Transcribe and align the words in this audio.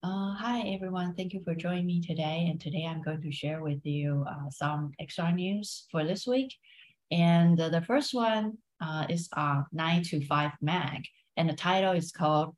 Uh, 0.00 0.32
hi, 0.32 0.60
everyone. 0.60 1.12
Thank 1.12 1.32
you 1.32 1.42
for 1.42 1.56
joining 1.56 1.84
me 1.84 2.00
today. 2.00 2.46
And 2.48 2.60
today 2.60 2.86
I'm 2.88 3.02
going 3.02 3.20
to 3.20 3.32
share 3.32 3.62
with 3.62 3.84
you 3.84 4.24
uh, 4.30 4.48
some 4.48 4.92
extra 5.00 5.32
news 5.32 5.86
for 5.90 6.04
this 6.04 6.24
week. 6.24 6.54
And 7.10 7.60
uh, 7.60 7.68
the 7.68 7.80
first 7.80 8.14
one 8.14 8.58
uh, 8.80 9.06
is 9.08 9.28
on 9.32 9.66
9 9.72 10.04
to 10.04 10.24
5 10.24 10.52
Mac. 10.62 11.02
And 11.36 11.50
the 11.50 11.54
title 11.54 11.94
is 11.94 12.12
called 12.12 12.54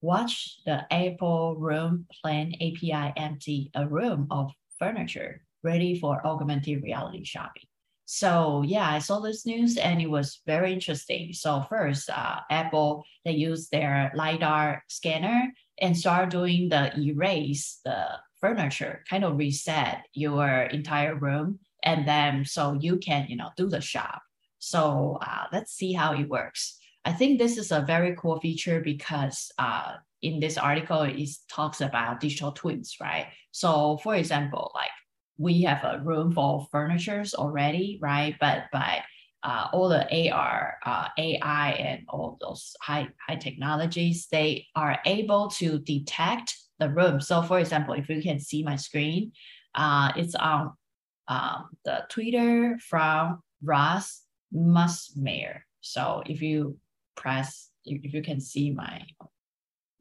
Watch 0.00 0.58
the 0.66 0.92
Apple 0.92 1.54
Room 1.56 2.06
Plan 2.20 2.54
API 2.56 3.12
Empty 3.16 3.70
a 3.76 3.86
Room 3.86 4.26
of 4.32 4.50
Furniture 4.76 5.42
Ready 5.62 5.96
for 5.96 6.26
Augmented 6.26 6.82
Reality 6.82 7.22
Shopping. 7.24 7.68
So 8.06 8.64
yeah, 8.66 8.90
I 8.90 8.98
saw 8.98 9.20
this 9.20 9.46
news 9.46 9.76
and 9.76 10.02
it 10.02 10.10
was 10.10 10.40
very 10.44 10.72
interesting. 10.72 11.32
So 11.32 11.64
first, 11.68 12.10
uh, 12.10 12.40
Apple 12.50 13.04
they 13.24 13.30
use 13.30 13.68
their 13.68 14.10
lidar 14.16 14.82
scanner 14.88 15.52
and 15.80 15.96
start 15.96 16.30
doing 16.30 16.68
the 16.68 16.92
erase 16.98 17.80
the 17.84 18.06
furniture, 18.40 19.04
kind 19.08 19.24
of 19.24 19.36
reset 19.36 20.04
your 20.14 20.62
entire 20.62 21.14
room, 21.14 21.58
and 21.82 22.06
then 22.06 22.44
so 22.44 22.76
you 22.80 22.98
can 22.98 23.26
you 23.28 23.36
know 23.36 23.50
do 23.56 23.68
the 23.68 23.80
shop. 23.80 24.22
So 24.58 25.18
uh, 25.22 25.44
let's 25.52 25.72
see 25.72 25.92
how 25.92 26.12
it 26.14 26.28
works. 26.28 26.78
I 27.04 27.12
think 27.12 27.38
this 27.38 27.56
is 27.56 27.72
a 27.72 27.80
very 27.80 28.14
cool 28.16 28.38
feature 28.40 28.80
because 28.80 29.50
uh, 29.58 29.94
in 30.22 30.38
this 30.38 30.58
article 30.58 31.02
it 31.02 31.30
talks 31.48 31.80
about 31.80 32.20
digital 32.20 32.52
twins, 32.52 32.96
right? 33.00 33.28
So 33.52 33.98
for 34.02 34.14
example, 34.16 34.70
like 34.74 34.90
we 35.38 35.62
have 35.62 35.82
a 35.84 36.02
room 36.04 36.32
for 36.32 36.66
furnitures 36.70 37.34
already, 37.34 37.98
right? 38.02 38.36
But 38.38 38.64
by 38.70 39.02
uh, 39.42 39.68
all 39.72 39.88
the 39.88 40.30
AR, 40.30 40.76
uh, 40.84 41.08
AI, 41.16 41.70
and 41.72 42.04
all 42.08 42.36
those 42.40 42.74
high 42.80 43.08
high 43.26 43.36
technologies, 43.36 44.28
they 44.30 44.66
are 44.76 44.98
able 45.06 45.48
to 45.48 45.78
detect 45.78 46.56
the 46.78 46.90
room. 46.90 47.20
So, 47.20 47.42
for 47.42 47.58
example, 47.58 47.94
if 47.94 48.08
you 48.08 48.22
can 48.22 48.38
see 48.38 48.62
my 48.62 48.76
screen, 48.76 49.32
uh, 49.74 50.12
it's 50.16 50.34
on 50.34 50.72
um, 51.28 51.70
the 51.84 52.04
Twitter 52.08 52.78
from 52.88 53.42
Russ 53.62 54.22
Maschmeyer. 54.54 55.60
So, 55.80 56.22
if 56.26 56.42
you 56.42 56.76
press, 57.16 57.70
if 57.84 58.12
you 58.12 58.22
can 58.22 58.40
see 58.40 58.70
my 58.70 59.02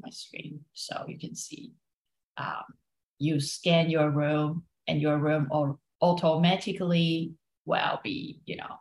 my 0.02 0.10
screen, 0.10 0.62
so 0.74 1.06
you 1.08 1.18
can 1.20 1.36
see, 1.36 1.74
um, 2.38 2.64
you 3.20 3.40
scan 3.40 3.90
your 3.90 4.10
room 4.10 4.64
and 4.88 5.02
your 5.02 5.18
room 5.18 5.48
will 5.52 5.80
automatically 6.02 7.34
will 7.66 8.00
be, 8.04 8.40
you 8.46 8.56
know, 8.56 8.80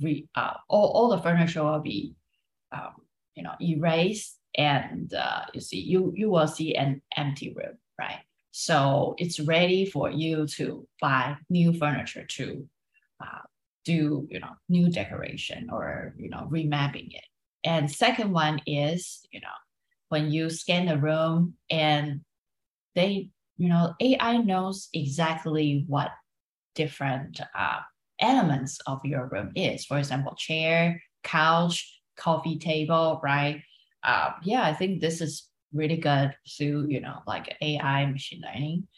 re, 0.00 0.28
uh, 0.34 0.54
all, 0.68 0.90
all 0.90 1.08
the 1.10 1.22
furniture 1.22 1.64
will 1.64 1.80
be, 1.80 2.14
um, 2.72 2.94
you 3.34 3.42
know, 3.42 3.54
erased 3.60 4.38
and 4.56 5.12
uh, 5.14 5.42
you 5.54 5.60
see, 5.60 5.80
you, 5.80 6.12
you 6.16 6.30
will 6.30 6.48
see 6.48 6.74
an 6.74 7.00
empty 7.16 7.52
room, 7.54 7.78
right? 7.98 8.20
So 8.52 9.14
it's 9.18 9.40
ready 9.40 9.86
for 9.86 10.10
you 10.10 10.46
to 10.46 10.86
buy 11.00 11.36
new 11.48 11.72
furniture 11.72 12.24
to 12.24 12.68
uh, 13.20 13.42
do, 13.84 14.26
you 14.30 14.40
know, 14.40 14.50
new 14.68 14.90
decoration 14.90 15.68
or, 15.72 16.14
you 16.18 16.28
know, 16.28 16.48
remapping 16.50 17.14
it. 17.14 17.24
And 17.64 17.90
second 17.90 18.32
one 18.32 18.60
is, 18.66 19.26
you 19.30 19.40
know, 19.40 19.46
when 20.08 20.30
you 20.30 20.50
scan 20.50 20.86
the 20.86 20.98
room 20.98 21.54
and 21.70 22.22
they 22.96 23.30
you 23.60 23.68
know, 23.68 23.92
AI 24.00 24.38
knows 24.38 24.88
exactly 24.94 25.84
what 25.86 26.12
different 26.74 27.42
uh, 27.54 27.80
elements 28.20 28.78
of 28.86 29.04
your 29.04 29.28
room 29.28 29.52
is. 29.54 29.84
For 29.84 29.98
example, 29.98 30.34
chair, 30.36 31.02
couch, 31.22 32.00
coffee 32.16 32.58
table, 32.58 33.20
right? 33.22 33.62
Uh, 34.02 34.32
yeah, 34.42 34.62
I 34.62 34.74
think 34.74 35.00
this 35.00 35.20
is 35.20 35.48
really 35.72 35.96
good 35.96 36.34
through, 36.56 36.86
you 36.88 37.00
know, 37.00 37.18
like 37.26 37.56
AI 37.60 38.06
machine 38.06 38.42
learning. 38.42 38.88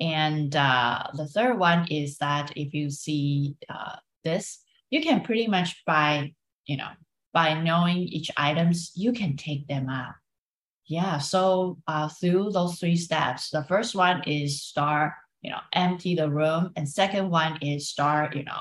And 0.00 0.54
uh, 0.56 1.04
the 1.14 1.28
third 1.28 1.58
one 1.58 1.86
is 1.90 2.18
that 2.18 2.52
if 2.56 2.74
you 2.74 2.90
see 2.90 3.56
uh, 3.68 3.96
this, 4.24 4.58
you 4.90 5.02
can 5.02 5.22
pretty 5.22 5.46
much 5.46 5.82
by, 5.86 6.32
you 6.66 6.76
know, 6.76 6.88
by 7.32 7.60
knowing 7.60 7.98
each 7.98 8.30
items, 8.36 8.92
you 8.94 9.12
can 9.12 9.36
take 9.36 9.66
them 9.66 9.88
out 9.88 10.14
yeah, 10.86 11.18
so 11.18 11.78
uh, 11.86 12.08
through 12.08 12.50
those 12.50 12.78
three 12.78 12.96
steps, 12.96 13.50
the 13.50 13.64
first 13.64 13.94
one 13.94 14.22
is 14.26 14.62
start, 14.62 15.12
you 15.40 15.50
know, 15.50 15.60
empty 15.72 16.14
the 16.14 16.30
room, 16.30 16.72
and 16.76 16.88
second 16.88 17.30
one 17.30 17.58
is 17.62 17.88
start, 17.88 18.36
you 18.36 18.44
know, 18.44 18.60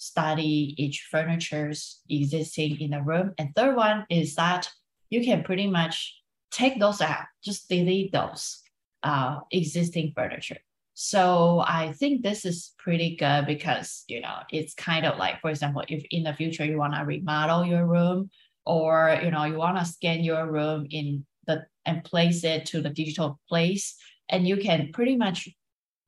study 0.00 0.74
each 0.78 1.08
furniture's 1.10 2.00
existing 2.08 2.80
in 2.80 2.90
the 2.90 3.02
room, 3.02 3.32
and 3.38 3.54
third 3.54 3.76
one 3.76 4.06
is 4.08 4.34
that 4.36 4.68
you 5.10 5.22
can 5.22 5.44
pretty 5.44 5.66
much 5.66 6.16
take 6.50 6.80
those 6.80 7.00
out, 7.00 7.26
just 7.44 7.68
delete 7.68 8.12
those 8.12 8.62
uh, 9.02 9.40
existing 9.52 10.12
furniture. 10.16 10.58
So 10.94 11.62
I 11.66 11.92
think 11.92 12.22
this 12.22 12.44
is 12.44 12.72
pretty 12.78 13.16
good 13.16 13.46
because 13.46 14.04
you 14.08 14.20
know 14.20 14.38
it's 14.50 14.74
kind 14.74 15.04
of 15.04 15.18
like, 15.18 15.40
for 15.40 15.50
example, 15.50 15.84
if 15.88 16.04
in 16.10 16.24
the 16.24 16.34
future 16.34 16.64
you 16.64 16.78
want 16.78 16.94
to 16.94 17.04
remodel 17.04 17.66
your 17.66 17.86
room, 17.86 18.30
or 18.64 19.20
you 19.22 19.30
know 19.30 19.44
you 19.44 19.56
want 19.56 19.78
to 19.78 19.84
scan 19.84 20.24
your 20.24 20.50
room 20.50 20.86
in 20.90 21.26
the 21.46 21.66
and 21.84 22.04
place 22.04 22.44
it 22.44 22.66
to 22.66 22.80
the 22.80 22.90
digital 22.90 23.38
place 23.48 23.96
and 24.30 24.46
you 24.46 24.56
can 24.56 24.90
pretty 24.92 25.16
much 25.16 25.48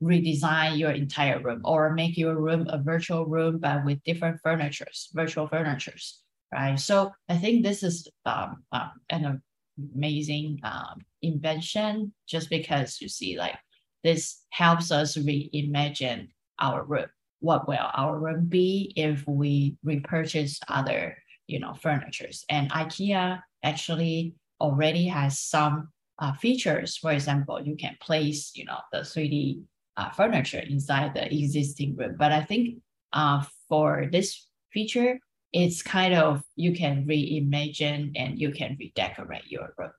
redesign 0.03 0.77
your 0.77 0.91
entire 0.91 1.39
room 1.39 1.61
or 1.63 1.93
make 1.93 2.17
your 2.17 2.35
room 2.35 2.67
a 2.69 2.77
virtual 2.77 3.25
room 3.25 3.59
but 3.59 3.85
with 3.85 4.03
different 4.03 4.39
furnitures 4.41 5.09
virtual 5.13 5.47
furnitures 5.47 6.21
right? 6.53 6.79
So 6.79 7.11
i 7.29 7.37
think 7.37 7.63
this 7.63 7.83
is 7.83 8.07
um, 8.25 8.63
uh, 8.71 8.89
an 9.09 9.41
amazing 9.95 10.59
um, 10.63 11.01
invention 11.21 12.13
just 12.27 12.49
because 12.49 13.01
you 13.01 13.09
see 13.09 13.37
like 13.37 13.55
this 14.03 14.41
helps 14.49 14.91
us 14.91 15.15
reimagine 15.15 16.27
our 16.59 16.83
room. 16.83 17.07
What 17.39 17.67
will 17.67 17.89
our 17.93 18.19
room 18.19 18.45
be 18.47 18.93
if 18.95 19.23
we 19.27 19.77
repurchase 19.83 20.59
other 20.67 21.17
you 21.47 21.59
know 21.59 21.73
furnitures? 21.73 22.45
And 22.49 22.71
ikea 22.71 23.41
actually 23.63 24.35
already 24.61 25.07
has 25.07 25.39
some 25.39 25.89
uh, 26.19 26.33
features. 26.33 26.97
For 26.97 27.11
example, 27.11 27.61
you 27.61 27.75
can 27.75 27.97
place, 27.99 28.51
you 28.55 28.65
know, 28.65 28.79
the 28.91 28.99
3D 28.99 29.61
uh, 29.97 30.09
furniture 30.11 30.59
inside 30.59 31.13
the 31.13 31.25
existing 31.33 31.95
room. 31.95 32.15
But 32.17 32.31
I 32.31 32.41
think 32.41 32.79
uh, 33.11 33.43
for 33.69 34.07
this 34.11 34.47
feature, 34.71 35.19
it's 35.51 35.81
kind 35.81 36.13
of 36.13 36.43
you 36.55 36.73
can 36.73 37.05
reimagine 37.05 38.11
and 38.15 38.39
you 38.39 38.51
can 38.51 38.75
redecorate 38.79 39.45
your 39.47 39.73
room. 39.77 39.91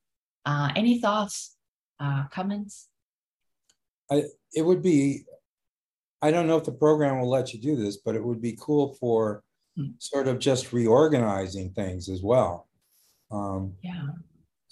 Uh, 0.45 0.71
any 0.77 1.01
thoughts, 1.01 1.57
uh, 2.01 2.25
comments? 2.29 2.89
I, 4.11 4.25
it 4.53 4.63
would 4.63 4.83
be, 4.83 5.25
I 6.21 6.31
don't 6.31 6.47
know 6.47 6.57
if 6.57 6.65
the 6.65 6.73
program 6.73 7.21
will 7.21 7.31
let 7.31 7.55
you 7.55 7.61
do 7.61 7.77
this, 7.77 7.99
but 7.99 8.15
it 8.15 8.25
would 8.25 8.43
be 8.43 8.59
cool 8.61 8.95
for 8.95 9.43
mm. 9.79 9.95
sort 9.99 10.29
of 10.29 10.39
just 10.39 10.73
reorganizing 10.73 11.71
things 11.71 12.09
as 12.09 12.23
well. 12.23 12.69
Um, 13.31 13.75
yeah 13.83 14.03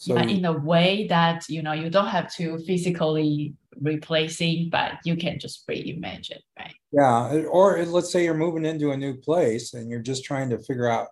so 0.03 0.17
but 0.17 0.29
in 0.29 0.45
a 0.47 0.53
way 0.53 1.07
that 1.07 1.49
you 1.49 1.63
know 1.63 1.73
you 1.73 1.89
don't 1.89 2.09
have 2.09 2.29
to 2.35 2.59
physically 2.67 3.55
replacing 3.81 4.69
but 4.71 4.93
you 5.05 5.17
can 5.17 5.39
just 5.39 5.67
reimagine 5.69 6.41
right 6.59 6.75
yeah 6.93 7.43
or 7.51 7.85
let's 7.87 8.11
say 8.11 8.25
you're 8.25 8.35
moving 8.35 8.65
into 8.65 8.91
a 8.91 8.97
new 8.97 9.15
place 9.15 9.75
and 9.75 9.91
you're 9.91 10.01
just 10.01 10.25
trying 10.25 10.51
to 10.51 10.59
figure 10.59 10.89
out 10.89 11.09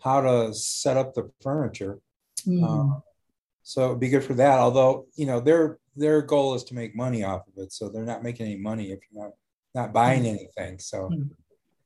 how 0.00 0.20
to 0.20 0.54
set 0.54 0.96
up 0.96 1.14
the 1.14 1.30
furniture 1.42 1.98
mm. 2.46 3.02
so 3.62 3.86
it'd 3.86 4.00
be 4.00 4.08
good 4.08 4.24
for 4.24 4.34
that 4.34 4.58
although 4.58 5.06
you 5.16 5.26
know 5.26 5.40
their 5.40 5.78
their 5.96 6.22
goal 6.22 6.54
is 6.54 6.64
to 6.64 6.74
make 6.74 6.94
money 6.94 7.24
off 7.24 7.42
of 7.48 7.62
it 7.62 7.72
so 7.72 7.88
they're 7.88 8.04
not 8.04 8.22
making 8.22 8.46
any 8.46 8.56
money 8.56 8.92
if 8.92 9.00
you're 9.10 9.24
not 9.24 9.32
not 9.74 9.92
buying 9.92 10.22
mm. 10.22 10.28
anything 10.28 10.78
so 10.78 11.08
mm. 11.12 11.28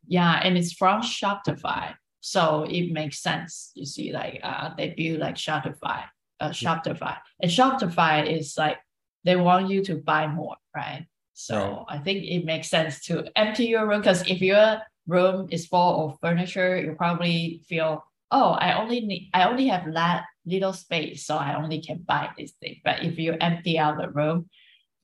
yeah 0.06 0.40
and 0.42 0.56
it's 0.56 0.72
from 0.72 1.02
shopify 1.02 1.92
so 2.20 2.64
it 2.68 2.92
makes 2.92 3.20
sense 3.20 3.72
you 3.74 3.84
see 3.84 4.12
like 4.12 4.38
uh, 4.44 4.70
they 4.76 4.90
build 4.96 5.18
like 5.18 5.34
shopify 5.34 6.04
uh, 6.42 6.50
Shopify. 6.50 7.16
And 7.40 7.50
Shopify 7.50 8.26
is 8.26 8.54
like 8.58 8.78
they 9.24 9.36
want 9.36 9.70
you 9.70 9.84
to 9.84 9.96
buy 9.96 10.26
more, 10.26 10.56
right? 10.74 11.06
So 11.34 11.84
right. 11.88 11.96
I 11.96 11.98
think 11.98 12.24
it 12.24 12.44
makes 12.44 12.68
sense 12.68 13.04
to 13.06 13.24
empty 13.36 13.66
your 13.66 13.86
room 13.86 14.00
because 14.00 14.28
if 14.28 14.40
your 14.40 14.80
room 15.06 15.48
is 15.50 15.66
full 15.66 16.10
of 16.10 16.18
furniture, 16.20 16.76
you 16.76 16.92
probably 16.92 17.62
feel, 17.68 18.04
oh, 18.30 18.50
I 18.50 18.80
only 18.80 19.00
need, 19.00 19.30
I 19.32 19.48
only 19.48 19.68
have 19.68 19.92
that 19.94 20.24
little 20.44 20.72
space, 20.72 21.26
so 21.26 21.36
I 21.36 21.60
only 21.60 21.80
can 21.80 21.98
buy 21.98 22.30
this 22.36 22.52
thing. 22.60 22.80
But 22.84 23.02
if 23.02 23.18
you 23.18 23.36
empty 23.40 23.78
out 23.78 23.98
the 23.98 24.10
room, 24.10 24.48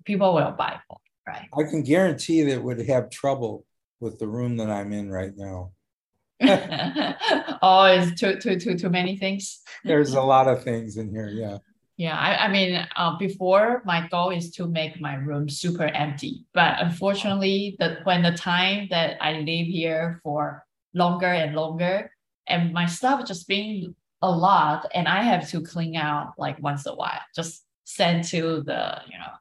people 0.05 0.35
will 0.35 0.53
buy 0.53 0.79
more, 0.89 1.01
right? 1.27 1.49
I 1.57 1.69
can 1.69 1.83
guarantee 1.83 2.43
that 2.43 2.63
would 2.63 2.87
have 2.89 3.11
trouble 3.11 3.65
with 4.01 4.19
the 4.19 4.29
room 4.29 4.57
that 4.59 4.71
I'm 4.71 4.93
in 4.93 5.11
right 5.11 5.33
now. 5.37 5.73
oh, 6.41 7.85
it's 7.85 8.21
too 8.21 8.39
too 8.39 8.61
too 8.61 8.79
too 8.79 8.89
many 8.89 9.17
things. 9.17 9.61
There's 9.85 10.15
a 10.15 10.23
lot 10.23 10.47
of 10.47 10.63
things 10.63 10.97
in 10.97 11.11
here. 11.11 11.29
Yeah. 11.29 11.59
Yeah, 11.99 12.17
I, 12.17 12.47
I 12.47 12.49
mean, 12.49 12.87
uh, 12.95 13.19
before 13.19 13.83
my 13.85 14.07
goal 14.07 14.31
is 14.31 14.53
to 14.53 14.69
make 14.69 15.01
my 15.01 15.17
room 15.17 15.49
super 15.49 15.87
empty, 15.87 16.47
but 16.55 16.77
unfortunately, 16.79 17.75
that 17.81 18.07
when 18.07 18.23
the 18.23 18.31
time 18.31 18.87
that 18.91 19.17
I 19.21 19.41
live 19.41 19.67
here 19.67 20.21
for 20.23 20.65
longer 20.95 21.27
and 21.27 21.57
longer, 21.57 22.13
and 22.47 22.73
my 22.73 22.87
stuff 22.87 23.27
just 23.27 23.49
being 23.49 23.97
a 24.23 24.31
lot, 24.31 24.87
and 24.95 25.09
I 25.09 25.25
have 25.25 25.51
to 25.51 25.61
clean 25.61 25.97
out 25.97 26.35
like 26.39 26.63
once 26.63 26.87
a 26.87 26.95
while, 26.95 27.21
just 27.35 27.65
send 27.83 28.23
to 28.29 28.63
the 28.63 29.01
you 29.11 29.19
know 29.19 29.33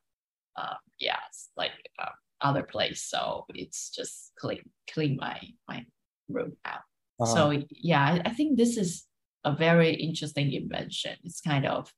uh, 0.56 0.74
yeah, 1.00 1.20
like 1.56 1.74
uh, 2.00 2.10
other 2.42 2.64
place. 2.64 3.04
So 3.04 3.46
it's 3.54 3.92
just 3.92 4.32
clean 4.36 4.68
clean 4.92 5.18
my 5.22 5.40
my 5.68 5.86
room 6.28 6.58
out. 6.66 6.82
Uh-huh. 7.20 7.36
So 7.36 7.64
yeah, 7.70 8.02
I, 8.02 8.30
I, 8.30 8.34
think 8.34 8.58
this 8.58 8.78
is 8.78 9.06
a 9.44 9.56
very 9.56 9.94
interesting 9.94 10.52
invention. 10.54 11.18
It's 11.24 11.42
kind 11.42 11.66
of 11.66 11.92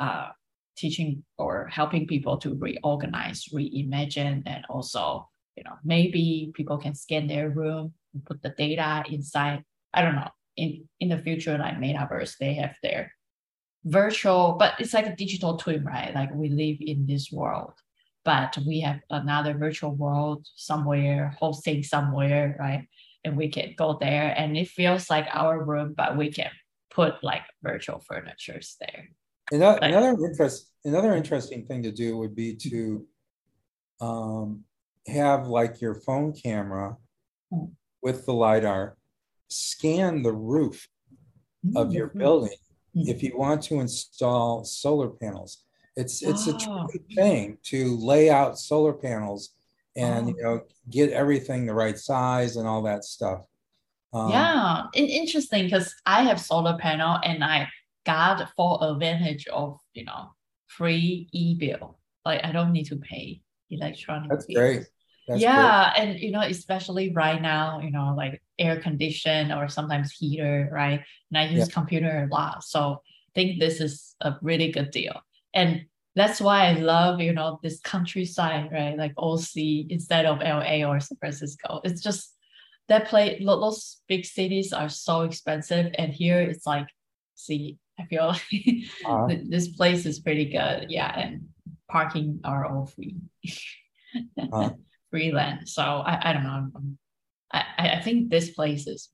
uh, 0.00 0.30
teaching 0.76 1.22
or 1.38 1.68
helping 1.68 2.06
people 2.08 2.38
to 2.38 2.56
reorganize, 2.56 3.44
reimagine, 3.54 4.42
and 4.46 4.64
also 4.68 5.28
you 5.56 5.62
know 5.62 5.76
maybe 5.84 6.50
people 6.54 6.78
can 6.78 6.94
scan 6.94 7.28
their 7.28 7.50
room 7.50 7.92
put 8.24 8.42
the 8.42 8.50
data 8.58 9.04
inside. 9.08 9.62
I 9.94 10.02
don't 10.02 10.16
know. 10.16 10.30
In 10.56 10.88
in 10.98 11.10
the 11.10 11.18
future, 11.18 11.56
like 11.56 11.76
metaverse, 11.76 12.36
they 12.38 12.54
have 12.54 12.74
their 12.82 13.12
virtual, 13.84 14.56
but 14.58 14.74
it's 14.80 14.94
like 14.94 15.06
a 15.06 15.14
digital 15.14 15.56
twin, 15.56 15.84
right? 15.84 16.12
Like 16.12 16.34
we 16.34 16.48
live 16.48 16.78
in 16.80 17.06
this 17.06 17.30
world 17.30 17.74
but 18.24 18.56
we 18.66 18.80
have 18.80 19.00
another 19.10 19.54
virtual 19.54 19.94
world 19.94 20.46
somewhere 20.54 21.36
hosting 21.40 21.82
somewhere 21.82 22.56
right 22.58 22.86
and 23.24 23.36
we 23.36 23.48
can 23.48 23.74
go 23.76 23.96
there 24.00 24.34
and 24.36 24.56
it 24.56 24.68
feels 24.68 25.10
like 25.10 25.26
our 25.32 25.62
room 25.64 25.94
but 25.96 26.16
we 26.16 26.30
can 26.30 26.50
put 26.90 27.22
like 27.22 27.42
virtual 27.62 28.00
furnitures 28.00 28.76
there 28.80 29.08
another, 29.52 30.16
interest 30.24 30.70
another 30.84 31.14
interesting 31.14 31.64
thing 31.66 31.82
to 31.82 31.92
do 31.92 32.16
would 32.16 32.34
be 32.34 32.54
to 32.54 33.06
um, 34.00 34.64
have 35.06 35.46
like 35.46 35.80
your 35.80 35.94
phone 35.94 36.32
camera 36.32 36.96
hmm. 37.52 37.66
with 38.02 38.26
the 38.26 38.32
lidar 38.32 38.96
scan 39.48 40.22
the 40.22 40.32
roof 40.32 40.88
of 41.76 41.88
mm-hmm. 41.88 41.96
your 41.96 42.06
building 42.08 42.56
mm-hmm. 42.96 43.08
if 43.08 43.22
you 43.22 43.36
want 43.36 43.62
to 43.62 43.80
install 43.80 44.64
solar 44.64 45.08
panels 45.08 45.64
it's 45.96 46.22
it's 46.22 46.48
oh. 46.48 46.54
a 46.54 46.58
tricky 46.58 47.14
thing 47.14 47.58
to 47.64 47.96
lay 47.98 48.30
out 48.30 48.58
solar 48.58 48.92
panels 48.92 49.50
and 49.96 50.26
oh. 50.26 50.28
you 50.28 50.42
know 50.42 50.60
get 50.88 51.10
everything 51.10 51.66
the 51.66 51.74
right 51.74 51.98
size 51.98 52.56
and 52.56 52.66
all 52.66 52.82
that 52.82 53.04
stuff. 53.04 53.42
Um, 54.12 54.30
yeah, 54.30 54.84
interesting 54.94 55.64
because 55.64 55.94
I 56.06 56.22
have 56.22 56.40
solar 56.40 56.76
panel 56.78 57.18
and 57.22 57.44
I 57.44 57.68
got 58.06 58.48
full 58.56 58.80
advantage 58.80 59.46
of 59.48 59.78
you 59.92 60.04
know 60.04 60.32
free 60.66 61.28
e 61.32 61.54
bill. 61.54 61.98
Like 62.24 62.44
I 62.44 62.52
don't 62.52 62.72
need 62.72 62.86
to 62.86 62.96
pay 62.96 63.42
electronic. 63.70 64.30
That's 64.30 64.46
bills. 64.46 64.58
great. 64.58 64.86
That's 65.28 65.40
yeah, 65.40 65.92
great. 65.94 66.02
and 66.02 66.20
you 66.20 66.30
know, 66.32 66.40
especially 66.40 67.12
right 67.12 67.40
now, 67.40 67.80
you 67.80 67.90
know, 67.90 68.14
like 68.16 68.42
air 68.58 68.80
condition 68.80 69.52
or 69.52 69.68
sometimes 69.68 70.12
heater, 70.12 70.68
right? 70.72 71.00
And 71.30 71.38
I 71.38 71.46
use 71.46 71.68
yeah. 71.68 71.74
computer 71.74 72.28
a 72.30 72.34
lot, 72.34 72.64
so 72.64 73.02
I 73.02 73.30
think 73.34 73.60
this 73.60 73.80
is 73.80 74.16
a 74.20 74.34
really 74.42 74.72
good 74.72 74.90
deal. 74.90 75.20
And 75.54 75.86
that's 76.16 76.40
why 76.40 76.66
I 76.66 76.72
love, 76.72 77.20
you 77.20 77.32
know, 77.32 77.60
this 77.62 77.80
countryside, 77.80 78.70
right? 78.72 78.96
Like 78.96 79.12
OC 79.16 79.88
instead 79.88 80.26
of 80.26 80.40
LA 80.40 80.84
or 80.84 80.98
San 81.00 81.18
Francisco. 81.18 81.80
It's 81.84 82.02
just 82.02 82.34
that 82.88 83.06
place, 83.06 83.40
those 83.44 83.98
big 84.08 84.24
cities 84.24 84.72
are 84.72 84.88
so 84.88 85.22
expensive. 85.22 85.92
And 85.96 86.12
here 86.12 86.40
it's 86.40 86.66
like, 86.66 86.88
see, 87.36 87.78
I 88.00 88.06
feel 88.06 88.28
like 88.28 88.42
uh, 89.06 89.28
this 89.48 89.68
place 89.68 90.06
is 90.06 90.20
pretty 90.20 90.46
good. 90.46 90.86
Yeah. 90.88 91.12
And 91.18 91.48
parking 91.88 92.40
are 92.44 92.66
all 92.66 92.86
free, 92.86 93.16
uh, 94.52 94.70
free 95.10 95.32
land. 95.32 95.68
So 95.68 95.82
I, 95.82 96.30
I 96.30 96.32
don't 96.32 96.44
know. 96.44 96.70
I, 97.52 97.64
I 97.96 98.00
think 98.00 98.30
this 98.30 98.50
place 98.50 98.86
is, 98.86 99.10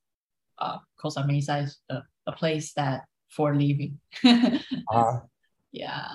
uh, 0.59 0.79
Costa 1.01 1.27
Mesa 1.27 1.59
is 1.59 1.79
a, 1.91 2.03
a 2.27 2.33
place 2.33 2.73
that 2.75 3.05
for 3.31 3.55
living. 3.55 3.99
uh, 4.25 5.19
yeah. 5.73 6.07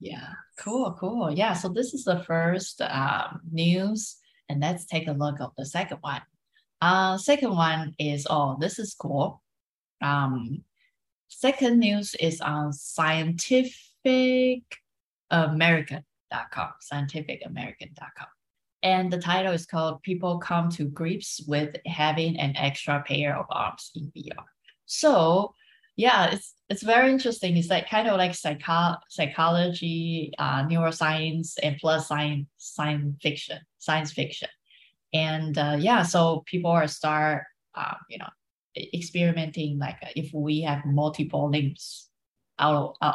Yeah, 0.00 0.32
cool, 0.58 0.96
cool. 0.98 1.30
Yeah, 1.30 1.52
so 1.52 1.68
this 1.68 1.92
is 1.92 2.04
the 2.04 2.24
first 2.24 2.80
um, 2.80 3.40
news, 3.52 4.16
and 4.48 4.60
let's 4.60 4.86
take 4.86 5.06
a 5.08 5.12
look 5.12 5.40
at 5.40 5.50
the 5.58 5.66
second 5.66 5.98
one. 6.00 6.22
Uh, 6.80 7.18
second 7.18 7.54
one 7.54 7.94
is 7.98 8.26
oh, 8.30 8.56
this 8.58 8.78
is 8.78 8.94
cool. 8.94 9.42
Um, 10.00 10.64
second 11.30 11.78
news 11.78 12.14
is 12.16 12.40
on 12.40 12.72
scientificamerican.com, 12.72 14.62
scientificamerican.com. 16.92 18.26
And 18.82 19.12
the 19.12 19.18
title 19.18 19.52
is 19.52 19.66
called 19.66 20.02
People 20.02 20.38
Come 20.38 20.70
to 20.70 20.84
Grips 20.86 21.42
with 21.46 21.76
Having 21.86 22.38
an 22.38 22.56
Extra 22.56 23.02
Pair 23.06 23.36
of 23.38 23.46
Arms 23.50 23.90
in 23.94 24.10
VR. 24.16 24.44
So 24.86 25.54
yeah, 25.96 26.30
it's 26.30 26.54
it's 26.70 26.82
very 26.82 27.10
interesting. 27.10 27.56
It's 27.56 27.68
like 27.68 27.90
kind 27.90 28.08
of 28.08 28.16
like 28.16 28.34
psycho- 28.34 28.96
psychology, 29.08 30.32
uh, 30.38 30.64
neuroscience, 30.64 31.54
and 31.62 31.76
plus 31.78 32.08
science 32.08 32.46
science 32.56 33.16
fiction, 33.20 33.58
science 33.78 34.12
fiction, 34.12 34.48
and 35.12 35.58
uh, 35.58 35.76
yeah, 35.78 36.02
so 36.02 36.42
people 36.46 36.70
are 36.70 36.88
start 36.88 37.44
uh, 37.74 37.94
you 38.08 38.16
know 38.16 38.30
experimenting 38.76 39.78
like 39.78 39.96
if 40.16 40.30
we 40.32 40.62
have 40.62 40.84
multiple 40.84 41.50
limbs 41.50 42.08
out 42.58 42.96
of, 43.00 43.14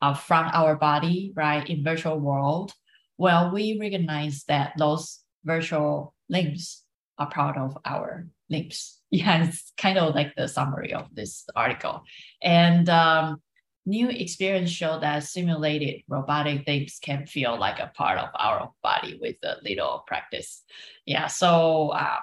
uh, 0.00 0.14
from 0.14 0.50
our 0.52 0.76
body, 0.76 1.32
right, 1.36 1.68
in 1.68 1.84
virtual 1.84 2.18
world. 2.18 2.72
Well, 3.18 3.52
we 3.52 3.78
recognize 3.78 4.44
that 4.48 4.74
those 4.76 5.20
virtual 5.44 6.14
limbs 6.28 6.82
are 7.18 7.30
part 7.30 7.56
of 7.56 7.78
our 7.84 8.26
limbs 8.50 9.02
yeah, 9.12 9.44
it's 9.44 9.72
kind 9.76 9.98
of 9.98 10.14
like 10.14 10.34
the 10.36 10.48
summary 10.48 10.94
of 10.94 11.06
this 11.14 11.44
article. 11.54 12.02
And 12.42 12.88
um, 12.88 13.42
new 13.84 14.08
experience 14.08 14.70
show 14.70 14.98
that 15.00 15.22
simulated 15.24 16.00
robotic 16.08 16.64
things 16.64 16.98
can 17.00 17.26
feel 17.26 17.58
like 17.58 17.78
a 17.78 17.92
part 17.94 18.18
of 18.18 18.30
our 18.34 18.72
body 18.82 19.18
with 19.20 19.36
a 19.44 19.56
little 19.62 20.02
practice. 20.06 20.62
Yeah, 21.04 21.26
so 21.26 21.90
uh, 21.90 22.20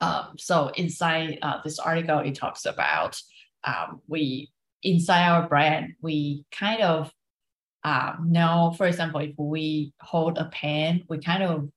um, 0.00 0.34
so 0.38 0.68
inside 0.68 1.38
uh, 1.42 1.58
this 1.64 1.78
article, 1.78 2.20
it 2.20 2.34
talks 2.34 2.64
about 2.64 3.20
um, 3.64 4.00
we 4.06 4.50
inside 4.82 5.28
our 5.28 5.48
brain, 5.48 5.96
we 6.00 6.44
kind 6.52 6.82
of 6.82 7.12
um, 7.84 8.26
know, 8.30 8.74
for 8.76 8.86
example, 8.86 9.20
if 9.20 9.34
we 9.36 9.92
hold 10.00 10.38
a 10.38 10.46
pen, 10.46 11.04
we 11.08 11.18
kind 11.18 11.42
of 11.42 11.68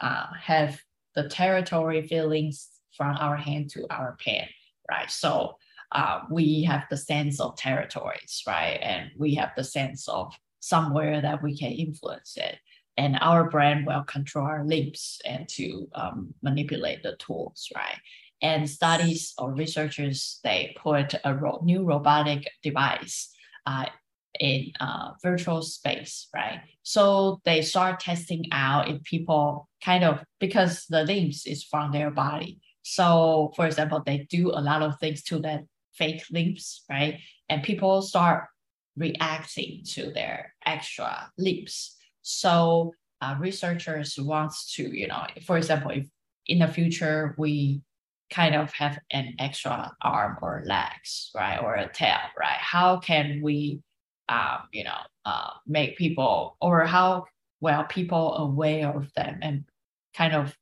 uh, 0.00 0.26
have 0.40 0.80
the 1.14 1.28
territory 1.28 2.06
feelings 2.06 2.68
from 2.96 3.16
our 3.16 3.36
hand 3.36 3.70
to 3.70 3.86
our 3.90 4.16
pen, 4.24 4.46
right? 4.90 5.10
So 5.10 5.56
uh, 5.92 6.20
we 6.30 6.62
have 6.64 6.84
the 6.90 6.96
sense 6.96 7.40
of 7.40 7.56
territories, 7.56 8.42
right? 8.46 8.78
And 8.82 9.10
we 9.16 9.34
have 9.34 9.52
the 9.56 9.64
sense 9.64 10.08
of 10.08 10.32
somewhere 10.60 11.20
that 11.20 11.42
we 11.42 11.56
can 11.56 11.72
influence 11.72 12.36
it. 12.36 12.58
And 12.96 13.18
our 13.20 13.50
brain 13.50 13.84
will 13.84 14.04
control 14.04 14.46
our 14.46 14.64
limbs 14.64 15.20
and 15.24 15.48
to 15.50 15.88
um, 15.94 16.34
manipulate 16.42 17.02
the 17.02 17.16
tools, 17.16 17.68
right? 17.74 17.98
And 18.40 18.68
studies 18.68 19.34
or 19.38 19.52
researchers, 19.52 20.38
they 20.44 20.76
put 20.76 21.14
a 21.24 21.34
ro- 21.34 21.60
new 21.64 21.82
robotic 21.82 22.48
device 22.62 23.34
uh, 23.66 23.86
in 24.38 24.72
uh, 24.80 25.12
virtual 25.22 25.62
space, 25.62 26.28
right? 26.34 26.60
So 26.82 27.40
they 27.44 27.62
start 27.62 28.00
testing 28.00 28.44
out 28.52 28.88
if 28.88 29.02
people 29.02 29.68
kind 29.82 30.04
of, 30.04 30.22
because 30.38 30.86
the 30.88 31.04
limbs 31.04 31.46
is 31.46 31.64
from 31.64 31.90
their 31.90 32.10
body, 32.10 32.60
so, 32.84 33.52
for 33.56 33.66
example, 33.66 34.02
they 34.04 34.26
do 34.28 34.50
a 34.50 34.60
lot 34.60 34.82
of 34.82 34.98
things 35.00 35.22
to 35.24 35.38
the 35.38 35.66
fake 35.94 36.22
limbs, 36.30 36.84
right? 36.90 37.18
And 37.48 37.62
people 37.62 38.02
start 38.02 38.44
reacting 38.94 39.82
to 39.94 40.12
their 40.12 40.54
extra 40.64 41.30
lips. 41.38 41.96
So, 42.24 42.94
uh, 43.20 43.36
researchers 43.38 44.18
wants 44.18 44.74
to, 44.74 44.82
you 44.82 45.06
know, 45.08 45.26
for 45.46 45.58
example, 45.58 45.90
if 45.90 46.08
in 46.46 46.58
the 46.58 46.68
future 46.68 47.34
we 47.38 47.82
kind 48.30 48.54
of 48.54 48.72
have 48.72 48.98
an 49.12 49.34
extra 49.38 49.92
arm 50.02 50.38
or 50.42 50.62
legs, 50.66 51.30
right, 51.34 51.58
or 51.62 51.74
a 51.74 51.92
tail, 51.92 52.18
right? 52.38 52.56
How 52.58 52.98
can 52.98 53.40
we, 53.42 53.80
um, 54.30 54.60
you 54.72 54.84
know, 54.84 54.98
uh, 55.26 55.50
make 55.66 55.98
people 55.98 56.56
or 56.60 56.84
how 56.86 57.24
well 57.60 57.84
people 57.84 58.36
aware 58.36 58.88
of 58.96 59.12
them 59.14 59.38
and 59.42 59.64
kind 60.14 60.34
of 60.34 60.56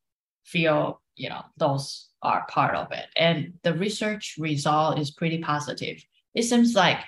feel, 0.45 1.00
you 1.16 1.28
know, 1.28 1.42
those 1.59 2.09
are 2.23 2.45
part 2.49 2.75
of 2.75 2.90
it. 2.90 3.07
And 3.16 3.54
the 3.62 3.75
research 3.75 4.35
result 4.38 4.99
is 4.99 5.12
pretty 5.12 5.38
positive. 5.38 6.02
It 6.35 6.42
seems 6.42 6.75
like 6.75 6.99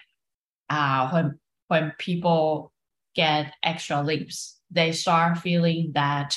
uh, 0.70 1.10
when 1.10 1.38
when 1.68 1.92
people 1.98 2.72
get 3.14 3.52
extra 3.62 4.02
lips, 4.02 4.60
they 4.70 4.92
start 4.92 5.38
feeling 5.38 5.92
that 5.94 6.36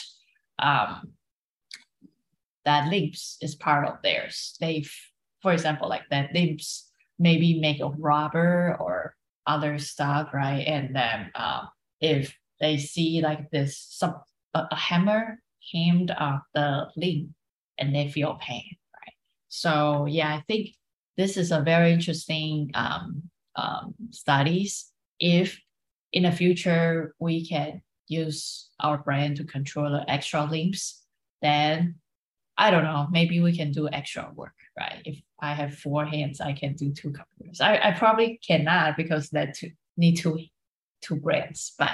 um, 0.60 1.14
that 2.66 2.90
lips 2.90 3.38
is 3.42 3.56
part 3.56 3.88
of 3.88 4.02
theirs. 4.04 4.56
They, 4.60 4.86
for 5.42 5.54
example, 5.54 5.88
like 5.90 6.04
that 6.10 6.34
lips 6.34 6.90
maybe 7.20 7.60
make 7.60 7.82
of 7.82 7.96
rubber 7.98 8.76
or 8.80 9.16
other 9.46 9.80
stuff, 9.80 10.34
right? 10.34 10.68
And 10.68 10.96
then 10.96 11.32
uh, 11.34 11.66
if 12.02 12.36
they 12.60 12.78
see 12.78 13.22
like 13.22 13.50
this 13.52 13.78
some 13.90 14.16
a, 14.54 14.68
a 14.72 14.76
hammer 14.76 15.42
hammed 15.72 16.12
off 16.12 16.42
the 16.54 16.88
limb, 16.96 17.34
and 17.78 17.96
they 17.96 18.10
feel 18.10 18.38
pain, 18.42 18.76
right? 18.94 19.14
So 19.48 20.06
yeah, 20.06 20.30
I 20.36 20.44
think 20.48 20.76
this 21.16 21.38
is 21.38 21.52
a 21.52 21.62
very 21.62 21.92
interesting 21.92 22.72
um, 22.74 23.24
um, 23.56 23.96
studies. 24.12 24.92
If 25.20 25.60
in 26.14 26.24
the 26.24 26.32
future 26.32 27.14
we 27.20 27.48
can 27.48 27.82
use 28.08 28.70
our 28.80 28.98
brain 28.98 29.36
to 29.36 29.44
control 29.44 29.92
the 29.92 30.10
extra 30.10 30.46
limbs, 30.46 31.02
then 31.42 31.96
I 32.58 32.72
don't 32.72 32.84
know, 32.84 33.08
maybe 33.12 33.40
we 33.40 33.56
can 33.56 33.72
do 33.72 33.88
extra 33.88 34.32
work, 34.34 34.56
right? 34.78 35.02
If 35.06 35.22
I 35.40 35.54
have 35.54 35.78
four 35.78 36.06
hands, 36.06 36.42
I 36.42 36.54
can 36.54 36.74
do 36.74 36.92
two 36.92 37.12
computers. 37.12 37.62
I, 37.62 37.78
I 37.78 37.92
probably 37.92 38.40
cannot 38.46 38.98
because 38.98 39.30
that 39.30 39.56
two, 39.56 39.72
need 39.96 40.16
two 40.16 40.40
two 41.02 41.16
brains, 41.16 41.74
but 41.78 41.92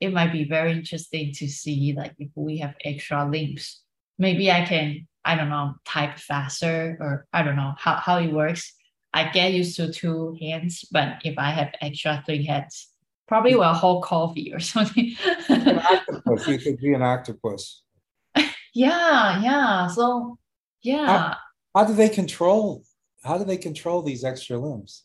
it 0.00 0.12
might 0.12 0.32
be 0.32 0.44
very 0.44 0.72
interesting 0.72 1.32
to 1.32 1.48
see 1.48 1.94
like 1.96 2.14
if 2.18 2.30
we 2.34 2.58
have 2.58 2.74
extra 2.84 3.28
limbs, 3.28 3.80
maybe 4.18 4.50
I 4.50 4.64
can, 4.64 5.08
I 5.24 5.34
don't 5.34 5.48
know, 5.48 5.74
type 5.84 6.18
faster 6.18 6.96
or 7.00 7.26
I 7.32 7.42
don't 7.42 7.56
know 7.56 7.74
how, 7.78 7.94
how 7.96 8.18
it 8.18 8.32
works. 8.32 8.72
I 9.12 9.30
get 9.30 9.52
used 9.52 9.76
to 9.76 9.92
two 9.92 10.36
hands, 10.40 10.84
but 10.90 11.20
if 11.24 11.38
I 11.38 11.50
have 11.50 11.72
extra 11.80 12.22
three 12.26 12.44
hands, 12.44 12.88
probably 13.26 13.54
will 13.54 13.72
hold 13.72 14.04
coffee 14.04 14.52
or 14.52 14.60
something. 14.60 15.14
an 15.48 15.78
octopus. 15.78 16.46
You 16.48 16.58
could 16.58 16.78
be 16.78 16.92
an 16.94 17.02
octopus. 17.02 17.82
yeah, 18.74 19.40
yeah. 19.42 19.86
So 19.88 20.38
yeah. 20.82 21.06
How, 21.06 21.36
how 21.74 21.84
do 21.84 21.94
they 21.94 22.08
control 22.08 22.84
how 23.24 23.38
do 23.38 23.44
they 23.44 23.56
control 23.56 24.02
these 24.02 24.22
extra 24.22 24.58
limbs? 24.58 25.04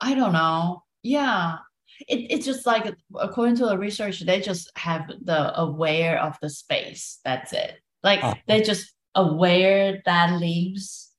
I 0.00 0.14
don't 0.14 0.32
know. 0.32 0.84
Yeah. 1.02 1.58
It, 2.08 2.30
it's 2.30 2.46
just 2.46 2.66
like 2.66 2.94
according 3.18 3.56
to 3.56 3.66
the 3.66 3.78
research, 3.78 4.20
they 4.20 4.40
just 4.40 4.70
have 4.76 5.10
the 5.22 5.58
aware 5.58 6.20
of 6.22 6.36
the 6.40 6.50
space. 6.50 7.18
That's 7.24 7.52
it. 7.52 7.76
Like 8.02 8.22
uh, 8.22 8.34
they 8.46 8.62
just 8.62 8.92
aware 9.14 10.02
that 10.04 10.38
leaves 10.38 11.10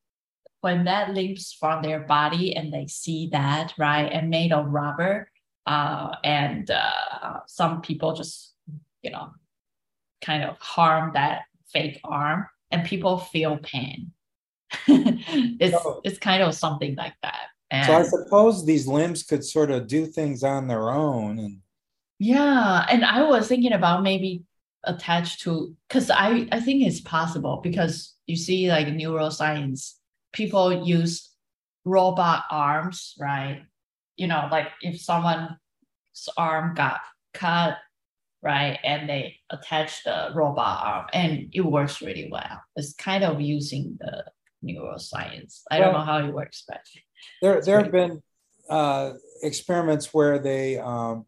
when 0.62 0.86
that 0.86 1.14
leaves 1.14 1.54
from 1.54 1.82
their 1.82 2.00
body 2.00 2.56
and 2.56 2.74
they 2.74 2.88
see 2.88 3.30
that 3.32 3.74
right 3.78 4.12
and 4.12 4.30
made 4.30 4.52
of 4.52 4.68
rubber 4.68 5.30
uh, 5.68 6.16
and 6.24 6.72
uh, 6.72 7.42
some 7.46 7.82
people 7.82 8.14
just 8.14 8.54
you 9.04 9.12
know 9.12 9.32
kind 10.22 10.44
of 10.44 10.58
harm 10.60 11.12
that 11.14 11.42
fake 11.72 12.00
arm 12.04 12.48
and 12.72 12.86
people 12.86 13.18
feel 13.20 13.58
pain. 13.58 14.12
It's 14.88 15.78
it's 16.04 16.20
kind 16.20 16.42
of 16.44 16.56
something 16.56 16.96
like 16.96 17.14
that. 17.22 17.48
And 17.70 17.86
so 17.86 17.94
i 17.98 18.04
suppose 18.04 18.66
these 18.66 18.88
limbs 18.88 19.24
could 19.24 19.44
sort 19.44 19.72
of 19.72 19.88
do 19.88 20.06
things 20.06 20.44
on 20.44 20.68
their 20.68 20.90
own 20.90 21.38
and 21.40 21.60
yeah 22.18 22.86
and 22.90 23.04
i 23.04 23.22
was 23.24 23.48
thinking 23.48 23.74
about 23.74 24.04
maybe 24.04 24.44
attached 24.86 25.42
to 25.42 25.76
because 25.88 26.10
i 26.10 26.48
i 26.54 26.62
think 26.62 26.86
it's 26.86 27.02
possible 27.02 27.60
because 27.62 28.16
you 28.26 28.38
see 28.38 28.70
like 28.70 28.88
neuroscience 28.88 29.96
people 30.32 30.86
use 30.88 31.34
robot 31.84 32.46
arms 32.50 33.16
right 33.20 33.64
you 34.18 34.28
know 34.28 34.48
like 34.52 34.68
if 34.82 35.00
someone's 35.00 35.50
arm 36.38 36.76
got 36.76 37.00
cut 37.34 37.78
right 38.44 38.80
and 38.84 39.10
they 39.10 39.38
attach 39.50 40.04
the 40.04 40.32
robot 40.36 40.86
arm 40.86 41.06
and 41.14 41.50
it 41.54 41.62
works 41.62 42.02
really 42.02 42.30
well. 42.32 42.62
It's 42.76 42.94
kind 42.94 43.24
of 43.24 43.42
using 43.42 43.98
the 44.00 44.26
neuroscience. 44.64 45.62
I 45.72 45.80
well, 45.80 45.92
don't 45.92 46.00
know 46.00 46.06
how 46.06 46.20
it 46.20 46.34
works 46.34 46.64
but 46.68 46.82
there 47.42 47.62
there 47.62 47.82
have 47.82 47.92
been 47.92 48.22
uh, 48.70 49.14
experiments 49.44 50.14
where 50.14 50.40
they 50.40 50.78
um, 50.78 51.26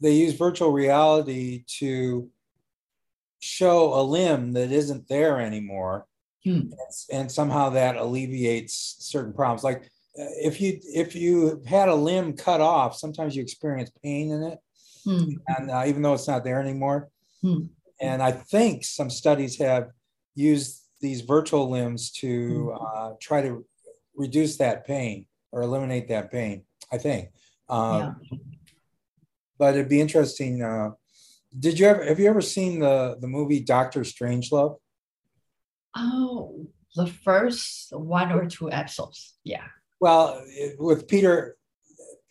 they 0.00 0.12
use 0.12 0.34
virtual 0.34 0.72
reality 0.72 1.64
to 1.78 2.30
show 3.40 3.94
a 3.94 4.02
limb 4.02 4.52
that 4.52 4.72
isn't 4.72 5.08
there 5.08 5.40
anymore. 5.40 6.06
Hmm. 6.44 6.50
and, 6.50 6.72
and, 7.12 7.32
somehow 7.32 7.70
that 7.70 7.96
alleviates 7.96 8.96
certain 9.00 9.32
problems. 9.32 9.64
Like 9.64 9.90
if 10.18 10.60
you 10.60 10.78
if 10.82 11.14
you 11.14 11.62
had 11.66 11.88
a 11.88 11.94
limb 11.94 12.34
cut 12.34 12.60
off 12.60 12.96
sometimes 12.96 13.36
you 13.36 13.42
experience 13.42 13.90
pain 14.02 14.30
in 14.30 14.42
it 14.42 14.58
hmm. 15.04 15.30
and 15.56 15.70
uh, 15.70 15.84
even 15.86 16.02
though 16.02 16.14
it's 16.14 16.28
not 16.28 16.44
there 16.44 16.60
anymore 16.60 17.08
hmm. 17.42 17.62
and 18.00 18.22
i 18.22 18.32
think 18.32 18.84
some 18.84 19.10
studies 19.10 19.58
have 19.58 19.90
used 20.34 20.84
these 21.00 21.20
virtual 21.20 21.70
limbs 21.70 22.10
to 22.10 22.72
hmm. 22.72 22.86
uh, 22.86 23.12
try 23.20 23.40
to 23.42 23.64
reduce 24.14 24.56
that 24.56 24.86
pain 24.86 25.26
or 25.52 25.62
eliminate 25.62 26.08
that 26.08 26.30
pain 26.30 26.64
i 26.92 26.98
think 26.98 27.30
um, 27.68 28.16
yeah 28.30 28.38
but 29.58 29.74
it'd 29.74 29.88
be 29.88 30.00
interesting. 30.00 30.62
Uh, 30.62 30.90
did 31.58 31.78
you 31.78 31.86
ever 31.86 32.04
have 32.04 32.20
you 32.20 32.28
ever 32.28 32.40
seen 32.40 32.78
the 32.78 33.16
the 33.20 33.26
movie 33.26 33.60
Doctor 33.60 34.00
Strangelove? 34.00 34.76
Oh, 35.96 36.66
the 36.94 37.06
first 37.06 37.92
one 37.92 38.32
or 38.32 38.46
two 38.46 38.70
episodes. 38.70 39.34
Yeah. 39.44 39.66
Well, 40.00 40.42
it, 40.46 40.76
with 40.78 41.08
Peter 41.08 41.56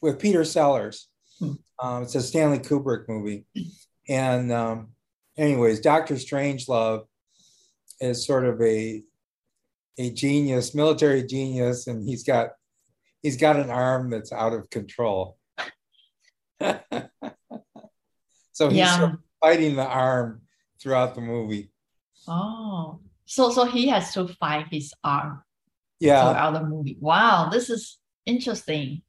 with 0.01 0.19
Peter 0.19 0.43
Sellers, 0.43 1.09
hmm. 1.39 1.53
um, 1.81 2.03
it's 2.03 2.15
a 2.15 2.21
Stanley 2.21 2.59
Kubrick 2.59 3.09
movie, 3.09 3.45
and 4.07 4.51
um, 4.51 4.89
anyways, 5.37 5.81
Doctor 5.81 6.15
Strangelove 6.15 7.05
is 7.99 8.25
sort 8.25 8.45
of 8.45 8.61
a 8.61 9.03
a 9.97 10.11
genius, 10.11 10.75
military 10.75 11.23
genius, 11.23 11.87
and 11.87 12.07
he's 12.07 12.23
got 12.23 12.49
he's 13.21 13.37
got 13.37 13.57
an 13.57 13.69
arm 13.69 14.09
that's 14.09 14.31
out 14.31 14.53
of 14.53 14.69
control. 14.69 15.37
so 16.61 16.79
he's 18.69 18.77
yeah. 18.77 18.97
sort 18.97 19.13
of 19.13 19.19
fighting 19.41 19.75
the 19.75 19.85
arm 19.85 20.41
throughout 20.81 21.15
the 21.15 21.21
movie. 21.21 21.71
Oh, 22.27 22.99
so 23.25 23.51
so 23.51 23.65
he 23.65 23.87
has 23.87 24.13
to 24.13 24.27
fight 24.27 24.67
his 24.71 24.93
arm. 25.03 25.43
Yeah. 25.99 26.51
The 26.51 26.63
movie. 26.63 26.97
Wow, 26.99 27.49
this 27.51 27.69
is 27.69 27.97
interesting. 28.25 29.01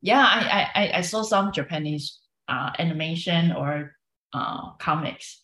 Yeah, 0.00 0.24
I 0.24 0.68
I 0.74 0.98
I 0.98 1.00
saw 1.02 1.22
some 1.22 1.52
Japanese 1.52 2.18
uh, 2.48 2.70
animation 2.78 3.52
or 3.52 3.94
uh, 4.32 4.72
comics. 4.78 5.42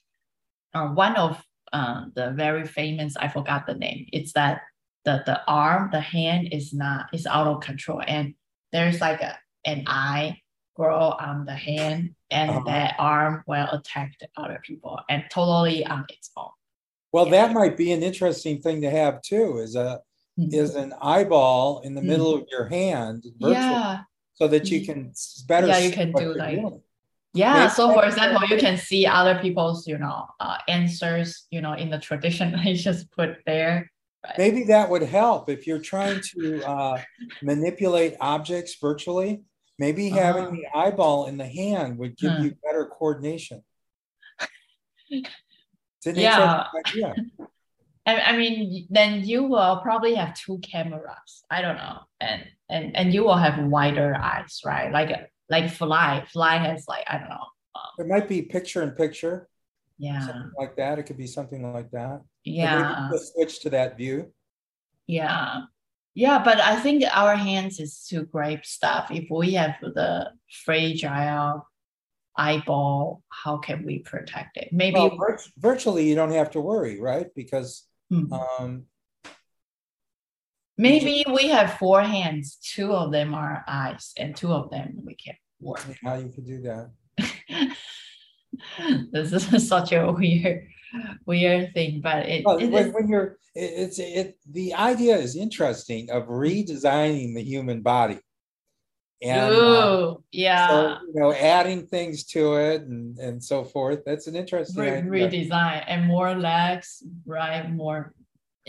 Uh, 0.75 0.89
one 0.89 1.17
of 1.17 1.43
uh, 1.73 2.07
the 2.15 2.33
very 2.33 2.67
famous, 2.67 3.17
I 3.17 3.29
forgot 3.29 3.67
the 3.67 3.75
name. 3.75 4.07
It's 4.13 4.33
that 4.33 4.63
the 5.05 5.23
the 5.25 5.41
arm, 5.47 5.91
the 5.93 6.01
hand 6.01 6.49
is 6.53 6.73
not 6.73 7.07
is 7.13 7.27
out 7.27 7.47
of 7.47 7.61
control, 7.61 8.03
and 8.07 8.35
there's 8.73 9.01
like 9.01 9.21
a 9.23 9.39
an 9.65 9.85
eye 9.87 10.41
grow 10.75 11.15
on 11.19 11.45
the 11.45 11.55
hand 11.55 12.15
and 12.31 12.51
uh-huh. 12.51 12.63
that 12.67 12.95
arm 12.99 13.43
will 13.47 13.69
attack 13.73 14.15
the 14.21 14.29
other 14.37 14.61
people 14.65 15.01
and 15.11 15.25
totally 15.29 15.85
on 15.85 16.07
its 16.09 16.31
own. 16.37 16.51
Well, 17.11 17.27
yeah. 17.27 17.49
that 17.49 17.55
might 17.55 17.77
be 17.77 17.91
an 17.91 18.03
interesting 18.03 18.61
thing 18.61 18.83
to 18.83 18.91
have 18.91 19.21
too, 19.23 19.59
is 19.59 19.75
a. 19.77 20.01
is 20.39 20.75
an 20.75 20.95
eyeball 21.03 21.81
in 21.81 21.95
the 21.95 22.01
mm-hmm. 22.01 22.11
middle 22.11 22.35
of 22.35 22.47
your 22.51 22.67
hand 22.67 23.25
yeah. 23.39 24.01
so 24.35 24.49
that 24.49 24.71
you 24.71 24.85
can 24.85 25.13
better 25.47 25.67
yeah 25.67 25.79
you 25.79 25.91
can 25.91 26.13
do 26.13 26.35
like 26.35 26.61
doing. 26.61 26.81
yeah 27.35 27.69
so 27.69 27.93
for 27.93 28.05
example 28.05 28.41
you 28.49 28.57
can 28.57 28.77
see 28.77 29.07
other 29.07 29.39
people's 29.41 29.87
you 29.87 29.99
know 29.99 30.27
uh, 30.41 30.59
answers 30.69 31.47
you 31.51 31.61
know 31.61 31.73
in 31.73 31.91
the 31.91 31.99
tradition 31.99 32.55
they 32.65 32.75
just 32.75 33.11
put 33.13 33.39
there 33.47 33.91
Maybe 34.37 34.65
that 34.65 34.91
would 34.91 35.03
help 35.03 35.49
if 35.49 35.65
you're 35.67 35.79
trying 35.79 36.21
to 36.33 36.63
uh, 36.65 37.01
manipulate 37.41 38.17
objects 38.21 38.77
virtually 38.81 39.43
Maybe 39.79 40.09
having 40.09 40.47
uh, 40.47 40.51
the 40.51 40.67
eyeball 40.75 41.27
in 41.27 41.37
the 41.37 41.47
hand 41.47 41.99
would 41.99 42.17
give 42.17 42.33
huh. 42.33 42.43
you 42.43 42.57
better 42.65 42.87
coordination. 42.87 43.63
yeah. 46.05 46.65
idea. 46.87 47.15
I, 48.09 48.33
I 48.33 48.37
mean, 48.37 48.87
then 48.89 49.23
you 49.23 49.45
will 49.45 49.81
probably 49.83 50.15
have 50.15 50.35
two 50.35 50.59
cameras. 50.59 51.45
I 51.51 51.61
don't 51.61 51.77
know, 51.77 51.99
and 52.21 52.43
and 52.71 52.97
and 52.97 53.13
you 53.13 53.23
will 53.23 53.37
have 53.37 53.63
wider 53.67 54.17
eyes, 54.17 54.63
right? 54.65 54.91
Like 54.91 55.31
like 55.51 55.71
fly, 55.71 56.25
fly 56.33 56.57
has 56.57 56.87
like 56.89 57.05
I 57.07 57.19
don't 57.19 57.29
know. 57.29 57.47
Um, 57.75 57.91
it 57.99 58.07
might 58.07 58.27
be 58.27 58.43
picture 58.43 58.83
in 58.83 58.93
picture. 58.93 59.49
Yeah. 59.99 60.21
Something 60.27 60.53
like 60.57 60.77
that. 60.77 60.99
It 60.99 61.03
could 61.03 61.19
be 61.19 61.27
something 61.27 61.73
like 61.73 61.91
that. 61.91 62.23
Yeah. 62.45 63.11
switch 63.35 63.61
to 63.61 63.71
that 63.71 63.99
view. 63.99 64.33
Yeah. 65.07 65.63
Yeah, 66.15 66.43
but 66.43 66.61
I 66.61 66.81
think 66.81 67.05
our 67.13 67.37
hands 67.37 67.79
is 67.79 68.07
to 68.09 68.25
grab 68.25 68.65
stuff. 68.65 69.11
If 69.11 69.27
we 69.31 69.53
have 69.55 69.77
the 69.83 70.31
fragile 70.65 71.67
eyeball, 72.37 73.23
how 73.29 73.59
can 73.59 73.85
we 73.85 74.01
protect 74.01 74.57
it? 74.57 74.69
Maybe 74.73 74.99
well, 74.99 75.19
virtually 75.59 76.09
you 76.09 76.15
don't 76.15 76.33
have 76.33 76.51
to 76.53 76.61
worry, 76.61 77.01
right? 77.01 77.27
Because 77.35 77.88
hmm. 78.11 78.33
um, 78.33 78.85
maybe 80.77 81.25
we 81.33 81.49
have 81.49 81.79
four 81.79 82.03
hands. 82.03 82.59
Two 82.63 82.93
of 82.93 83.13
them 83.13 83.35
are 83.35 83.65
eyes, 83.67 84.13
and 84.17 84.37
two 84.37 84.53
of 84.53 84.71
them 84.71 85.01
we 85.05 85.15
can 85.15 85.35
work. 85.61 85.85
How 86.03 86.15
you 86.15 86.29
could 86.29 86.47
do 86.47 86.63
that? 86.63 86.91
this 89.13 89.33
is 89.33 89.69
such 89.69 89.93
a 89.93 90.11
weird 90.11 90.69
weird 91.27 91.75
thing, 91.75 92.01
but 92.01 92.27
it, 92.27 92.45
well, 92.45 92.59
it 92.59 92.71
when, 92.71 92.93
when, 92.93 93.09
you're 93.09 93.39
it's 93.55 93.99
it 93.99 94.39
the 94.51 94.75
idea 94.75 95.17
is 95.17 95.37
interesting 95.37 96.11
of 96.11 96.29
redesigning 96.29 97.35
the 97.35 97.43
human 97.43 97.83
body. 97.83 98.21
And 99.21 99.53
Ooh, 99.53 99.57
uh, 99.57 100.15
yeah. 100.31 100.69
So, 100.69 100.99
you 101.13 101.21
know, 101.21 101.33
adding 101.33 101.87
things 101.87 102.25
to 102.27 102.55
it 102.55 102.83
and, 102.83 103.19
and 103.19 103.43
so 103.43 103.65
forth. 103.65 104.05
That's 104.07 104.29
an 104.29 104.37
interesting 104.37 105.09
Re- 105.09 105.27
redesign 105.27 105.85
and 105.89 106.07
more 106.07 106.35
legs, 106.35 107.03
right? 107.27 107.69
More 107.69 108.15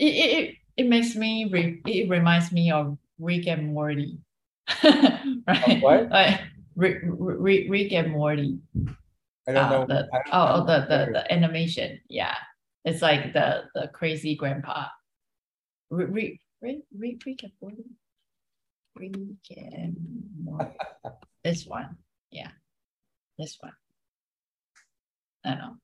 it, 0.00 0.04
it, 0.04 0.54
it 0.76 0.88
makes 0.88 1.14
me 1.14 1.44
re- 1.50 1.82
it 1.86 2.08
reminds 2.08 2.50
me 2.52 2.72
of 2.72 2.96
Rick 3.18 3.46
and 3.46 3.74
Morty. 3.74 4.18
right? 4.84 5.78
What? 5.80 6.08
Like, 6.08 6.40
Rick, 6.74 7.02
Rick, 7.04 7.66
Rick 7.68 7.92
and 7.92 8.10
Morty. 8.10 8.58
I 9.46 9.52
don't 9.52 9.56
uh, 9.56 9.70
know. 9.70 9.86
the 9.86 10.08
don't- 10.10 10.28
oh, 10.32 10.64
the, 10.64 10.80
the 10.88 11.12
the 11.12 11.32
animation. 11.32 12.00
Yeah, 12.08 12.34
it's 12.84 13.02
like 13.02 13.32
the 13.32 13.64
the 13.74 13.88
crazy 13.88 14.34
grandpa. 14.36 14.86
Re, 15.90 16.04
re, 16.06 16.40
re, 16.96 17.18
Rick 17.26 17.42
and 17.42 17.52
Morty. 17.60 17.84
Morty. 19.00 19.94
this 21.44 21.66
one, 21.66 21.96
yeah, 22.30 22.50
this 23.38 23.56
one. 23.60 23.72
I 25.44 25.50
don't 25.50 25.58
know. 25.58 25.76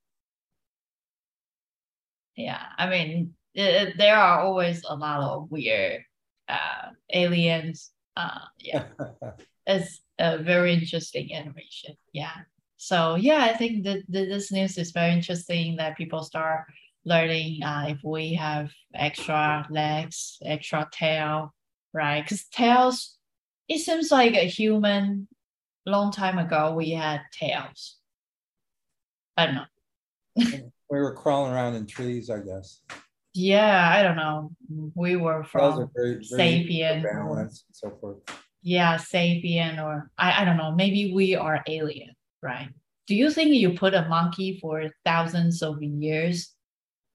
Yeah, 2.37 2.63
I 2.77 2.91
mean, 2.91 3.35
it, 3.55 3.97
there 3.97 4.17
are 4.17 4.41
always 4.41 4.85
a 4.87 4.95
lot 4.95 5.21
of 5.21 5.51
weird 5.51 6.03
uh, 6.49 6.91
aliens. 7.13 7.91
Uh, 8.17 8.41
yeah 8.59 8.85
it's 9.67 10.01
a 10.19 10.39
very 10.39 10.75
interesting 10.75 11.35
animation. 11.35 11.95
Yeah. 12.13 12.35
So 12.77 13.15
yeah, 13.15 13.45
I 13.45 13.55
think 13.55 13.85
that 13.85 14.03
that 14.09 14.27
this 14.27 14.53
news 14.53 14.77
is 14.77 14.93
very 14.93 15.13
interesting 15.13 15.77
that 15.77 15.97
people 15.97 16.23
start 16.23 16.67
learning 17.05 17.63
uh, 17.63 17.87
if 17.89 17.99
we 18.05 18.35
have 18.35 18.71
extra 18.95 19.67
legs, 19.71 20.39
extra 20.45 20.89
tail, 20.93 21.55
right? 21.97 22.23
Because 22.23 22.45
tails, 22.45 23.17
it 23.69 23.79
seems 23.79 24.13
like 24.13 24.35
a 24.35 24.47
human. 24.47 25.27
Long 25.89 26.11
time 26.11 26.39
ago, 26.39 26.75
we 26.75 26.91
had 26.91 27.21
tails. 27.33 27.97
I 29.37 29.47
don't 29.47 29.55
know. 29.55 30.71
We 30.89 31.01
were 31.01 31.15
crawling 31.15 31.53
around 31.53 31.75
in 31.75 31.87
trees, 31.87 32.31
I 32.31 32.39
guess. 32.39 32.81
Yeah, 33.35 33.91
I 33.93 34.03
don't 34.03 34.17
know. 34.17 34.53
We 34.95 35.17
were 35.17 35.43
from 35.43 35.91
very, 35.97 36.25
very 36.31 36.65
sapien. 36.65 37.03
balanced 37.03 37.65
and 37.69 37.77
so 37.77 37.99
forth. 38.01 38.19
yeah, 38.63 38.97
sapien, 38.97 39.83
or 39.83 40.11
I, 40.17 40.43
I 40.43 40.45
don't 40.45 40.57
know, 40.57 40.73
maybe 40.73 41.13
we 41.13 41.35
are 41.35 41.63
alien, 41.67 42.15
right? 42.41 42.69
Do 43.09 43.15
you 43.15 43.31
think 43.31 43.51
you 43.51 43.75
put 43.75 43.95
a 43.95 44.09
monkey 44.09 44.59
for 44.61 44.91
thousands 45.05 45.63
of 45.63 45.83
years, 45.83 46.55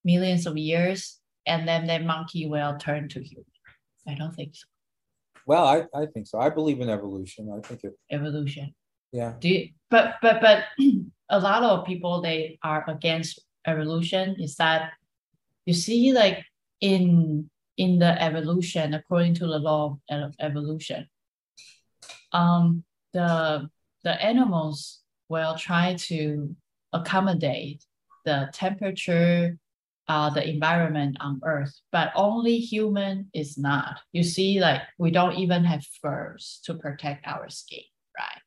millions 0.04 0.46
of 0.46 0.56
years, 0.56 1.18
and 1.46 1.66
then 1.66 1.86
that 1.86 2.04
monkey 2.04 2.46
will 2.46 2.76
turn 2.78 3.08
to 3.08 3.22
human? 3.22 3.46
I 4.06 4.14
don't 4.14 4.34
think 4.34 4.54
so. 4.54 4.66
Well, 5.46 5.66
I, 5.66 5.84
I 5.94 6.06
think 6.06 6.26
so. 6.26 6.38
I 6.38 6.50
believe 6.50 6.80
in 6.80 6.88
evolution. 6.88 7.52
I 7.56 7.66
think 7.66 7.84
it, 7.84 7.94
Evolution. 8.10 8.74
yeah. 9.12 9.34
Do 9.40 9.48
you, 9.48 9.68
but 9.90 10.14
but 10.22 10.40
but 10.40 10.64
a 11.30 11.38
lot 11.40 11.62
of 11.62 11.86
people 11.86 12.22
they 12.22 12.58
are 12.62 12.84
against 12.88 13.40
evolution 13.66 14.36
is 14.38 14.56
that 14.56 14.92
you 15.66 15.74
see 15.74 16.12
like 16.12 16.44
in 16.80 17.48
in 17.76 17.98
the 17.98 18.20
evolution 18.22 18.94
according 18.94 19.34
to 19.34 19.46
the 19.46 19.58
law 19.58 19.98
of 20.10 20.34
evolution 20.40 21.06
um 22.32 22.84
the 23.12 23.68
the 24.04 24.22
animals 24.22 25.00
will 25.28 25.54
try 25.54 25.94
to 25.94 26.54
accommodate 26.92 27.84
the 28.24 28.50
temperature 28.52 29.56
uh 30.08 30.30
the 30.30 30.48
environment 30.48 31.16
on 31.20 31.40
earth 31.44 31.72
but 31.92 32.12
only 32.14 32.58
human 32.58 33.28
is 33.34 33.56
not. 33.56 34.00
You 34.12 34.22
see 34.22 34.60
like 34.60 34.82
we 34.98 35.10
don't 35.10 35.36
even 35.36 35.64
have 35.64 35.84
furs 36.00 36.60
to 36.64 36.74
protect 36.74 37.26
our 37.26 37.48
skin 37.48 37.84
right? 38.18 38.42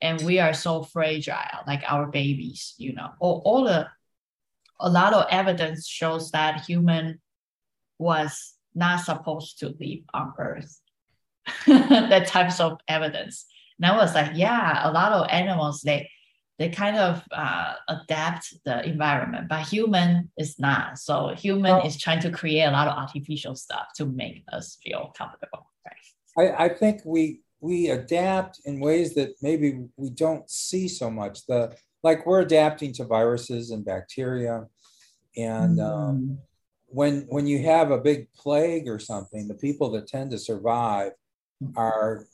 And 0.00 0.20
we 0.22 0.38
are 0.40 0.52
so 0.52 0.82
fragile 0.82 1.62
like 1.66 1.82
our 1.86 2.06
babies 2.06 2.74
you 2.78 2.92
know. 2.94 3.10
All, 3.20 3.42
all 3.44 3.64
the 3.64 3.88
a 4.78 4.90
lot 4.90 5.14
of 5.14 5.26
evidence 5.30 5.86
shows 5.88 6.30
that 6.32 6.64
human 6.66 7.20
was 7.98 8.54
not 8.74 9.00
supposed 9.00 9.58
to 9.60 9.74
live 9.80 10.00
on 10.12 10.34
earth. 10.38 10.80
That 11.66 12.26
types 12.26 12.60
of 12.60 12.78
evidence. 12.88 13.46
And 13.78 13.86
i 13.86 13.96
was 13.96 14.14
like 14.14 14.32
yeah 14.34 14.88
a 14.88 14.90
lot 14.90 15.12
of 15.12 15.28
animals 15.30 15.82
they 15.82 16.08
they 16.58 16.68
kind 16.70 16.96
of 16.96 17.22
uh, 17.32 17.74
adapt 17.88 18.54
the 18.64 18.84
environment 18.88 19.48
but 19.48 19.60
human 19.66 20.30
is 20.38 20.58
not 20.58 20.98
so 20.98 21.34
human 21.36 21.72
Well- 21.76 21.86
is 21.86 21.96
trying 22.00 22.20
to 22.20 22.30
create 22.30 22.64
a 22.64 22.70
lot 22.70 22.88
of 22.88 22.96
artificial 22.96 23.54
stuff 23.54 23.86
to 23.96 24.06
make 24.06 24.42
us 24.52 24.78
feel 24.82 25.12
comfortable 25.16 25.66
right 25.86 26.56
I, 26.58 26.64
I 26.66 26.68
think 26.70 27.02
we 27.04 27.40
we 27.60 27.88
adapt 27.88 28.60
in 28.64 28.80
ways 28.80 29.14
that 29.14 29.30
maybe 29.40 29.86
we 29.96 30.10
don't 30.10 30.48
see 30.50 30.88
so 30.88 31.10
much. 31.10 31.46
The 31.46 31.74
like 32.02 32.26
we're 32.26 32.42
adapting 32.42 32.92
to 32.94 33.04
viruses 33.06 33.70
and 33.70 33.82
bacteria, 33.82 34.66
and 35.38 35.80
um, 35.80 36.16
Mm. 36.16 36.36
when 36.88 37.26
when 37.30 37.46
you 37.46 37.62
have 37.62 37.90
a 37.90 37.98
big 37.98 38.30
plague 38.34 38.86
or 38.88 38.98
something, 38.98 39.48
the 39.48 39.54
people 39.54 39.90
that 39.92 40.06
tend 40.06 40.30
to 40.32 40.38
survive 40.38 41.12
are 41.76 42.26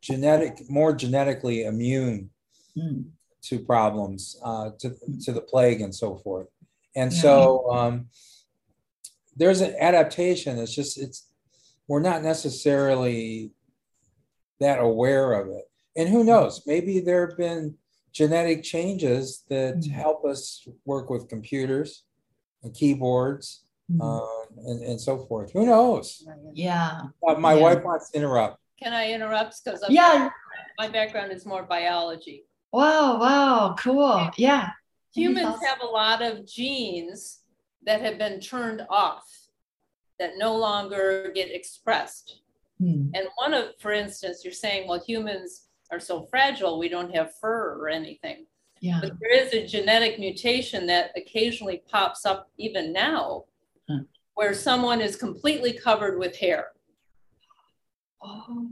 genetic 0.00 0.68
more 0.68 0.92
genetically 0.92 1.64
immune 1.64 2.30
Mm. 2.76 3.04
To 3.48 3.58
problems, 3.58 4.40
uh, 4.44 4.70
to 4.80 4.94
to 5.22 5.32
the 5.32 5.40
plague 5.40 5.80
and 5.80 5.94
so 5.94 6.16
forth. 6.16 6.48
And 6.96 7.12
Yeah. 7.12 7.20
so 7.20 7.70
um, 7.70 8.08
there's 9.36 9.60
an 9.60 9.74
adaptation. 9.78 10.58
It's 10.58 10.74
just 10.74 10.98
it's 10.98 11.28
we're 11.88 12.00
not 12.00 12.22
necessarily 12.22 13.52
that 14.60 14.78
aware 14.80 15.32
of 15.32 15.48
it. 15.48 15.64
And 15.96 16.08
who 16.08 16.24
knows? 16.24 16.62
Maybe 16.66 17.00
there 17.00 17.28
have 17.28 17.36
been 17.36 17.76
genetic 18.12 18.62
changes 18.62 19.44
that 19.48 19.74
Mm. 19.76 19.90
help 19.90 20.24
us 20.24 20.66
work 20.84 21.10
with 21.10 21.28
computers 21.28 22.04
and 22.62 22.72
keyboards 22.72 23.60
Mm. 23.92 24.00
um, 24.00 24.48
and, 24.66 24.82
and 24.82 25.00
so 25.00 25.18
forth. 25.26 25.52
Who 25.52 25.66
knows? 25.66 26.26
yeah 26.54 27.02
Uh, 27.26 27.34
my 27.34 27.54
Yeah. 27.54 27.62
wife 27.62 27.84
wants 27.84 28.10
to 28.10 28.16
interrupt. 28.18 28.58
Can 28.82 28.92
I 28.94 29.12
interrupt? 29.12 29.62
Because 29.62 29.84
yeah 29.90 30.30
my 30.78 30.88
background 30.88 31.30
is 31.32 31.44
more 31.44 31.64
biology. 31.64 32.46
Wow, 32.74 33.20
wow, 33.20 33.76
cool. 33.78 34.30
Yeah. 34.36 34.70
Humans 35.14 35.46
thoughts? 35.46 35.64
have 35.64 35.80
a 35.80 35.86
lot 35.86 36.22
of 36.22 36.44
genes 36.44 37.42
that 37.86 38.00
have 38.00 38.18
been 38.18 38.40
turned 38.40 38.84
off 38.90 39.24
that 40.18 40.32
no 40.38 40.56
longer 40.56 41.30
get 41.32 41.54
expressed. 41.54 42.40
Hmm, 42.80 43.10
And 43.14 43.28
one 43.36 43.54
of, 43.54 43.78
for 43.78 43.92
instance, 43.92 44.40
you're 44.42 44.52
saying, 44.52 44.88
well, 44.88 44.98
humans 44.98 45.68
are 45.92 46.00
so 46.00 46.24
fragile, 46.24 46.80
we 46.80 46.88
don't 46.88 47.14
have 47.14 47.36
fur 47.40 47.78
or 47.78 47.88
anything. 47.88 48.46
Yeah. 48.80 48.98
But 49.00 49.20
there 49.20 49.32
is 49.32 49.52
a 49.52 49.64
genetic 49.64 50.18
mutation 50.18 50.84
that 50.88 51.12
occasionally 51.16 51.84
pops 51.88 52.26
up 52.26 52.50
even 52.58 52.92
now, 52.92 53.44
where 54.34 54.52
someone 54.52 55.00
is 55.00 55.14
completely 55.14 55.74
covered 55.74 56.18
with 56.18 56.36
hair. 56.36 56.72
Oh. 58.20 58.66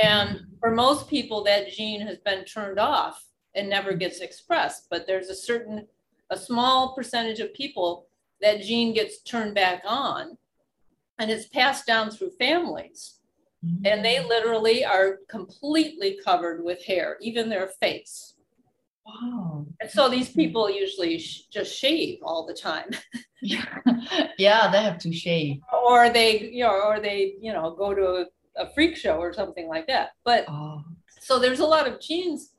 And 0.00 0.46
for 0.60 0.70
most 0.70 1.08
people, 1.08 1.42
that 1.42 1.72
gene 1.72 2.00
has 2.02 2.18
been 2.18 2.44
turned 2.44 2.78
off 2.78 3.24
and 3.58 3.68
never 3.68 3.92
gets 3.92 4.20
expressed. 4.20 4.86
But 4.90 5.06
there's 5.06 5.28
a 5.28 5.34
certain, 5.34 5.86
a 6.30 6.38
small 6.38 6.94
percentage 6.94 7.40
of 7.40 7.52
people 7.52 8.06
that 8.40 8.62
gene 8.62 8.94
gets 8.94 9.20
turned 9.22 9.54
back 9.54 9.82
on 9.84 10.38
and 11.18 11.30
it's 11.30 11.48
passed 11.48 11.86
down 11.86 12.10
through 12.10 12.30
families. 12.38 13.14
Mm-hmm. 13.64 13.86
And 13.86 14.04
they 14.04 14.24
literally 14.24 14.84
are 14.84 15.18
completely 15.28 16.18
covered 16.24 16.62
with 16.64 16.84
hair, 16.84 17.16
even 17.20 17.48
their 17.48 17.68
face. 17.80 18.34
Wow. 19.04 19.66
And 19.80 19.90
so 19.90 20.08
these 20.08 20.28
people 20.30 20.70
usually 20.70 21.18
sh- 21.18 21.46
just 21.50 21.74
shave 21.76 22.18
all 22.22 22.46
the 22.46 22.54
time, 22.54 22.90
Yeah. 23.42 23.64
yeah, 24.38 24.70
they 24.70 24.82
have 24.82 24.98
to 24.98 25.12
shave. 25.12 25.56
or 25.72 26.10
they, 26.10 26.50
you 26.52 26.62
know, 26.62 26.80
or 26.82 27.00
they, 27.00 27.34
you 27.40 27.52
know, 27.52 27.74
go 27.74 27.94
to 27.94 28.04
a, 28.56 28.62
a 28.62 28.70
freak 28.74 28.96
show 28.96 29.16
or 29.18 29.32
something 29.32 29.66
like 29.66 29.86
that. 29.88 30.10
But 30.24 30.44
Oh. 30.48 30.84
so 31.20 31.38
there's 31.40 31.60
a 31.60 31.66
lot 31.66 31.88
of 31.88 32.00
genes 32.00 32.52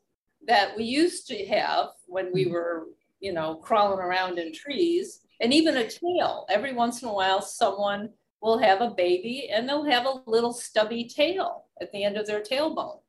that 0.50 0.76
we 0.76 0.84
used 0.84 1.28
to 1.28 1.46
have 1.46 1.90
when 2.08 2.34
we 2.34 2.48
were, 2.48 2.88
you 3.20 3.32
know, 3.32 3.56
crawling 3.56 4.00
around 4.00 4.40
in 4.40 4.52
trees, 4.52 5.22
and 5.40 5.54
even 5.54 5.78
a 5.78 5.88
tail. 5.88 6.48
Every 6.50 6.74
once 6.74 7.04
in 7.04 7.08
a 7.08 7.14
while, 7.14 7.40
someone 7.42 8.10
will 8.42 8.58
have 8.58 8.82
a 8.82 8.90
baby 8.90 9.52
and 9.54 9.70
they'll 9.70 9.86
have 9.86 10.08
a 10.08 10.22
little 10.26 10.52
stubby 10.52 11.06
tail 11.06 11.66
at 11.82 11.92
the 11.92 12.04
end 12.04 12.18
of 12.18 12.26
their 12.26 12.42
tailbone, 12.42 13.00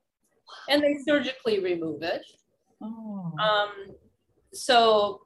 and 0.68 0.82
they 0.82 0.98
surgically 1.08 1.60
remove 1.60 2.02
it. 2.02 2.22
Oh. 2.82 3.32
Um, 3.40 3.96
so 4.52 5.22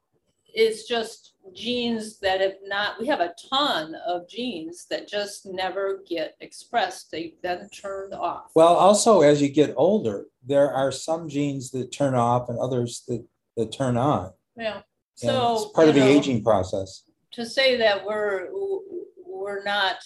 it's 0.54 0.86
just 0.86 1.34
genes 1.52 2.18
that 2.20 2.40
have 2.40 2.54
not, 2.64 3.00
we 3.00 3.06
have 3.06 3.20
a 3.20 3.34
ton 3.50 3.94
of 4.06 4.28
genes 4.28 4.86
that 4.88 5.08
just 5.08 5.46
never 5.46 6.02
get 6.08 6.36
expressed. 6.40 7.10
They've 7.10 7.40
been 7.42 7.68
turned 7.70 8.14
off. 8.14 8.52
Well, 8.54 8.74
also 8.74 9.22
as 9.22 9.42
you 9.42 9.48
get 9.48 9.74
older, 9.76 10.26
there 10.46 10.70
are 10.70 10.92
some 10.92 11.28
genes 11.28 11.70
that 11.72 11.92
turn 11.92 12.14
off 12.14 12.48
and 12.48 12.58
others 12.58 13.02
that, 13.08 13.24
that 13.56 13.72
turn 13.72 13.96
on. 13.96 14.32
yeah. 14.56 14.80
And 15.22 15.30
So 15.30 15.54
it's 15.54 15.72
part 15.72 15.88
of 15.88 15.94
the 15.94 16.00
know, 16.00 16.06
aging 16.06 16.42
process. 16.42 17.04
To 17.32 17.46
say 17.46 17.76
that 17.76 18.04
we're 18.04 18.48
we're 19.26 19.62
not 19.62 19.96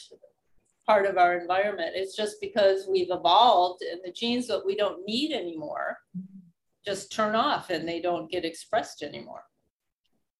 part 0.86 1.06
of 1.06 1.16
our 1.16 1.38
environment, 1.38 1.92
it's 1.94 2.16
just 2.16 2.40
because 2.40 2.86
we've 2.90 3.10
evolved 3.10 3.82
and 3.82 4.00
the 4.04 4.12
genes 4.12 4.46
that 4.48 4.64
we 4.64 4.76
don't 4.76 5.06
need 5.06 5.32
anymore 5.32 5.98
mm-hmm. 6.16 6.40
just 6.84 7.12
turn 7.12 7.34
off 7.34 7.70
and 7.70 7.88
they 7.88 8.00
don't 8.00 8.30
get 8.30 8.44
expressed 8.44 9.02
anymore. 9.02 9.44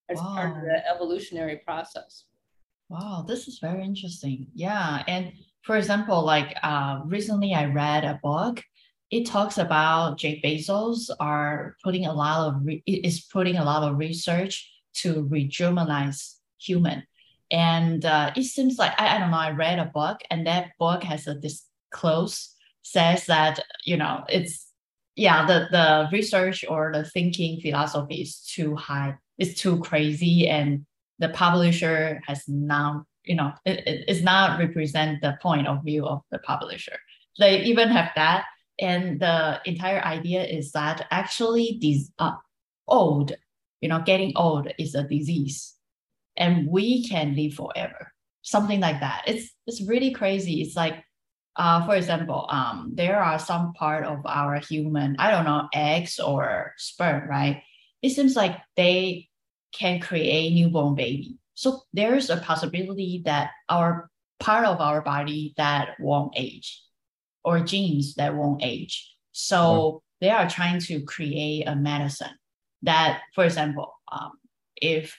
As 0.08 0.18
part 0.20 0.56
of 0.56 0.62
the 0.62 0.82
evolutionary 0.88 1.56
process. 1.56 2.24
Wow, 2.88 3.24
this 3.28 3.48
is 3.48 3.58
very 3.58 3.84
interesting. 3.84 4.46
Yeah, 4.54 5.02
and 5.06 5.32
for 5.62 5.76
example, 5.76 6.24
like 6.24 6.56
uh, 6.62 7.02
recently 7.04 7.52
I 7.52 7.66
read 7.66 8.04
a 8.04 8.18
book 8.22 8.62
it 9.10 9.26
talks 9.26 9.58
about 9.58 10.18
Jeff 10.18 10.36
Bezos 10.44 11.10
are 11.18 11.76
putting 11.82 12.06
a 12.06 12.12
lot 12.12 12.48
of 12.48 12.64
re- 12.64 12.82
is 12.86 13.20
putting 13.20 13.56
a 13.56 13.64
lot 13.64 13.82
of 13.82 13.98
research 13.98 14.70
to 14.94 15.24
rehumanize 15.24 16.34
human, 16.60 17.04
and 17.50 18.04
uh, 18.04 18.32
it 18.36 18.44
seems 18.44 18.78
like 18.78 18.92
I, 19.00 19.16
I 19.16 19.18
don't 19.18 19.30
know. 19.30 19.38
I 19.38 19.50
read 19.50 19.78
a 19.78 19.86
book, 19.86 20.20
and 20.30 20.46
that 20.46 20.72
book 20.78 21.02
has 21.04 21.26
a 21.26 21.34
disclose 21.34 22.54
says 22.82 23.26
that 23.26 23.60
you 23.84 23.96
know 23.96 24.24
it's 24.28 24.68
yeah 25.16 25.46
the 25.46 25.68
the 25.70 26.08
research 26.12 26.64
or 26.68 26.92
the 26.92 27.04
thinking 27.04 27.60
philosophy 27.60 28.16
is 28.16 28.40
too 28.40 28.76
high, 28.76 29.16
it's 29.38 29.60
too 29.60 29.80
crazy, 29.80 30.48
and 30.48 30.84
the 31.18 31.28
publisher 31.30 32.20
has 32.26 32.44
now 32.48 33.04
you 33.24 33.36
know 33.36 33.52
it, 33.64 33.86
it, 33.86 34.04
it's 34.08 34.22
not 34.22 34.58
represent 34.58 35.20
the 35.22 35.38
point 35.40 35.66
of 35.66 35.84
view 35.84 36.06
of 36.06 36.22
the 36.30 36.38
publisher. 36.40 36.98
They 37.38 37.62
even 37.64 37.88
have 37.88 38.10
that. 38.16 38.46
And 38.80 39.20
the 39.20 39.60
entire 39.64 40.00
idea 40.00 40.44
is 40.44 40.70
that 40.72 41.06
actually 41.10 41.78
these 41.80 42.12
uh, 42.18 42.36
old 42.86 43.32
you 43.80 43.88
know 43.88 44.02
getting 44.04 44.32
old 44.36 44.68
is 44.78 44.94
a 44.94 45.02
disease 45.02 45.74
and 46.36 46.68
we 46.68 47.06
can 47.06 47.34
live 47.34 47.54
forever. 47.54 48.12
Something 48.42 48.80
like 48.80 49.00
that. 49.00 49.24
It's 49.26 49.50
it's 49.66 49.82
really 49.82 50.12
crazy. 50.12 50.62
It's 50.62 50.76
like 50.76 51.04
uh, 51.56 51.84
for 51.86 51.96
example 51.96 52.46
um, 52.50 52.92
there 52.94 53.20
are 53.20 53.38
some 53.38 53.72
part 53.74 54.04
of 54.04 54.24
our 54.24 54.60
human 54.60 55.16
i 55.18 55.28
don't 55.28 55.44
know 55.44 55.68
eggs 55.74 56.18
or 56.20 56.72
sperm 56.78 57.28
right? 57.28 57.62
It 58.00 58.10
seems 58.10 58.36
like 58.36 58.56
they 58.76 59.27
can 59.72 60.00
create 60.00 60.52
newborn 60.52 60.94
baby 60.94 61.38
so 61.54 61.82
there's 61.92 62.30
a 62.30 62.36
possibility 62.36 63.22
that 63.24 63.50
our 63.68 64.10
part 64.38 64.64
of 64.64 64.80
our 64.80 65.02
body 65.02 65.54
that 65.56 65.98
won't 65.98 66.34
age 66.36 66.80
or 67.44 67.60
genes 67.60 68.14
that 68.14 68.34
won't 68.34 68.62
age. 68.62 69.12
So 69.32 70.02
they 70.20 70.30
are 70.30 70.48
trying 70.48 70.80
to 70.82 71.02
create 71.02 71.66
a 71.66 71.74
medicine 71.74 72.36
that, 72.82 73.22
for 73.34 73.44
example, 73.44 73.92
um, 74.10 74.32
if 74.76 75.16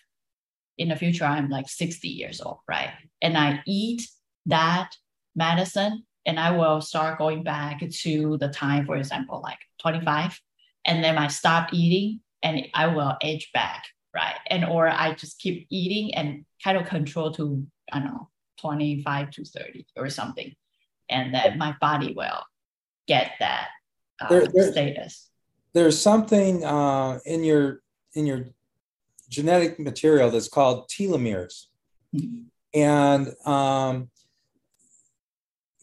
in 0.77 0.89
the 0.89 0.95
future 0.95 1.25
I'm 1.25 1.49
like 1.49 1.67
60 1.67 2.07
years 2.07 2.39
old, 2.39 2.59
right? 2.67 2.91
And 3.21 3.37
I 3.37 3.61
eat 3.65 4.07
that 4.45 4.91
medicine 5.35 6.03
and 6.25 6.39
I 6.39 6.51
will 6.51 6.81
start 6.81 7.17
going 7.17 7.43
back 7.43 7.81
to 7.81 8.37
the 8.37 8.49
time, 8.49 8.85
for 8.85 8.95
example, 8.95 9.41
like 9.43 9.59
25. 9.81 10.39
And 10.85 11.03
then 11.03 11.17
I 11.17 11.27
stop 11.27 11.73
eating 11.73 12.21
and 12.41 12.67
I 12.73 12.87
will 12.87 13.17
age 13.21 13.49
back, 13.53 13.83
right? 14.13 14.35
And 14.47 14.65
or 14.65 14.87
I 14.87 15.13
just 15.13 15.39
keep 15.39 15.67
eating 15.69 16.15
and 16.15 16.45
kind 16.63 16.77
of 16.77 16.87
control 16.87 17.31
to, 17.33 17.65
I 17.91 17.99
don't 17.99 18.07
know, 18.07 18.29
25 18.59 19.31
to 19.31 19.45
30 19.45 19.85
or 19.95 20.09
something 20.09 20.53
and 21.09 21.33
that 21.33 21.57
my 21.57 21.75
body 21.81 22.13
will 22.15 22.43
get 23.07 23.31
that 23.39 23.69
uh, 24.21 24.29
there, 24.29 24.47
there, 24.53 24.71
status. 24.71 25.29
There's 25.73 25.99
something 25.99 26.63
uh, 26.63 27.19
in 27.25 27.43
your 27.43 27.81
in 28.13 28.25
your 28.25 28.45
genetic 29.29 29.79
material 29.79 30.31
that's 30.31 30.47
called 30.47 30.89
telomeres, 30.89 31.65
mm-hmm. 32.15 32.43
and 32.73 33.33
um, 33.45 34.09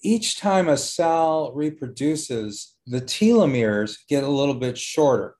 each 0.02 0.38
time 0.38 0.68
a 0.68 0.76
cell 0.76 1.52
reproduces, 1.54 2.74
the 2.86 3.00
telomeres 3.00 3.98
get 4.08 4.24
a 4.24 4.28
little 4.28 4.54
bit 4.54 4.78
shorter, 4.78 5.36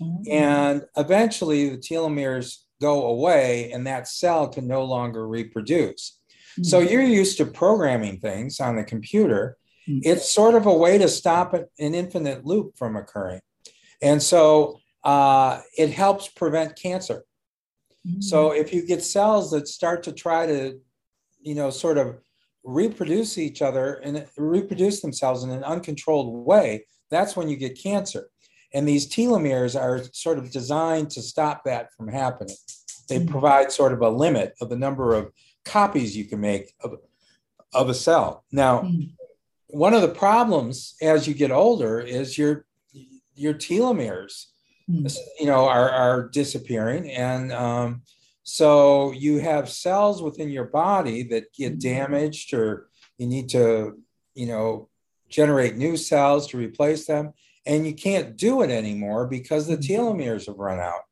mm-hmm. 0.00 0.30
and 0.30 0.84
eventually 0.96 1.68
the 1.70 1.78
telomeres 1.78 2.58
go 2.80 3.06
away, 3.06 3.72
and 3.72 3.86
that 3.86 4.08
cell 4.08 4.48
can 4.48 4.66
no 4.66 4.84
longer 4.84 5.26
reproduce. 5.26 6.18
So 6.62 6.80
hmm. 6.80 6.88
you're 6.88 7.02
used 7.02 7.36
to 7.38 7.46
programming 7.46 8.18
things 8.20 8.60
on 8.60 8.76
the 8.76 8.84
computer. 8.84 9.56
Mm-hmm. 9.88 10.00
It's 10.02 10.32
sort 10.32 10.54
of 10.54 10.66
a 10.66 10.72
way 10.72 10.98
to 10.98 11.08
stop 11.08 11.54
an 11.54 11.66
infinite 11.78 12.44
loop 12.44 12.76
from 12.76 12.96
occurring. 12.96 13.40
And 14.02 14.22
so 14.22 14.80
uh, 15.04 15.60
it 15.76 15.90
helps 15.90 16.28
prevent 16.28 16.76
cancer. 16.76 17.24
Mm-hmm. 18.06 18.20
So 18.20 18.52
if 18.52 18.72
you 18.72 18.86
get 18.86 19.02
cells 19.02 19.50
that 19.50 19.68
start 19.68 20.02
to 20.04 20.12
try 20.12 20.46
to, 20.46 20.80
you 21.40 21.54
know, 21.54 21.70
sort 21.70 21.98
of 21.98 22.18
reproduce 22.64 23.38
each 23.38 23.62
other 23.62 23.94
and 23.94 24.26
reproduce 24.36 25.00
themselves 25.00 25.42
in 25.42 25.50
an 25.50 25.64
uncontrolled 25.64 26.46
way, 26.46 26.86
that's 27.10 27.36
when 27.36 27.48
you 27.48 27.56
get 27.56 27.80
cancer. 27.80 28.28
And 28.74 28.86
these 28.86 29.08
telomeres 29.08 29.80
are 29.80 30.02
sort 30.12 30.38
of 30.38 30.50
designed 30.50 31.10
to 31.10 31.22
stop 31.22 31.64
that 31.64 31.92
from 31.94 32.08
happening. 32.08 32.56
They 33.08 33.18
mm-hmm. 33.18 33.30
provide 33.30 33.72
sort 33.72 33.92
of 33.92 34.02
a 34.02 34.10
limit 34.10 34.54
of 34.60 34.68
the 34.68 34.76
number 34.76 35.14
of 35.14 35.32
copies 35.64 36.16
you 36.16 36.24
can 36.24 36.40
make 36.40 36.74
of, 36.82 36.94
of 37.72 37.88
a 37.88 37.94
cell. 37.94 38.44
Now, 38.52 38.82
mm. 38.82 39.12
one 39.68 39.94
of 39.94 40.02
the 40.02 40.08
problems 40.08 40.94
as 41.00 41.26
you 41.26 41.34
get 41.34 41.50
older 41.50 42.00
is 42.00 42.36
your 42.36 42.66
your 43.34 43.54
telomeres, 43.54 44.46
mm. 44.90 45.16
you 45.38 45.46
know, 45.46 45.68
are, 45.68 45.90
are 45.90 46.28
disappearing, 46.28 47.10
and 47.10 47.52
um, 47.52 48.02
so 48.42 49.12
you 49.12 49.38
have 49.38 49.68
cells 49.68 50.20
within 50.20 50.50
your 50.50 50.64
body 50.64 51.22
that 51.24 51.52
get 51.52 51.78
damaged, 51.78 52.52
or 52.52 52.88
you 53.16 53.26
need 53.26 53.48
to, 53.50 53.98
you 54.34 54.46
know, 54.46 54.88
generate 55.28 55.76
new 55.76 55.96
cells 55.96 56.48
to 56.48 56.56
replace 56.56 57.06
them, 57.06 57.32
and 57.68 57.86
you 57.86 57.94
can't 57.94 58.36
do 58.36 58.62
it 58.62 58.70
anymore 58.70 59.26
because 59.26 59.66
the 59.66 59.76
hmm. 59.76 59.82
telomeres 59.82 60.46
have 60.46 60.58
run 60.58 60.80
out. 60.80 61.02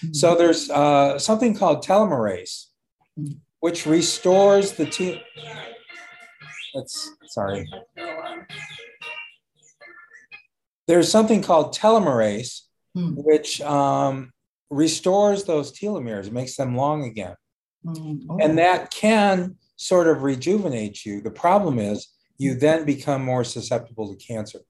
Hmm. 0.00 0.12
So 0.12 0.34
there's 0.34 0.70
uh, 0.70 1.18
something 1.18 1.54
called 1.54 1.84
telomerase, 1.84 2.66
hmm 3.16 3.32
which 3.60 3.86
restores 3.86 4.72
the 4.72 4.86
T. 4.86 5.22
That's 6.74 7.10
sorry. 7.26 7.68
There's 10.88 11.10
something 11.10 11.42
called 11.42 11.76
telomerase, 11.76 12.62
hmm. 12.94 13.12
which 13.16 13.60
um, 13.60 14.32
restores 14.70 15.44
those 15.44 15.78
telomeres, 15.78 16.32
makes 16.32 16.56
them 16.56 16.76
long 16.76 17.04
again. 17.04 17.36
Hmm. 17.84 18.14
Oh. 18.28 18.38
And 18.40 18.58
that 18.58 18.90
can 18.90 19.56
sort 19.76 20.08
of 20.08 20.22
rejuvenate 20.22 21.04
you. 21.04 21.20
The 21.20 21.30
problem 21.30 21.78
is 21.78 22.08
you 22.38 22.54
then 22.54 22.84
become 22.84 23.22
more 23.22 23.44
susceptible 23.44 24.14
to 24.14 24.24
cancer. 24.24 24.60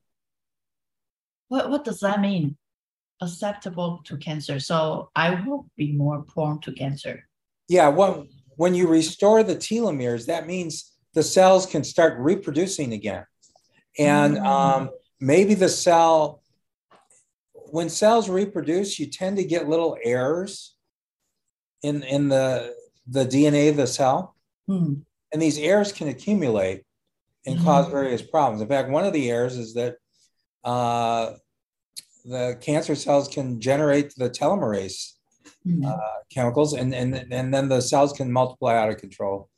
What, 1.51 1.69
what 1.69 1.85
does 1.85 1.99
that 2.01 2.21
mean? 2.21 2.57
Acceptable 3.21 4.01
to 4.05 4.17
cancer. 4.17 4.61
So 4.61 5.11
I 5.17 5.43
will 5.45 5.67
be 5.77 5.93
more 5.93 6.23
prone 6.23 6.61
to 6.61 6.73
cancer. 6.73 7.29
Yeah, 7.69 7.89
well, 7.89 8.27
when 8.57 8.75
you 8.75 8.87
restore 8.87 9.43
the 9.43 9.57
telomeres, 9.57 10.27
that 10.27 10.47
means 10.47 10.97
the 11.13 11.25
cells 11.25 11.67
can 11.67 11.83
start 11.83 12.19
reproducing 12.19 12.93
again. 12.93 13.25
And 13.99 14.37
mm. 14.37 14.47
um, 14.47 14.91
maybe 15.21 15.55
the 15.55 15.69
cell, 15.69 16.43
when 17.53 17.89
cells 17.89 18.29
reproduce, 18.29 19.01
you 19.01 19.07
tend 19.07 19.37
to 19.39 19.45
get 19.45 19.69
little 19.69 19.99
errors 20.05 20.77
in, 21.83 22.05
in 22.05 22.29
the, 22.29 22.75
the 23.09 23.27
DNA 23.27 23.71
of 23.71 23.77
the 23.77 23.89
cell. 23.89 24.37
Mm. 24.69 25.03
And 25.33 25.43
these 25.43 25.59
errors 25.59 25.91
can 25.91 26.07
accumulate 26.07 26.85
and 27.45 27.59
mm. 27.59 27.65
cause 27.65 27.89
various 27.89 28.23
problems. 28.23 28.63
In 28.63 28.69
fact, 28.69 28.89
one 28.89 29.05
of 29.05 29.13
the 29.13 29.31
errors 29.31 29.57
is 29.57 29.75
that 29.75 29.97
uh, 30.65 31.33
the 32.25 32.59
cancer 32.61 32.95
cells 32.95 33.29
can 33.29 33.61
generate 33.61 34.15
the 34.17 34.31
telomerase 34.31 35.15
mm-hmm. 35.67 35.85
uh, 35.85 35.97
chemicals, 36.33 36.73
and, 36.75 36.95
and 36.95 37.15
and 37.33 37.53
then 37.53 37.69
the 37.69 37.81
cells 37.81 38.13
can 38.13 38.31
multiply 38.31 38.77
out 38.77 38.91
of 38.91 38.99
control, 38.99 39.49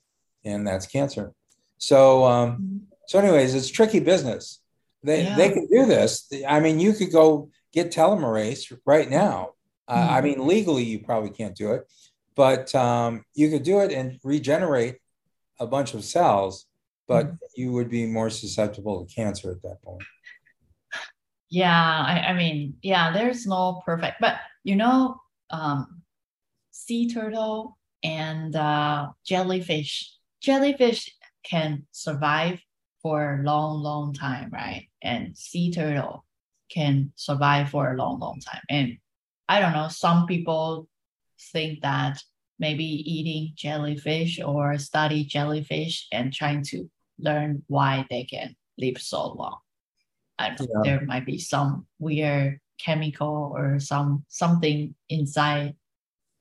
and 0.44 0.66
that's 0.66 0.86
cancer. 0.86 1.32
So 1.78 2.24
um, 2.24 2.52
mm-hmm. 2.52 2.76
so 3.06 3.18
anyways, 3.18 3.54
it's 3.54 3.68
tricky 3.68 4.00
business. 4.00 4.60
They 5.02 5.24
yeah. 5.24 5.36
they 5.36 5.50
can 5.50 5.66
do 5.66 5.86
this. 5.86 6.32
I 6.46 6.60
mean, 6.60 6.78
you 6.78 6.92
could 6.92 7.12
go 7.12 7.50
get 7.72 7.92
telomerase 7.92 8.76
right 8.86 9.10
now. 9.10 9.50
Uh, 9.88 9.96
mm-hmm. 9.96 10.14
I 10.14 10.20
mean, 10.20 10.46
legally 10.46 10.84
you 10.84 11.00
probably 11.00 11.30
can't 11.30 11.56
do 11.56 11.72
it, 11.72 11.90
but 12.36 12.74
um, 12.74 13.24
you 13.34 13.50
could 13.50 13.64
do 13.64 13.80
it 13.80 13.92
and 13.92 14.20
regenerate 14.22 14.96
a 15.58 15.66
bunch 15.66 15.94
of 15.94 16.04
cells, 16.04 16.66
but 17.08 17.26
mm-hmm. 17.26 17.36
you 17.56 17.72
would 17.72 17.90
be 17.90 18.06
more 18.06 18.30
susceptible 18.30 19.04
to 19.04 19.14
cancer 19.14 19.50
at 19.50 19.62
that 19.62 19.82
point. 19.82 20.02
Yeah, 21.52 21.70
I, 22.06 22.30
I 22.30 22.32
mean, 22.32 22.78
yeah, 22.82 23.12
there's 23.12 23.46
no 23.46 23.82
perfect, 23.84 24.22
but 24.22 24.36
you 24.64 24.74
know, 24.74 25.20
um, 25.50 26.00
sea 26.70 27.10
turtle 27.12 27.76
and 28.02 28.56
uh, 28.56 29.10
jellyfish. 29.26 30.16
Jellyfish 30.40 31.14
can 31.44 31.86
survive 31.92 32.58
for 33.02 33.40
a 33.40 33.42
long, 33.42 33.82
long 33.82 34.14
time, 34.14 34.48
right? 34.50 34.88
And 35.02 35.36
sea 35.36 35.70
turtle 35.70 36.24
can 36.70 37.12
survive 37.16 37.68
for 37.68 37.92
a 37.92 37.96
long, 37.96 38.18
long 38.18 38.40
time. 38.40 38.62
And 38.70 38.96
I 39.46 39.60
don't 39.60 39.74
know, 39.74 39.88
some 39.88 40.26
people 40.26 40.88
think 41.52 41.82
that 41.82 42.18
maybe 42.58 42.84
eating 42.84 43.52
jellyfish 43.56 44.40
or 44.40 44.78
study 44.78 45.24
jellyfish 45.26 46.08
and 46.12 46.32
trying 46.32 46.62
to 46.64 46.90
learn 47.18 47.62
why 47.66 48.06
they 48.08 48.24
can 48.24 48.56
live 48.78 48.96
so 49.02 49.34
long. 49.34 49.58
I 50.42 50.54
don't 50.54 50.68
know, 50.72 50.82
yeah. 50.84 50.98
there 50.98 51.06
might 51.06 51.26
be 51.26 51.38
some 51.38 51.86
weird 51.98 52.60
chemical 52.78 53.52
or 53.56 53.78
some 53.78 54.24
something 54.28 54.94
inside 55.08 55.74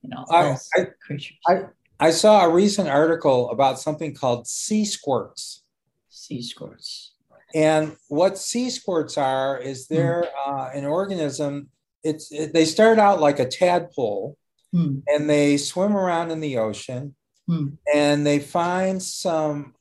you 0.02 0.10
know 0.10 0.26
I, 0.32 0.56
I, 0.76 0.86
creatures. 1.06 1.38
I, 1.48 1.54
I 2.00 2.12
saw 2.12 2.46
a 2.46 2.50
recent 2.50 2.90
article 2.90 3.52
about 3.52 3.80
something 3.80 4.16
called 4.16 4.48
sea 4.48 4.86
squirts. 4.86 5.64
Sea 6.10 6.42
squirts. 6.42 7.14
And 7.54 7.96
what 8.08 8.38
sea 8.40 8.70
squirts 8.72 9.18
are 9.18 9.60
is 9.60 9.88
they're 9.88 10.26
uh, 10.48 10.70
an 10.74 10.86
organism. 10.86 11.70
It's 12.04 12.32
it, 12.32 12.54
they 12.54 12.66
start 12.66 12.98
out 12.98 13.20
like 13.22 13.40
a 13.40 13.48
tadpole, 13.48 14.38
Hmm. 14.74 15.00
and 15.08 15.30
they 15.30 15.58
swim 15.58 15.96
around 15.98 16.32
in 16.32 16.40
the 16.40 16.58
ocean, 16.58 17.14
Hmm. 17.48 17.68
and 17.94 18.26
they 18.26 18.40
find 18.40 19.04
some 19.04 19.76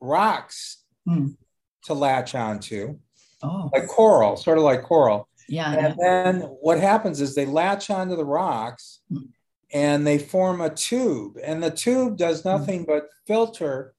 rocks 0.00 0.84
Hmm. 1.06 1.30
to 1.86 1.94
latch 1.94 2.34
onto, 2.34 2.98
Oh, 3.42 3.70
like 3.72 3.86
coral, 3.88 4.36
sort 4.36 4.58
of 4.58 4.64
like 4.64 4.82
coral. 4.82 5.28
yeah. 5.48 5.72
yeah. 5.72 5.86
And 5.86 5.98
then 5.98 6.40
what 6.60 6.80
happens 6.80 7.20
is 7.20 7.34
they 7.34 7.46
latch 7.46 7.90
onto 7.90 8.16
the 8.16 8.24
rocks 8.24 9.00
Hmm. 9.10 9.18
and 9.72 10.06
they 10.06 10.18
form 10.18 10.60
a 10.60 10.70
tube. 10.70 11.36
And 11.44 11.62
the 11.62 11.70
tube 11.70 12.16
does 12.16 12.42
Hmm. 12.42 12.48
nothing 12.48 12.84
but 12.84 13.08
filter 13.26 13.94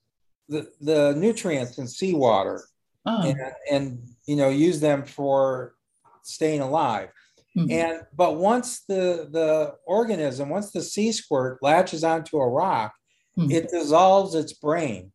the, 0.50 0.67
the 0.82 1.13
nutrients 1.17 1.78
in 1.78 1.88
seawater 1.88 2.63
Oh, 3.06 3.21
and, 3.21 3.38
and 3.71 4.04
you 4.26 4.36
know 4.36 4.50
use 4.50 4.80
them 4.82 5.06
for 5.06 5.76
staying 6.23 6.62
alive. 6.62 7.10
hmm. 7.56 7.67
And 7.71 8.02
but 8.15 8.38
once 8.38 8.82
the 8.88 9.30
the 9.32 9.76
organism, 9.86 10.50
once 10.50 10.71
the 10.71 10.82
sea 10.82 11.12
squirt 11.13 11.60
latches 11.62 12.04
onto 12.04 12.38
a 12.38 12.47
rock, 12.50 12.93
Hmm. 13.36 13.52
it 13.52 13.69
dissolves 13.69 14.34
its 14.36 14.54
brain 14.54 15.12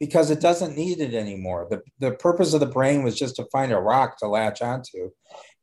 because 0.00 0.30
it 0.30 0.40
doesn't 0.40 0.76
need 0.76 1.00
it 1.00 1.14
anymore. 1.14 1.66
The, 1.70 1.82
the 1.98 2.12
purpose 2.16 2.52
of 2.54 2.60
the 2.60 2.66
brain 2.66 3.02
was 3.02 3.18
just 3.18 3.36
to 3.36 3.44
find 3.52 3.72
a 3.72 3.78
rock 3.78 4.18
to 4.18 4.26
latch 4.26 4.60
onto. 4.62 5.10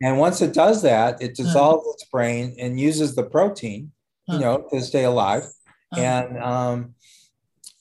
And 0.01 0.17
once 0.17 0.41
it 0.41 0.53
does 0.53 0.81
that, 0.83 1.21
it 1.21 1.35
dissolves 1.35 1.85
its 1.93 2.05
brain 2.05 2.55
and 2.59 2.79
uses 2.79 3.15
the 3.15 3.23
protein, 3.23 3.91
you 4.27 4.35
Huh. 4.35 4.39
know, 4.39 4.67
to 4.71 4.81
stay 4.81 5.03
alive. 5.03 5.43
Oh. 5.93 6.01
And 6.01 6.37
um, 6.41 6.95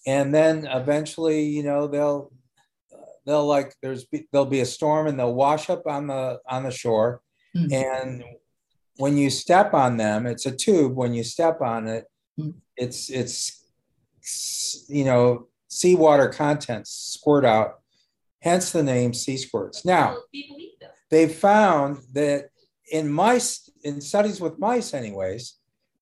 and 0.06 0.34
then 0.34 0.66
eventually, 0.66 1.44
you 1.44 1.62
know, 1.62 1.86
they'll 1.86 2.32
they'll 3.26 3.46
like 3.46 3.74
there's 3.82 4.04
be, 4.06 4.26
there'll 4.32 4.46
be 4.46 4.60
a 4.60 4.66
storm 4.66 5.06
and 5.06 5.18
they'll 5.18 5.34
wash 5.34 5.70
up 5.70 5.86
on 5.86 6.08
the 6.08 6.40
on 6.48 6.64
the 6.64 6.70
shore. 6.70 7.22
Hmm. 7.54 7.72
And 7.72 8.24
when 8.96 9.16
you 9.16 9.30
step 9.30 9.72
on 9.72 9.96
them, 9.96 10.26
it's 10.26 10.44
a 10.46 10.50
tube. 10.54 10.94
When 10.96 11.14
you 11.14 11.22
step 11.24 11.60
on 11.60 11.86
it, 11.86 12.06
Hmm. 12.36 12.50
it's 12.76 13.08
it's 13.10 13.64
you 14.88 15.04
know 15.04 15.46
seawater 15.70 16.32
contents 16.32 16.90
squirt 16.90 17.44
out. 17.44 17.80
Hence 18.42 18.72
the 18.72 18.82
name 18.82 19.12
sea 19.14 19.36
squirts. 19.36 19.84
Now 19.84 20.12
Well, 20.12 20.24
People 20.32 20.56
eat 20.58 20.80
them. 20.80 20.90
they 21.10 21.28
found 21.28 21.98
that 22.14 22.48
in 22.90 23.10
mice, 23.10 23.70
in 23.84 24.00
studies 24.00 24.40
with 24.40 24.58
mice, 24.58 24.94
anyways, 24.94 25.54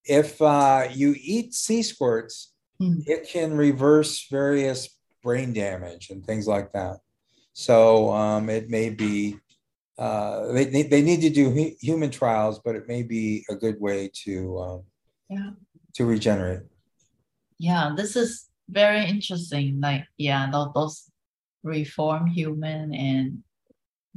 if 0.04 0.40
uh, 0.40 0.88
you 0.92 1.14
eat 1.18 1.54
sea 1.54 1.82
squirts, 1.82 2.54
Hmm. 2.80 3.00
it 3.06 3.28
can 3.28 3.56
reverse 3.56 4.28
various 4.30 4.88
brain 5.24 5.52
damage 5.52 6.10
and 6.10 6.24
things 6.24 6.46
like 6.46 6.72
that. 6.74 6.98
So 7.52 8.12
um, 8.12 8.48
it 8.48 8.70
may 8.70 8.90
be, 8.90 9.36
uh, 9.98 10.52
they, 10.52 10.66
need- 10.70 10.88
they 10.88 11.02
need 11.02 11.20
to 11.22 11.28
do 11.30 11.50
hu- 11.50 11.74
human 11.80 12.10
trials, 12.10 12.60
but 12.64 12.76
it 12.76 12.86
may 12.86 13.02
be 13.02 13.44
a 13.50 13.56
good 13.56 13.80
way 13.80 14.10
to, 14.22 14.58
um, 14.60 14.82
Yeah. 15.28 15.50
to 15.94 16.06
regenerate. 16.06 16.62
Yeah, 17.58 17.94
this 17.96 18.14
is 18.14 18.48
very 18.68 19.06
interesting. 19.06 19.80
Like, 19.80 20.04
yeah, 20.16 20.50
those, 20.74 21.08
reform 21.62 22.26
human 22.26 22.94
and 22.94 23.42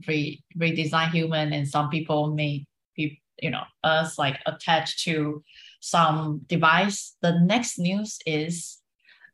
re 0.08 0.44
redesign 0.58 1.12
human, 1.12 1.54
and 1.54 1.68
some 1.68 1.90
people 1.90 2.34
may 2.34 2.66
be, 2.96 3.22
you 3.42 3.50
know, 3.50 3.64
us 3.84 4.18
like 4.18 4.40
attached 4.46 5.04
to 5.04 5.44
some 5.80 6.42
device. 6.48 7.16
The 7.22 7.40
next 7.40 7.80
news 7.80 8.20
is 8.26 8.80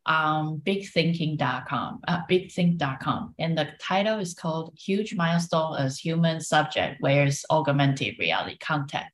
um 0.05 0.61
bigthinking.com, 0.65 1.99
uh, 2.07 2.21
bigthink.com, 2.29 3.35
and 3.39 3.57
the 3.57 3.67
title 3.79 4.19
is 4.19 4.33
called 4.33 4.73
Huge 4.77 5.15
Milestone 5.15 5.77
as 5.77 5.99
Human 5.99 6.39
Subject 6.41 7.01
Wears 7.01 7.45
Augmented 7.49 8.17
Reality 8.19 8.57
Contact 8.57 9.11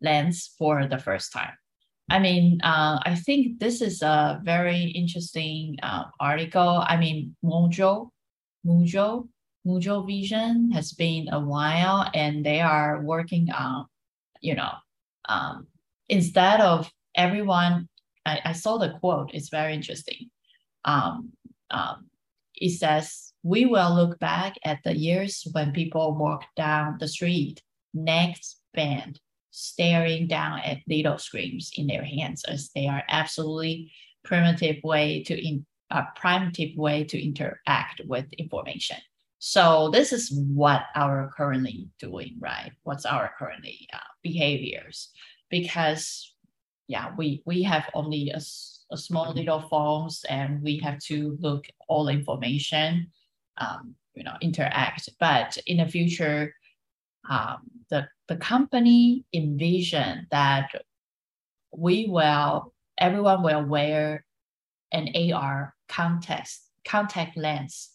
Lens 0.00 0.54
for 0.58 0.86
the 0.86 0.98
first 0.98 1.32
time. 1.32 1.52
I 2.08 2.20
mean, 2.20 2.60
uh, 2.62 3.00
I 3.04 3.16
think 3.16 3.58
this 3.58 3.82
is 3.82 4.00
a 4.00 4.40
very 4.44 4.84
interesting 4.84 5.76
uh, 5.82 6.04
article. 6.20 6.84
I 6.86 6.96
mean, 6.96 7.34
Mojo, 7.44 8.10
Mojo, 8.64 9.28
Mojo 9.66 10.06
Vision 10.06 10.70
has 10.70 10.92
been 10.92 11.28
a 11.32 11.40
while, 11.40 12.08
and 12.14 12.46
they 12.46 12.60
are 12.60 13.02
working 13.02 13.50
on, 13.50 13.86
you 14.40 14.54
know, 14.54 14.72
um, 15.28 15.66
instead 16.08 16.60
of 16.60 16.90
everyone. 17.14 17.88
I, 18.24 18.40
I 18.46 18.52
saw 18.52 18.76
the 18.78 18.90
quote. 18.98 19.30
It's 19.34 19.50
very 19.50 19.72
interesting. 19.72 20.30
Um, 20.84 21.32
um, 21.70 22.06
it 22.54 22.70
says, 22.70 23.32
"We 23.42 23.66
will 23.66 23.94
look 23.94 24.18
back 24.18 24.56
at 24.64 24.80
the 24.84 24.96
years 24.96 25.46
when 25.52 25.72
people 25.72 26.16
walked 26.16 26.54
down 26.56 26.98
the 26.98 27.08
street, 27.08 27.62
necks 27.94 28.56
bent, 28.74 29.20
staring 29.58 30.26
down 30.26 30.58
at 30.58 30.76
little 30.86 31.16
screens 31.16 31.72
in 31.76 31.86
their 31.86 32.04
hands 32.04 32.44
as 32.44 32.68
they 32.74 32.86
are 32.86 33.02
absolutely 33.08 33.90
primitive 34.22 34.76
way 34.84 35.22
to 35.22 35.34
in 35.34 35.64
a 35.90 36.02
primitive 36.14 36.76
way 36.76 37.04
to 37.04 37.24
interact 37.24 38.02
with 38.06 38.30
information. 38.34 38.98
So 39.38 39.88
this 39.90 40.12
is 40.12 40.30
what 40.30 40.82
our 40.94 41.32
currently 41.34 41.88
doing, 41.98 42.36
right? 42.38 42.72
What's 42.82 43.06
our 43.06 43.32
currently 43.38 43.88
uh, 43.94 43.98
behaviors? 44.22 45.08
Because 45.48 46.34
yeah, 46.86 47.12
we 47.16 47.42
we 47.46 47.62
have 47.62 47.88
only 47.94 48.30
a 48.34 48.40
small 48.40 49.32
little 49.32 49.62
phones 49.70 50.22
and 50.28 50.62
we 50.62 50.76
have 50.80 50.98
to 51.06 51.38
look 51.40 51.64
all 51.88 52.08
information, 52.08 53.06
um, 53.56 53.94
you 54.14 54.22
know, 54.22 54.36
interact. 54.42 55.08
But 55.18 55.56
in 55.66 55.78
the 55.78 55.86
future, 55.86 56.52
um, 57.28 57.58
the, 57.90 58.08
the 58.28 58.36
company 58.36 59.24
envision 59.32 60.26
that 60.30 60.70
we 61.72 62.06
will 62.08 62.72
everyone 62.98 63.42
will 63.42 63.64
wear 63.64 64.24
an 64.92 65.08
AR 65.14 65.74
context 65.88 66.62
contact 66.84 67.36
lens 67.36 67.90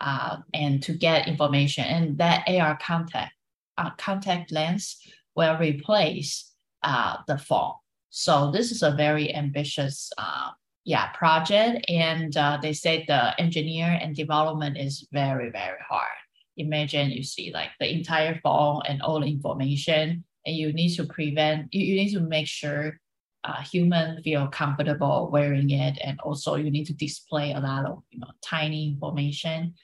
uh, 0.00 0.38
and 0.52 0.82
to 0.82 0.92
get 0.92 1.28
information. 1.28 1.84
And 1.84 2.18
that 2.18 2.44
AR 2.48 2.78
contact 2.82 3.32
uh, 3.78 3.90
contact 3.96 4.52
lens 4.52 4.98
will 5.34 5.56
replace 5.58 6.52
uh, 6.82 7.18
the 7.26 7.38
phone. 7.38 7.72
So 8.10 8.50
this 8.50 8.70
is 8.70 8.82
a 8.82 8.90
very 8.90 9.34
ambitious 9.34 10.12
uh, 10.18 10.50
yeah 10.84 11.08
project. 11.12 11.86
And 11.88 12.36
uh, 12.36 12.58
they 12.60 12.72
say 12.72 13.04
the 13.06 13.40
engineer 13.40 13.98
and 14.00 14.14
development 14.14 14.76
is 14.76 15.06
very 15.12 15.50
very 15.50 15.78
hard 15.88 16.21
imagine 16.56 17.10
you 17.10 17.22
see 17.22 17.50
like 17.52 17.70
the 17.80 17.92
entire 17.92 18.38
phone 18.42 18.82
and 18.86 19.02
all 19.02 19.20
the 19.20 19.26
information 19.26 20.24
and 20.46 20.56
you 20.56 20.72
need 20.72 20.94
to 20.96 21.04
prevent 21.04 21.72
you, 21.72 21.84
you 21.84 21.94
need 21.94 22.12
to 22.12 22.20
make 22.20 22.46
sure 22.46 22.98
uh, 23.44 23.60
human 23.62 24.22
feel 24.22 24.46
comfortable 24.48 25.28
wearing 25.32 25.70
it 25.70 25.98
and 26.04 26.20
also 26.20 26.54
you 26.54 26.70
need 26.70 26.84
to 26.84 26.94
display 26.94 27.52
a 27.52 27.60
lot 27.60 27.84
of 27.84 28.02
you 28.10 28.20
know 28.20 28.30
tiny 28.42 28.88
information. 28.88 29.74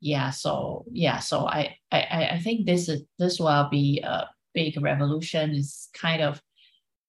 Yeah 0.00 0.30
so 0.30 0.84
yeah 0.92 1.18
so 1.18 1.48
i 1.48 1.76
i, 1.90 2.28
I 2.34 2.40
think 2.40 2.66
this 2.66 2.88
is 2.88 3.02
this 3.18 3.40
will 3.40 3.68
be 3.70 4.00
a 4.00 4.28
big 4.54 4.80
revolution. 4.80 5.50
It's 5.50 5.88
kind 5.94 6.22
of 6.22 6.40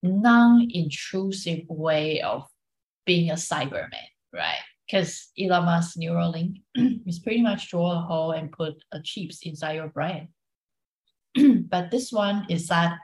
non-intrusive 0.02 1.66
way 1.68 2.22
of 2.22 2.48
being 3.06 3.32
a 3.32 3.34
cyberman 3.34 4.10
right 4.34 4.64
because 4.90 5.30
Elon 5.40 5.66
Musk's 5.66 5.98
Neuralink 5.98 6.62
is 7.06 7.20
pretty 7.20 7.42
much 7.42 7.70
draw 7.70 7.92
a 7.92 8.02
hole 8.02 8.32
and 8.32 8.52
put 8.52 8.84
a 8.92 9.02
chips 9.02 9.40
inside 9.44 9.74
your 9.74 9.90
brain. 9.90 10.30
but 11.70 11.92
this 11.92 12.12
one 12.12 12.46
is 12.50 12.68
that 12.68 12.98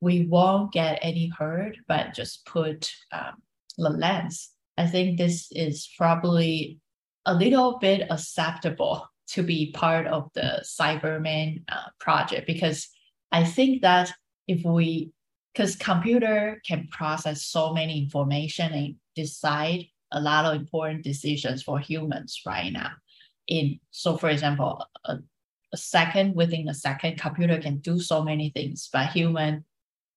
we 0.00 0.26
won't 0.26 0.72
get 0.72 0.98
any 1.02 1.28
hurt, 1.28 1.76
but 1.86 2.14
just 2.14 2.46
put 2.46 2.90
um, 3.12 3.34
the 3.76 3.90
lens. 3.90 4.50
I 4.78 4.86
think 4.86 5.18
this 5.18 5.48
is 5.52 5.88
probably 5.98 6.80
a 7.26 7.34
little 7.34 7.78
bit 7.78 8.10
acceptable 8.10 9.06
to 9.28 9.42
be 9.42 9.70
part 9.72 10.06
of 10.06 10.30
the 10.34 10.62
Cyberman 10.64 11.62
uh, 11.68 11.88
project 12.00 12.46
because 12.46 12.88
I 13.30 13.44
think 13.44 13.82
that 13.82 14.12
if 14.48 14.64
we, 14.64 15.12
because 15.54 15.76
computer 15.76 16.60
can 16.66 16.88
process 16.90 17.44
so 17.44 17.72
many 17.72 17.98
information 17.98 18.72
and 18.72 18.94
decide 19.14 19.86
a 20.12 20.20
lot 20.20 20.44
of 20.44 20.60
important 20.60 21.02
decisions 21.04 21.62
for 21.62 21.78
humans 21.78 22.40
right 22.46 22.72
now. 22.72 22.92
In 23.48 23.80
so, 23.90 24.16
for 24.16 24.28
example, 24.28 24.84
a, 25.04 25.18
a 25.72 25.76
second 25.76 26.34
within 26.34 26.68
a 26.68 26.74
second, 26.74 27.18
computer 27.18 27.58
can 27.58 27.78
do 27.78 27.98
so 28.00 28.22
many 28.22 28.50
things, 28.50 28.88
but 28.92 29.08
human 29.08 29.64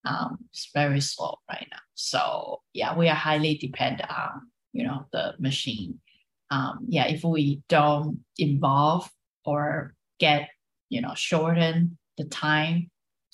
um, 0.05 0.37
is 0.53 0.69
very 0.73 1.01
slow 1.01 1.39
right 1.49 1.67
now. 1.71 1.79
So 1.95 2.61
yeah, 2.73 2.95
we 2.95 3.09
are 3.09 3.15
highly 3.15 3.57
dependent 3.57 4.09
on 4.09 4.41
you 4.73 4.83
know 4.85 5.05
the 5.11 5.33
machine. 5.39 5.99
Um, 6.51 6.85
yeah, 6.87 7.07
if 7.07 7.23
we 7.23 7.61
don't 7.69 8.19
involve 8.37 9.09
or 9.43 9.95
get 10.19 10.49
you 10.89 11.01
know 11.01 11.13
shorten 11.15 11.97
the 12.17 12.25
time 12.25 12.91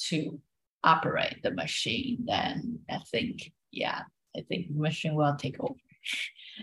to 0.10 0.40
operate 0.84 1.44
the 1.44 1.52
machine, 1.52 2.26
then 2.26 2.80
I 2.90 3.00
think 3.12 3.52
yeah, 3.72 4.04
I 4.36 4.42
think 4.42 4.68
machine 4.72 5.16
will 5.16 5.36
take 5.36 5.60
over. 5.60 5.76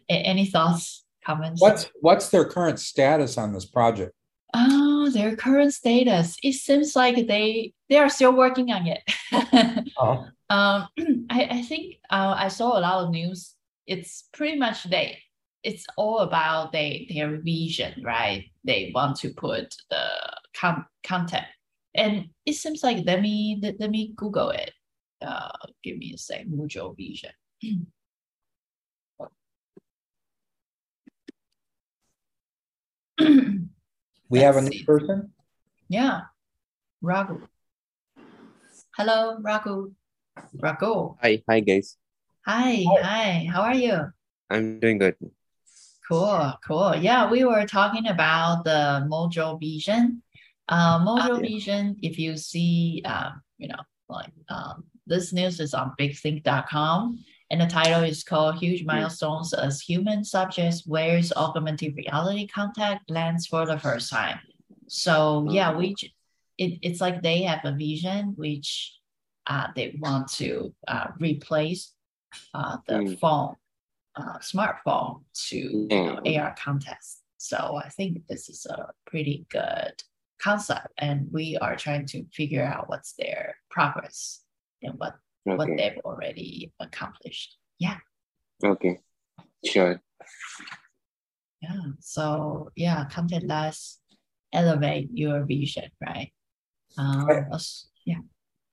Any 0.09 0.47
thoughts, 0.47 1.05
comments? 1.25 1.61
What's 1.61 1.91
what's 2.01 2.29
their 2.31 2.45
current 2.45 2.79
status 2.79 3.39
on 3.39 3.53
this 3.53 3.65
project? 3.65 4.13
Oh, 4.55 5.11
their 5.11 5.37
current 5.37 5.75
status. 5.75 6.37
It 6.43 6.55
seems 6.55 6.97
like 6.97 7.27
they 7.27 7.73
they 7.89 7.99
are 7.99 8.09
still 8.09 8.33
working 8.35 8.71
on 8.73 8.87
it. 8.87 9.03
Oh, 9.99 10.27
Um, 10.49 10.89
I, 11.31 11.49
I 11.51 11.63
think 11.63 11.97
uh, 12.09 12.35
I 12.39 12.49
saw 12.49 12.79
a 12.79 12.81
lot 12.81 13.05
of 13.05 13.11
news. 13.11 13.55
It's 13.87 14.29
pretty 14.33 14.57
much 14.59 14.85
they. 14.85 15.19
It's 15.65 15.85
all 15.97 16.21
about 16.21 16.73
they 16.73 17.07
their 17.13 17.41
vision, 17.41 18.03
right? 18.05 18.45
They 18.65 18.93
want 18.95 19.17
to 19.21 19.31
put 19.31 19.75
the 19.91 20.07
com- 20.57 20.87
content, 21.05 21.47
and 21.95 22.31
it 22.47 22.55
seems 22.55 22.83
like 22.83 23.05
let 23.05 23.21
me 23.21 23.59
let, 23.61 23.81
let 23.81 23.91
me 23.91 24.13
Google 24.17 24.51
it. 24.51 24.73
Uh, 25.21 25.51
give 25.83 25.99
me 25.99 26.13
a 26.15 26.19
sec. 26.19 26.47
Mojo 26.47 26.97
Vision. 26.97 27.33
we 34.29 34.39
have 34.41 34.57
a 34.57 34.63
new 34.63 34.85
person? 34.85 35.33
yeah, 35.89 36.21
Raghu. 37.03 37.41
Hello, 38.97 39.39
Raghu. 39.41 39.93
Raghu. 40.55 41.17
Hi, 41.23 41.43
hi 41.49 41.61
guys. 41.61 41.97
Hi, 42.47 42.85
hi. 43.03 43.49
How 43.53 43.63
are 43.63 43.75
you? 43.75 44.13
I'm 44.51 44.81
doing 44.81 44.99
good. 44.99 45.17
Cool, 46.09 46.55
cool. 46.67 46.95
Yeah, 46.97 47.29
we 47.31 47.45
were 47.45 47.67
talking 47.67 48.07
about 48.09 48.65
the 48.65 49.07
Mojo 49.11 49.61
Vision. 49.61 50.23
Uh, 50.69 50.99
Mojo 51.01 51.37
Yeah. 51.37 51.49
Vision, 51.49 51.97
if 52.03 52.19
you 52.19 52.37
see, 52.37 53.03
um, 53.05 53.43
you 53.59 53.69
know, 53.69 53.83
like 54.09 54.33
um, 54.49 54.85
this 55.07 55.33
news 55.33 55.61
is 55.61 55.75
on 55.75 55.93
bigthink.com, 56.01 57.19
and 57.51 57.61
the 57.61 57.67
title 57.67 58.03
is 58.03 58.23
called 58.25 58.57
Huge 58.57 58.85
Milestones 58.85 59.53
as 59.55 59.81
Human 59.81 60.23
Subjects 60.25 60.87
Wears 60.87 61.33
Augmented 61.33 61.97
Reality 61.97 62.47
Contact 62.47 63.11
Lens 63.11 63.47
for 63.47 63.65
the 63.67 63.79
First 63.79 64.11
Time. 64.11 64.39
So, 64.89 65.47
yeah, 65.51 65.75
we, 65.77 65.95
j- 65.95 66.13
it, 66.59 66.79
it's 66.83 67.01
like 67.01 67.23
they 67.23 67.43
have 67.43 67.61
a 67.65 67.73
vision 67.73 68.35
which 68.37 68.95
uh, 69.47 69.69
they 69.75 69.97
want 70.01 70.29
to 70.33 70.75
uh, 70.87 71.09
replace 71.19 71.93
uh, 72.55 72.77
the 72.87 72.95
Mm. 72.95 73.19
phone 73.19 73.55
uh, 74.17 74.39
smartphone 74.41 75.23
to 75.49 75.57
you 75.57 75.89
know, 75.89 76.21
Mm. 76.25 76.39
AR 76.41 76.55
contacts. 76.59 77.23
So 77.39 77.77
I 77.83 77.89
think 77.91 78.27
this 78.27 78.49
is 78.49 78.67
a 78.67 78.91
pretty 79.07 79.47
good 79.49 79.95
concept, 80.41 80.89
and 80.99 81.29
we 81.33 81.57
are 81.59 81.77
trying 81.77 82.05
to 82.07 82.25
figure 82.33 82.65
out 82.65 82.89
what's 82.89 83.13
their 83.15 83.57
progress 83.71 84.43
and 84.83 84.95
what 84.99 85.15
what 85.57 85.69
they've 85.77 85.99
already 86.05 86.73
accomplished. 86.81 87.57
Yeah, 87.79 87.99
okay, 88.65 88.99
sure. 89.65 90.01
yeah. 91.63 91.81
So 92.01 92.71
yeah, 92.77 93.05
content 93.07 93.47
less 93.47 93.99
elevate 94.53 95.11
your 95.13 95.45
vision, 95.45 95.91
right? 96.05 96.33
Um, 96.97 97.27
Right. 97.27 97.45
us- 97.53 97.89
yeah. 98.05 98.21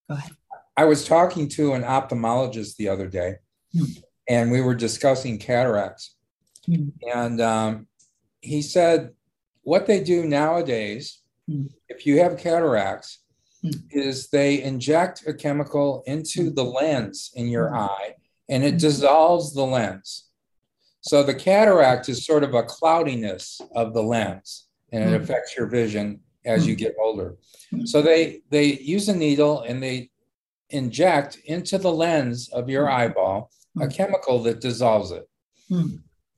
Go 0.10 0.16
ahead. 0.16 0.32
I 0.78 0.86
was 0.86 1.06
talking 1.06 1.48
to 1.50 1.74
an 1.74 1.84
ophthalmologist 1.84 2.76
the 2.78 2.90
other 2.90 3.08
day, 3.08 3.36
Hmm. 3.74 3.86
and 4.28 4.52
we 4.52 4.62
were 4.62 4.76
discussing 4.76 5.38
cataracts. 5.40 6.16
Hmm. 6.66 6.90
And 7.14 7.42
um, 7.42 7.88
he 8.42 8.62
said 8.62 9.14
what 9.64 9.86
they 9.88 10.04
do 10.04 10.26
nowadays, 10.26 11.22
Hmm. 11.48 11.68
if 11.90 12.06
you 12.06 12.20
have 12.20 12.38
cataracts. 12.38 13.20
Mm. 13.66 13.84
is 13.92 14.30
they 14.30 14.62
inject 14.62 15.28
a 15.28 15.34
chemical 15.34 16.04
into 16.06 16.52
mm. 16.52 16.56
the 16.56 16.64
lens 16.64 17.32
in 17.36 17.48
your 17.48 17.70
Hmm. 17.70 17.76
eye, 17.76 18.16
and 18.50 18.64
it 18.64 18.72
Hmm. 18.72 18.78
dissolves 18.78 19.54
the 19.54 19.66
lens. 19.66 20.30
So 21.02 21.24
the 21.24 21.36
cataract 21.36 22.10
is 22.10 22.26
sort 22.26 22.44
of 22.44 22.54
a 22.54 22.64
cloudiness 22.64 23.62
of 23.76 23.94
the 23.94 24.04
lens, 24.04 24.68
and 24.92 25.04
it 25.04 25.20
mm. 25.20 25.24
affects 25.24 25.56
your 25.58 25.68
vision 25.68 26.22
as 26.46 26.68
you 26.68 26.76
get 26.76 26.96
older. 27.00 27.38
So 27.86 28.02
they 28.02 28.42
they 28.50 28.80
use 28.80 29.10
a 29.10 29.16
needle 29.16 29.62
and 29.62 29.82
they 29.82 30.12
inject 30.70 31.38
into 31.46 31.78
the 31.78 31.92
lens 31.92 32.50
of 32.50 32.70
your 32.70 32.90
eyeball 32.90 33.52
a 33.80 33.88
chemical 33.88 34.42
that 34.44 34.62
dissolves 34.62 35.12
it. 35.12 35.28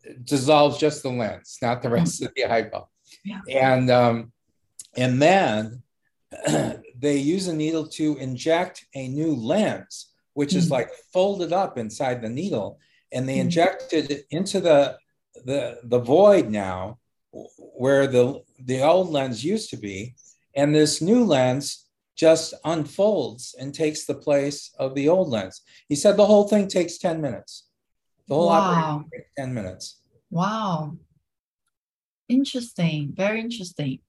It 0.03 0.25
dissolves 0.25 0.77
just 0.77 1.03
the 1.03 1.09
lens, 1.09 1.57
not 1.61 1.81
the 1.81 1.89
rest 1.89 2.21
of 2.21 2.33
the 2.35 2.45
eyeball. 2.45 2.89
Yeah. 3.23 3.41
And 3.49 3.89
um, 3.91 4.31
and 4.95 5.21
then 5.21 5.83
they 6.99 7.17
use 7.17 7.47
a 7.47 7.55
needle 7.55 7.87
to 7.87 8.17
inject 8.17 8.85
a 8.95 9.07
new 9.07 9.35
lens, 9.35 10.13
which 10.33 10.55
is 10.55 10.67
Hmm. 10.67 10.73
like 10.73 10.89
folded 11.13 11.53
up 11.53 11.77
inside 11.77 12.21
the 12.21 12.29
needle, 12.29 12.79
and 13.11 13.27
they 13.27 13.35
Hmm. 13.35 13.47
inject 13.47 13.93
it 13.93 14.25
into 14.31 14.59
the 14.59 14.97
the 15.45 15.79
the 15.83 15.99
void 15.99 16.49
now 16.49 16.97
where 17.31 18.07
the 18.07 18.41
the 18.59 18.81
old 18.81 19.09
lens 19.11 19.43
used 19.43 19.69
to 19.69 19.77
be, 19.77 20.15
and 20.55 20.73
this 20.73 21.01
new 21.01 21.23
lens 21.23 21.85
just 22.15 22.53
unfolds 22.65 23.53
and 23.59 23.75
takes 23.75 24.05
the 24.05 24.15
place 24.15 24.71
of 24.79 24.95
the 24.95 25.07
old 25.07 25.29
lens. 25.29 25.61
He 25.87 25.95
said 25.95 26.17
the 26.17 26.25
whole 26.25 26.47
thing 26.47 26.67
takes 26.67 26.97
10 26.97 27.21
minutes. 27.21 27.67
The 28.27 28.33
whole 28.35 28.47
Wow. 28.47 28.61
operation 28.61 29.09
takes 29.13 29.29
10 29.37 29.53
minutes. 29.53 30.01
Wow. 30.31 30.97
Interesting. 32.27 33.13
Very 33.15 33.39
interesting. 33.39 33.99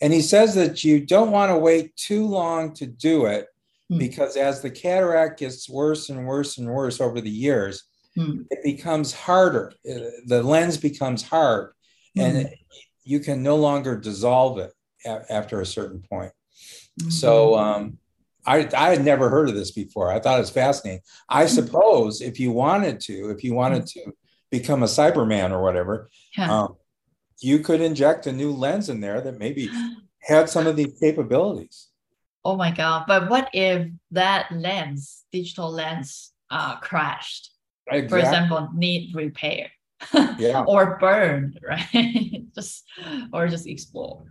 And 0.00 0.12
he 0.12 0.20
says 0.22 0.54
that 0.54 0.84
you 0.84 1.00
don't 1.04 1.30
want 1.30 1.50
to 1.50 1.58
wait 1.58 1.96
too 1.96 2.26
long 2.26 2.74
to 2.74 2.86
do 2.86 3.26
it 3.26 3.46
Hmm. 3.88 3.98
because 3.98 4.36
as 4.36 4.62
the 4.62 4.70
cataract 4.70 5.38
gets 5.38 5.68
worse 5.70 6.08
and 6.10 6.26
worse 6.26 6.58
and 6.58 6.68
worse 6.68 7.00
over 7.00 7.20
the 7.20 7.30
years, 7.30 7.84
Hmm. 8.16 8.42
it 8.50 8.62
becomes 8.64 9.12
harder. 9.12 9.72
Uh, 9.88 10.10
The 10.26 10.42
lens 10.42 10.76
becomes 10.76 11.22
hard 11.22 11.72
and 12.16 12.48
you 13.04 13.20
can 13.20 13.42
no 13.42 13.56
longer 13.56 13.96
dissolve 13.96 14.58
it 14.58 14.72
after 15.30 15.60
a 15.60 15.66
certain 15.66 16.02
point. 16.10 16.32
Mhm. 17.00 17.12
So 17.12 17.54
um, 17.56 17.98
I, 18.44 18.68
I 18.76 18.90
had 18.90 19.04
never 19.04 19.28
heard 19.28 19.48
of 19.48 19.54
this 19.54 19.70
before. 19.70 20.10
I 20.10 20.18
thought 20.18 20.38
it 20.38 20.40
was 20.40 20.50
fascinating. 20.50 21.02
I 21.28 21.46
suppose 21.46 22.20
if 22.20 22.40
you 22.40 22.50
wanted 22.52 23.00
to, 23.02 23.30
if 23.30 23.44
you 23.44 23.54
wanted 23.54 23.86
to 23.88 24.12
become 24.50 24.82
a 24.82 24.86
Cyberman 24.86 25.50
or 25.52 25.62
whatever, 25.62 26.08
Yeah. 26.36 26.52
um, 26.62 26.76
you 27.40 27.58
could 27.60 27.80
inject 27.80 28.26
a 28.26 28.32
new 28.32 28.52
lens 28.52 28.88
in 28.88 29.00
there 29.00 29.20
that 29.20 29.38
maybe 29.38 29.70
had 30.20 30.48
some 30.48 30.66
of 30.66 30.76
these 30.76 30.98
capabilities. 30.98 31.88
Oh 32.44 32.56
my 32.56 32.70
God. 32.70 33.04
But 33.06 33.28
what 33.28 33.50
if 33.52 33.88
that 34.12 34.50
lens, 34.52 35.24
digital 35.32 35.70
lens, 35.70 36.32
uh, 36.50 36.76
crashed? 36.78 37.50
For 37.88 38.18
example, 38.18 38.68
need 38.74 39.14
repair 39.14 39.70
Yeah. 40.38 40.64
or 40.66 40.98
burned, 40.98 41.60
right? 41.66 42.44
just 42.54 42.84
or 43.32 43.48
just 43.48 43.66
explode. 43.66 44.30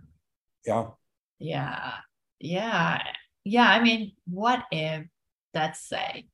Yeah. 0.66 0.88
Yeah. 1.38 1.92
Yeah. 2.40 3.02
Yeah. 3.44 3.68
I 3.68 3.82
mean, 3.82 4.12
what 4.26 4.64
if 4.70 5.06
let's 5.54 5.80
say 5.80 6.26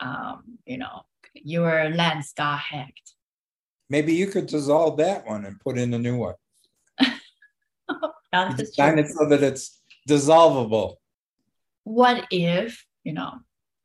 um, 0.00 0.58
you 0.64 0.78
know, 0.78 1.02
your 1.34 1.90
lens 1.90 2.32
got 2.36 2.58
hacked? 2.58 3.15
Maybe 3.88 4.14
you 4.14 4.26
could 4.26 4.46
dissolve 4.46 4.96
that 4.98 5.26
one 5.26 5.44
and 5.44 5.60
put 5.60 5.78
in 5.78 5.94
a 5.94 5.98
new 5.98 6.16
one. 6.16 6.34
That 8.32 8.60
is 8.60 8.70
Design 8.70 8.98
it 8.98 9.08
so 9.08 9.28
that 9.28 9.42
it's 9.42 9.80
dissolvable. 10.08 10.96
What 11.84 12.26
if, 12.30 12.84
you 13.04 13.12
know, 13.12 13.32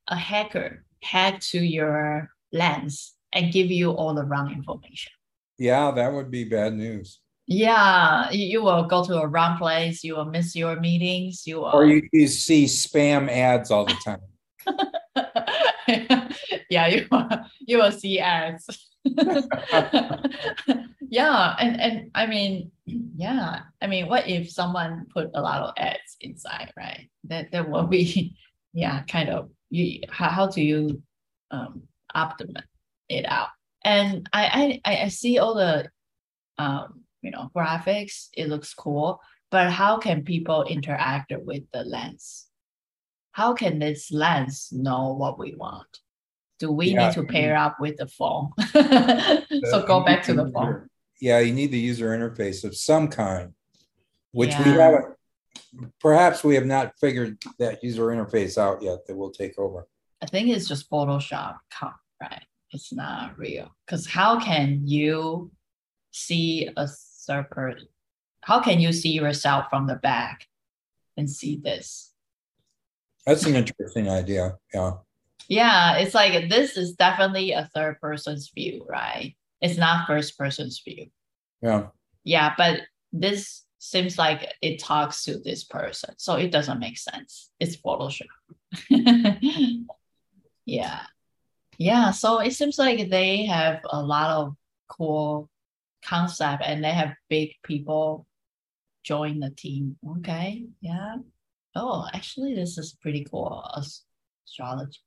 a 0.07 0.15
hacker 0.15 0.83
hacked 1.03 1.49
to 1.51 1.59
your 1.59 2.31
lens 2.51 3.13
and 3.31 3.53
give 3.53 3.69
you 3.69 3.91
all 3.91 4.15
the 4.15 4.23
wrong 4.23 4.51
information? 4.51 5.11
Yeah, 5.57 5.91
that 5.91 6.11
would 6.11 6.31
be 6.31 6.43
bad 6.43 6.73
news. 6.73 7.19
Yeah, 7.47 8.31
you, 8.31 8.45
you 8.45 8.63
will 8.63 8.83
go 8.83 9.05
to 9.05 9.21
a 9.21 9.27
wrong 9.27 9.57
place. 9.57 10.03
You 10.03 10.15
will 10.15 10.25
miss 10.25 10.55
your 10.55 10.79
meetings. 10.79 11.45
You 11.45 11.57
will. 11.57 11.71
Or 11.73 11.85
you, 11.85 12.07
you 12.11 12.27
see 12.27 12.65
spam 12.65 13.29
ads 13.29 13.71
all 13.71 13.85
the 13.85 13.95
time. 14.03 14.21
yeah, 16.69 16.87
you 16.87 17.07
will, 17.11 17.29
you 17.59 17.77
will 17.77 17.91
see 17.91 18.19
ads. 18.19 18.90
yeah, 21.09 21.55
and 21.59 21.81
and 21.81 22.11
I 22.15 22.25
mean, 22.27 22.71
yeah, 22.85 23.61
I 23.81 23.87
mean, 23.87 24.07
what 24.07 24.27
if 24.27 24.49
someone 24.51 25.07
put 25.13 25.31
a 25.33 25.41
lot 25.41 25.61
of 25.61 25.73
ads 25.77 26.17
inside, 26.21 26.71
right? 26.77 27.09
That 27.25 27.51
that 27.51 27.69
will 27.69 27.87
be, 27.87 28.35
yeah, 28.73 29.03
kind 29.03 29.29
of. 29.29 29.49
You 29.69 30.01
how, 30.09 30.29
how 30.29 30.47
do 30.47 30.61
you 30.61 31.01
um 31.49 31.83
optimize 32.15 32.63
it 33.09 33.25
out? 33.25 33.49
And 33.83 34.27
I 34.33 34.81
I 34.85 35.03
I- 35.03 35.07
see 35.07 35.39
all 35.39 35.55
the 35.55 35.89
um 36.57 37.01
you 37.21 37.31
know 37.31 37.49
graphics. 37.55 38.27
It 38.33 38.49
looks 38.49 38.73
cool, 38.73 39.19
but 39.49 39.71
how 39.71 39.97
can 39.97 40.23
people 40.23 40.63
interact 40.63 41.33
with 41.45 41.63
the 41.73 41.83
lens? 41.83 42.47
How 43.31 43.53
can 43.53 43.79
this 43.79 44.11
lens 44.11 44.69
know 44.71 45.13
what 45.13 45.39
we 45.39 45.55
want? 45.55 45.99
Do 46.61 46.71
we 46.71 46.89
Yeah, 46.91 47.07
need 47.07 47.13
to 47.15 47.23
pair 47.23 47.57
up 47.57 47.79
with 47.79 47.97
the 47.97 48.07
phone? 48.07 48.51
Uh, 48.75 49.41
so 49.71 49.85
go 49.85 49.99
back 50.01 50.21
to 50.23 50.33
the 50.33 50.43
user- 50.45 50.53
phone. 50.53 50.87
Yeah, 51.19 51.39
you 51.39 51.53
need 51.53 51.71
the 51.71 51.77
user 51.79 52.09
interface 52.17 52.63
of 52.63 52.75
some 52.75 53.07
kind, 53.07 53.53
which 54.31 54.55
we 54.59 54.71
haven't. 54.71 55.15
Perhaps 55.99 56.43
we 56.43 56.55
have 56.55 56.65
not 56.65 56.93
figured 56.99 57.37
that 57.59 57.83
user 57.83 58.05
interface 58.07 58.57
out 58.57 58.81
yet. 58.81 59.05
That 59.07 59.15
will 59.15 59.31
take 59.31 59.57
over. 59.59 59.87
I 60.21 60.27
think 60.27 60.49
it's 60.49 60.67
just 60.67 60.89
Photoshop, 60.89 61.57
right? 62.21 62.43
It's 62.71 62.93
not 62.93 63.37
real. 63.37 63.75
Because 63.85 64.05
how 64.07 64.39
can 64.39 64.87
you 64.87 65.51
see 66.11 66.69
a 66.77 66.87
third 67.27 67.49
person, 67.49 67.87
how 68.43 68.59
can 68.61 68.79
you 68.79 68.91
see 68.93 69.09
yourself 69.11 69.65
from 69.69 69.87
the 69.87 69.95
back 69.95 70.47
and 71.17 71.29
see 71.29 71.55
this? 71.57 72.13
That's 73.25 73.45
an 73.45 73.55
interesting 73.55 74.09
idea. 74.09 74.57
Yeah. 74.73 74.91
Yeah, 75.51 75.97
it's 75.97 76.15
like 76.15 76.47
this 76.47 76.77
is 76.77 76.93
definitely 76.93 77.51
a 77.51 77.69
third 77.75 77.99
person's 77.99 78.49
view, 78.55 78.85
right? 78.87 79.35
It's 79.59 79.77
not 79.77 80.07
first 80.07 80.37
person's 80.37 80.79
view. 80.79 81.07
Yeah. 81.61 81.87
Yeah, 82.23 82.53
but 82.57 82.83
this 83.11 83.65
seems 83.77 84.17
like 84.17 84.47
it 84.61 84.79
talks 84.79 85.25
to 85.25 85.39
this 85.39 85.65
person, 85.65 86.13
so 86.17 86.35
it 86.35 86.53
doesn't 86.53 86.79
make 86.79 86.97
sense. 86.97 87.51
It's 87.59 87.75
Photoshop. 87.75 88.27
yeah, 90.65 91.01
yeah. 91.77 92.11
So 92.11 92.39
it 92.39 92.53
seems 92.53 92.79
like 92.79 93.09
they 93.09 93.43
have 93.47 93.81
a 93.91 94.01
lot 94.01 94.29
of 94.29 94.55
cool 94.87 95.49
concept, 96.05 96.63
and 96.65 96.81
they 96.81 96.91
have 96.91 97.13
big 97.27 97.55
people 97.65 98.25
join 99.03 99.41
the 99.41 99.49
team. 99.49 99.97
Okay, 100.19 100.67
yeah. 100.79 101.15
Oh, 101.75 102.07
actually, 102.13 102.55
this 102.55 102.77
is 102.77 102.95
pretty 103.01 103.27
cool. 103.29 103.65
Astrology. 104.47 105.01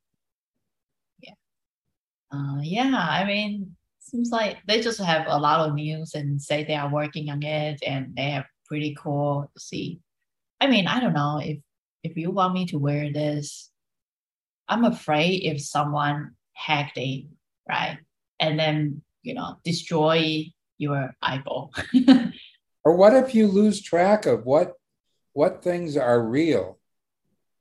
Yeah. 2.62 2.88
Uh, 2.90 2.90
yeah. 2.90 3.06
I 3.08 3.24
mean, 3.24 3.76
seems 3.98 4.30
like 4.30 4.58
they 4.66 4.80
just 4.80 5.00
have 5.00 5.26
a 5.26 5.38
lot 5.38 5.68
of 5.68 5.74
news 5.74 6.14
and 6.14 6.40
say 6.40 6.64
they 6.64 6.76
are 6.76 6.90
working 6.92 7.30
on 7.30 7.42
it, 7.42 7.82
and 7.86 8.14
they 8.16 8.30
have 8.30 8.44
pretty 8.66 8.96
cool 8.98 9.50
to 9.52 9.60
see. 9.60 10.00
I 10.60 10.66
mean, 10.66 10.86
I 10.86 11.00
don't 11.00 11.14
know 11.14 11.40
if 11.42 11.58
if 12.02 12.16
you 12.16 12.30
want 12.30 12.54
me 12.54 12.66
to 12.66 12.78
wear 12.78 13.12
this, 13.12 13.70
I'm 14.68 14.84
afraid 14.84 15.42
if 15.44 15.60
someone 15.60 16.32
hacked 16.52 16.98
it, 16.98 17.26
right? 17.68 17.98
And 18.38 18.58
then, 18.58 19.02
you 19.22 19.34
know, 19.34 19.56
destroy 19.64 20.52
your 20.78 21.16
eyeball. 21.22 21.72
or 22.84 22.96
what 22.96 23.14
if 23.14 23.34
you 23.34 23.48
lose 23.48 23.82
track 23.82 24.26
of 24.26 24.44
what 24.44 24.74
what 25.32 25.64
things 25.64 25.96
are 25.96 26.22
real 26.22 26.78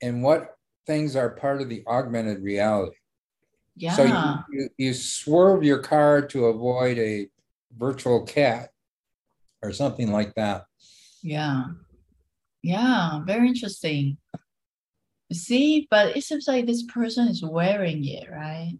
and 0.00 0.22
what 0.22 0.56
things 0.86 1.16
are 1.16 1.30
part 1.30 1.62
of 1.62 1.68
the 1.68 1.82
augmented 1.86 2.42
reality? 2.42 2.96
Yeah. 3.76 3.92
So 3.96 4.04
you, 4.04 4.58
you, 4.60 4.68
you 4.78 4.94
swerve 4.94 5.64
your 5.64 5.78
car 5.78 6.22
to 6.28 6.46
avoid 6.46 6.98
a 6.98 7.28
virtual 7.76 8.24
cat 8.24 8.70
or 9.62 9.72
something 9.72 10.12
like 10.12 10.34
that. 10.34 10.66
Yeah. 11.22 11.64
Yeah, 12.62 13.20
very 13.24 13.48
interesting. 13.48 14.18
See, 15.32 15.88
but 15.90 16.16
it 16.16 16.22
seems 16.22 16.46
like 16.46 16.66
this 16.66 16.84
person 16.84 17.28
is 17.28 17.42
wearing 17.42 18.04
it, 18.04 18.30
right? 18.30 18.78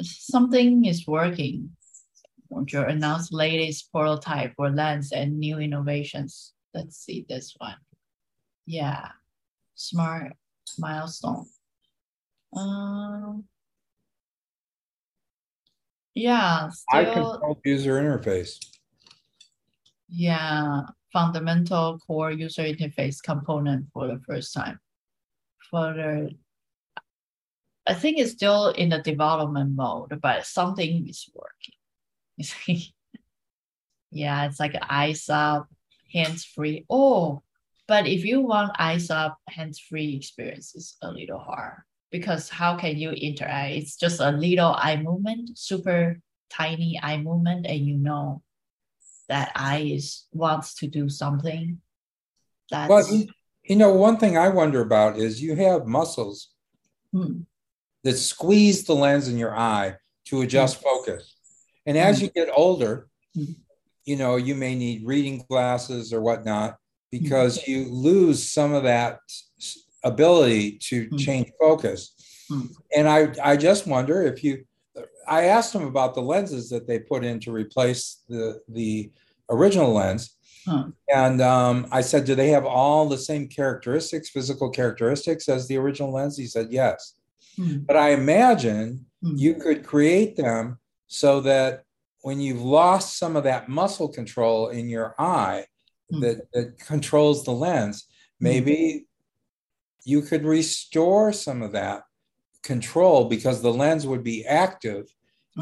Something 0.00 0.84
is 0.84 1.06
working. 1.06 1.70
Your 2.68 2.84
announced 2.84 3.32
latest 3.32 3.92
prototype 3.92 4.54
for 4.56 4.70
lens 4.70 5.12
and 5.12 5.38
new 5.38 5.58
innovations. 5.58 6.54
Let's 6.74 6.96
see 6.96 7.26
this 7.28 7.54
one. 7.58 7.76
Yeah, 8.66 9.08
smart 9.74 10.32
milestone. 10.78 11.46
Um, 12.56 13.44
yeah, 16.18 16.70
I 16.90 17.04
still, 17.04 17.60
user 17.64 18.00
interface. 18.00 18.58
yeah, 20.08 20.82
fundamental 21.12 21.98
core 22.00 22.32
user 22.32 22.62
interface 22.62 23.22
component 23.22 23.86
for 23.92 24.08
the 24.08 24.20
first 24.26 24.52
time. 24.52 24.80
For 25.70 25.92
the, 25.94 26.30
I 27.86 27.94
think 27.94 28.18
it's 28.18 28.32
still 28.32 28.70
in 28.70 28.88
the 28.88 28.98
development 28.98 29.76
mode, 29.76 30.18
but 30.20 30.46
something 30.46 31.08
is 31.08 31.30
working. 31.34 32.82
Yeah, 34.10 34.46
it's 34.46 34.58
like 34.58 34.74
eyes 34.88 35.28
up, 35.28 35.68
hands 36.14 36.42
free. 36.42 36.86
Oh, 36.88 37.42
but 37.86 38.06
if 38.06 38.24
you 38.24 38.40
want 38.40 38.72
eyes 38.78 39.10
up, 39.10 39.36
hands 39.46 39.78
free 39.78 40.16
experience, 40.16 40.74
it's 40.74 40.96
a 41.02 41.12
little 41.12 41.38
hard 41.38 41.82
because 42.10 42.48
how 42.48 42.76
can 42.76 42.96
you 42.96 43.10
interact? 43.10 43.74
It's 43.74 43.96
just 43.96 44.20
a 44.20 44.30
little 44.32 44.74
eye 44.74 44.96
movement, 44.96 45.58
super 45.58 46.20
tiny 46.50 46.98
eye 47.02 47.18
movement, 47.18 47.66
and 47.66 47.80
you 47.86 47.96
know 47.96 48.42
that 49.28 49.52
eye 49.54 49.90
is 49.92 50.26
wants 50.32 50.74
to 50.76 50.86
do 50.86 51.08
something. 51.08 51.80
That's 52.70 52.88
Well, 52.88 53.08
you, 53.08 53.28
you 53.64 53.76
know, 53.76 53.92
one 53.92 54.16
thing 54.16 54.38
I 54.38 54.48
wonder 54.48 54.80
about 54.80 55.18
is 55.18 55.42
you 55.42 55.54
have 55.56 55.86
muscles 55.86 56.48
Hmm. 57.12 57.40
that 58.04 58.16
squeeze 58.16 58.84
the 58.84 58.94
lens 58.94 59.28
in 59.28 59.38
your 59.38 59.56
eye 59.56 59.96
to 60.26 60.42
adjust 60.42 60.80
focus. 60.82 61.34
And 61.86 61.96
as 61.96 62.18
Hmm. 62.18 62.24
you 62.24 62.30
get 62.30 62.48
older, 62.54 63.08
Hmm. 63.34 63.52
you 64.04 64.16
know, 64.16 64.36
you 64.36 64.54
may 64.54 64.74
need 64.74 65.06
reading 65.06 65.44
glasses 65.48 66.12
or 66.12 66.20
whatnot 66.22 66.78
because 67.10 67.66
you 67.66 67.84
lose 67.86 68.50
some 68.50 68.72
of 68.72 68.82
that 68.84 69.20
ability 70.04 70.78
to 70.88 71.08
Hmm. 71.08 71.16
change 71.16 71.50
focus. 71.60 72.12
Hmm. 72.48 72.66
And 72.96 73.08
I, 73.08 73.32
I 73.42 73.56
just 73.56 73.86
wonder 73.86 74.22
if 74.22 74.42
you, 74.44 74.64
I 75.26 75.44
asked 75.44 75.72
them 75.72 75.84
about 75.86 76.14
the 76.14 76.22
lenses 76.22 76.70
that 76.70 76.86
they 76.86 76.98
put 76.98 77.24
in 77.24 77.40
to 77.40 77.52
replace 77.52 78.22
the, 78.28 78.60
the 78.68 79.10
original 79.50 79.92
lens. 79.92 80.34
Huh. 80.66 80.88
And 81.14 81.40
um, 81.40 81.86
I 81.92 82.00
said, 82.00 82.24
do 82.24 82.34
they 82.34 82.48
have 82.48 82.64
all 82.66 83.08
the 83.08 83.18
same 83.18 83.48
characteristics, 83.48 84.28
physical 84.30 84.70
characteristics 84.70 85.48
as 85.48 85.66
the 85.68 85.76
original 85.76 86.12
lens? 86.12 86.36
He 86.36 86.46
said, 86.46 86.68
yes. 86.70 87.14
Hmm. 87.56 87.78
But 87.86 87.96
I 87.96 88.10
imagine 88.10 89.04
Hmm. 89.20 89.34
you 89.36 89.54
could 89.54 89.84
create 89.84 90.36
them 90.36 90.78
so 91.08 91.40
that 91.40 91.82
when 92.22 92.40
you've 92.40 92.62
lost 92.62 93.18
some 93.18 93.34
of 93.34 93.42
that 93.44 93.68
muscle 93.68 94.08
control 94.08 94.68
in 94.68 94.88
your 94.88 95.14
eye 95.18 95.66
Hmm. 96.10 96.20
that, 96.20 96.52
that 96.52 96.78
controls 96.78 97.44
the 97.44 97.50
lens, 97.52 98.04
maybe 98.40 99.07
you 100.04 100.22
could 100.22 100.44
restore 100.44 101.32
some 101.32 101.62
of 101.62 101.72
that 101.72 102.02
control 102.62 103.28
because 103.28 103.62
the 103.62 103.72
lens 103.72 104.06
would 104.06 104.22
be 104.24 104.44
active 104.46 105.06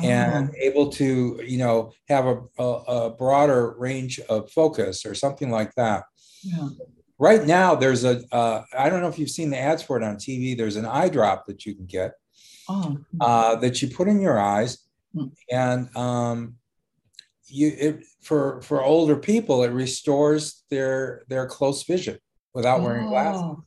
and 0.03 0.55
able 0.61 0.91
to 0.91 1.41
you 1.47 1.57
know 1.57 1.91
have 2.09 2.27
a, 2.27 2.39
a, 2.59 2.65
a 2.65 3.11
broader 3.11 3.75
range 3.79 4.21
of 4.29 4.51
focus 4.51 5.07
or 5.07 5.15
something 5.15 5.51
like 5.51 5.73
that. 5.77 6.05
Yeah. 6.43 6.69
right 7.19 7.45
now 7.47 7.75
there's 7.75 8.05
a 8.05 8.23
uh, 8.31 8.63
I 8.79 8.91
don't 8.91 9.01
know 9.01 9.09
if 9.09 9.19
you've 9.19 9.31
seen 9.31 9.49
the 9.51 9.59
ads 9.59 9.83
for 9.83 9.97
it 9.97 10.03
on 10.03 10.17
tv 10.17 10.55
there's 10.57 10.77
an 10.77 10.85
eye 10.85 11.09
drop 11.09 11.47
that 11.47 11.65
you 11.65 11.75
can 11.75 11.87
get 11.87 12.13
Oh, 12.69 12.99
uh, 13.21 13.55
that 13.57 13.81
you 13.81 13.89
put 13.89 14.09
in 14.09 14.21
your 14.21 14.39
eyes 14.39 14.79
Hmm. 15.15 15.29
and 15.51 15.97
um, 15.97 16.57
you 17.49 17.69
it, 17.79 18.05
for 18.21 18.61
for 18.61 18.83
older 18.85 19.17
people 19.17 19.63
it 19.63 19.71
restores 19.71 20.65
their 20.69 21.23
their 21.29 21.47
close 21.47 21.85
vision 21.85 22.19
without 22.53 22.83
wearing 22.83 23.09
glasses. 23.09 23.41
Oh, 23.43 23.65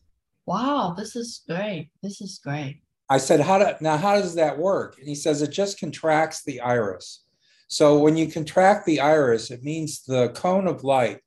Wow, 0.50 0.95
this 0.97 1.16
is 1.16 1.43
great. 1.47 1.89
This 2.02 2.22
is 2.22 2.39
great. 2.43 2.82
I 3.08 3.20
said, 3.20 3.39
how 3.39 3.60
do 3.60 3.66
now 3.82 3.97
how 3.97 4.16
does 4.16 4.34
that 4.36 4.58
work? 4.58 4.97
And 4.97 5.08
he 5.08 5.16
says 5.16 5.41
it 5.41 5.52
just 5.52 5.80
contracts 5.80 6.43
the 6.43 6.60
iris. 6.62 7.24
So 7.68 8.00
when 8.00 8.18
you 8.18 8.28
contract 8.32 8.86
the 8.88 9.00
iris, 9.00 9.52
it 9.52 9.64
means 9.64 10.04
the 10.06 10.30
cone 10.30 10.68
of 10.68 10.84
light 10.84 11.20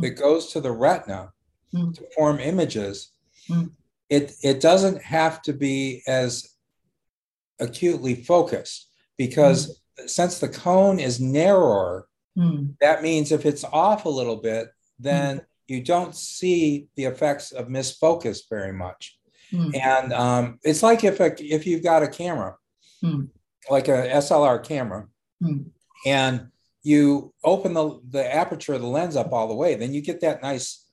that 0.00 0.10
goes 0.10 0.52
to 0.52 0.60
the 0.60 0.72
retina 0.72 1.32
Mm. 1.74 1.94
to 1.94 2.02
form 2.16 2.40
images. 2.40 3.12
Mm. 3.48 3.70
It 4.08 4.32
it 4.42 4.60
doesn't 4.60 5.00
have 5.02 5.40
to 5.42 5.52
be 5.52 6.02
as 6.08 6.48
acutely 7.60 8.14
focused 8.14 8.88
because 9.16 9.80
since 10.06 10.38
the 10.40 10.48
cone 10.48 10.98
is 10.98 11.20
narrower, 11.20 12.08
Hmm. 12.36 12.68
that 12.80 13.02
means 13.02 13.30
if 13.32 13.44
it's 13.44 13.64
off 13.64 14.04
a 14.04 14.08
little 14.20 14.36
bit, 14.36 14.68
then 14.98 15.42
you 15.70 15.80
don't 15.82 16.14
see 16.16 16.88
the 16.96 17.04
effects 17.04 17.52
of 17.52 17.68
misfocus 17.68 18.40
very 18.50 18.72
much. 18.72 19.16
Hmm. 19.52 19.70
And 19.74 20.12
um, 20.12 20.58
it's 20.64 20.82
like 20.82 21.04
if 21.04 21.20
a, 21.20 21.32
if 21.42 21.66
you've 21.66 21.82
got 21.84 22.02
a 22.02 22.08
camera, 22.08 22.56
Hmm. 23.00 23.26
like 23.70 23.88
a 23.88 24.08
SLR 24.10 24.62
camera, 24.62 25.06
Hmm. 25.40 25.62
and 26.06 26.48
you 26.82 27.32
open 27.44 27.72
the, 27.72 28.00
the 28.10 28.34
aperture 28.34 28.74
of 28.74 28.80
the 28.80 28.86
lens 28.86 29.16
up 29.16 29.32
all 29.32 29.48
the 29.48 29.54
way, 29.54 29.74
then 29.76 29.94
you 29.94 30.02
get 30.02 30.20
that 30.22 30.42
nice 30.42 30.86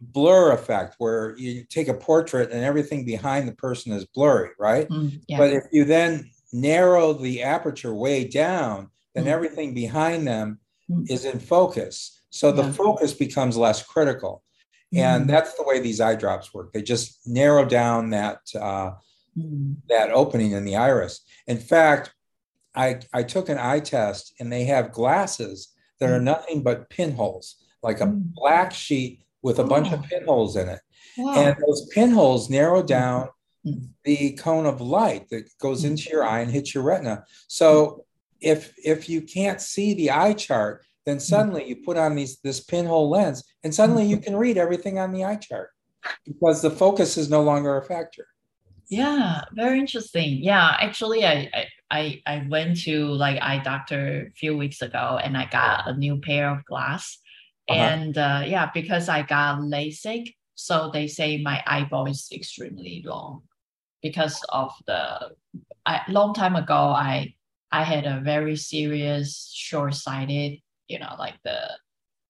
blur 0.00 0.52
effect 0.52 0.94
where 0.98 1.36
you 1.36 1.64
take 1.64 1.88
a 1.88 1.94
portrait 1.94 2.50
and 2.52 2.64
everything 2.64 3.04
behind 3.04 3.46
the 3.48 3.52
person 3.52 3.92
is 3.92 4.06
blurry, 4.06 4.50
right? 4.58 4.86
Hmm. 4.88 5.08
Yeah. 5.26 5.38
But 5.38 5.52
if 5.52 5.64
you 5.72 5.84
then 5.84 6.30
narrow 6.52 7.12
the 7.12 7.42
aperture 7.42 7.94
way 7.94 8.24
down, 8.24 8.90
then 9.14 9.24
Hmm. 9.24 9.30
everything 9.30 9.74
behind 9.74 10.26
them 10.26 10.60
Hmm. 10.88 11.02
is 11.08 11.24
in 11.24 11.38
focus. 11.40 12.19
So 12.30 12.52
the 12.52 12.62
Yeah. 12.64 12.72
focus 12.72 13.12
becomes 13.12 13.56
less 13.56 13.82
critical. 13.82 14.42
And 14.92 15.24
Hmm. 15.24 15.28
that's 15.30 15.54
the 15.54 15.62
way 15.64 15.78
these 15.80 16.00
eye 16.00 16.16
drops 16.16 16.52
work. 16.52 16.72
They 16.72 16.82
just 16.82 17.26
narrow 17.26 17.64
down 17.64 18.10
that 18.10 18.40
uh, 18.54 18.92
Hmm. 19.36 19.74
that 19.88 20.10
opening 20.10 20.52
in 20.52 20.64
the 20.64 20.74
iris. 20.76 21.20
In 21.46 21.58
fact, 21.58 22.12
I 22.74 23.00
I 23.12 23.22
took 23.22 23.48
an 23.48 23.58
eye 23.58 23.80
test 23.80 24.34
and 24.40 24.52
they 24.52 24.64
have 24.64 24.92
glasses 24.92 25.68
that 26.00 26.10
are 26.10 26.18
Mm. 26.18 26.24
nothing 26.24 26.62
but 26.62 26.88
pinholes, 26.90 27.56
like 27.82 28.00
a 28.00 28.06
Mm. 28.06 28.34
black 28.34 28.72
sheet 28.72 29.22
with 29.42 29.58
a 29.60 29.64
bunch 29.64 29.92
of 29.92 30.00
Oh. 30.00 30.06
pinholes 30.08 30.56
in 30.56 30.68
it. 30.68 30.80
Wow. 31.18 31.34
And 31.34 31.56
those 31.64 31.86
pinholes 31.88 32.48
narrow 32.50 32.82
down 32.82 33.28
Mm. 33.64 33.88
the 34.04 34.32
cone 34.32 34.66
of 34.66 34.80
light 34.80 35.28
that 35.30 35.44
goes 35.58 35.82
Mm. 35.82 35.90
into 35.90 36.10
your 36.10 36.24
eye 36.24 36.40
and 36.40 36.50
hits 36.50 36.74
your 36.74 36.82
retina. 36.84 37.24
So 37.46 38.04
if 38.40 38.72
if 38.82 39.08
you 39.08 39.20
can't 39.22 39.60
see 39.60 39.94
the 39.94 40.10
eye 40.10 40.32
chart, 40.32 40.84
then 41.10 41.20
suddenly 41.20 41.68
you 41.68 41.76
put 41.76 41.96
on 41.96 42.14
these 42.14 42.38
this 42.40 42.60
pinhole 42.60 43.10
lens 43.10 43.42
and 43.64 43.74
suddenly 43.74 44.06
you 44.06 44.16
can 44.16 44.36
read 44.36 44.56
everything 44.56 44.98
on 44.98 45.12
the 45.12 45.24
eye 45.24 45.36
chart 45.36 45.70
because 46.24 46.62
the 46.62 46.70
focus 46.70 47.16
is 47.18 47.28
no 47.28 47.42
longer 47.42 47.76
a 47.76 47.82
factor. 47.84 48.26
Yeah, 48.90 49.42
very 49.52 49.78
interesting. 49.78 50.42
Yeah, 50.42 50.76
actually, 50.80 51.24
I 51.24 51.48
I 51.90 52.20
I, 52.26 52.46
went 52.48 52.80
to 52.82 53.06
like 53.06 53.40
eye 53.40 53.62
doctor 53.62 54.26
a 54.26 54.30
few 54.32 54.56
weeks 54.56 54.82
ago, 54.82 55.18
and 55.22 55.36
I 55.36 55.46
got 55.46 55.86
a 55.86 55.96
new 55.96 56.18
pair 56.18 56.50
of 56.50 56.64
glass. 56.64 57.18
Uh-huh. 57.68 57.78
And 57.80 58.18
uh, 58.18 58.42
yeah, 58.46 58.68
because 58.74 59.08
I 59.08 59.22
got 59.22 59.60
LASIK, 59.60 60.34
so 60.56 60.90
they 60.92 61.06
say 61.06 61.40
my 61.40 61.62
eyeball 61.68 62.06
is 62.06 62.28
extremely 62.32 63.04
long 63.06 63.42
because 64.02 64.42
of 64.48 64.72
the. 64.86 65.36
I, 65.86 66.02
long 66.08 66.34
time 66.34 66.56
ago, 66.56 66.74
I 66.74 67.34
I 67.70 67.84
had 67.84 68.06
a 68.06 68.20
very 68.24 68.56
serious 68.56 69.52
short-sighted. 69.54 70.58
You 70.90 70.98
know, 70.98 71.14
like 71.18 71.38
the 71.44 71.58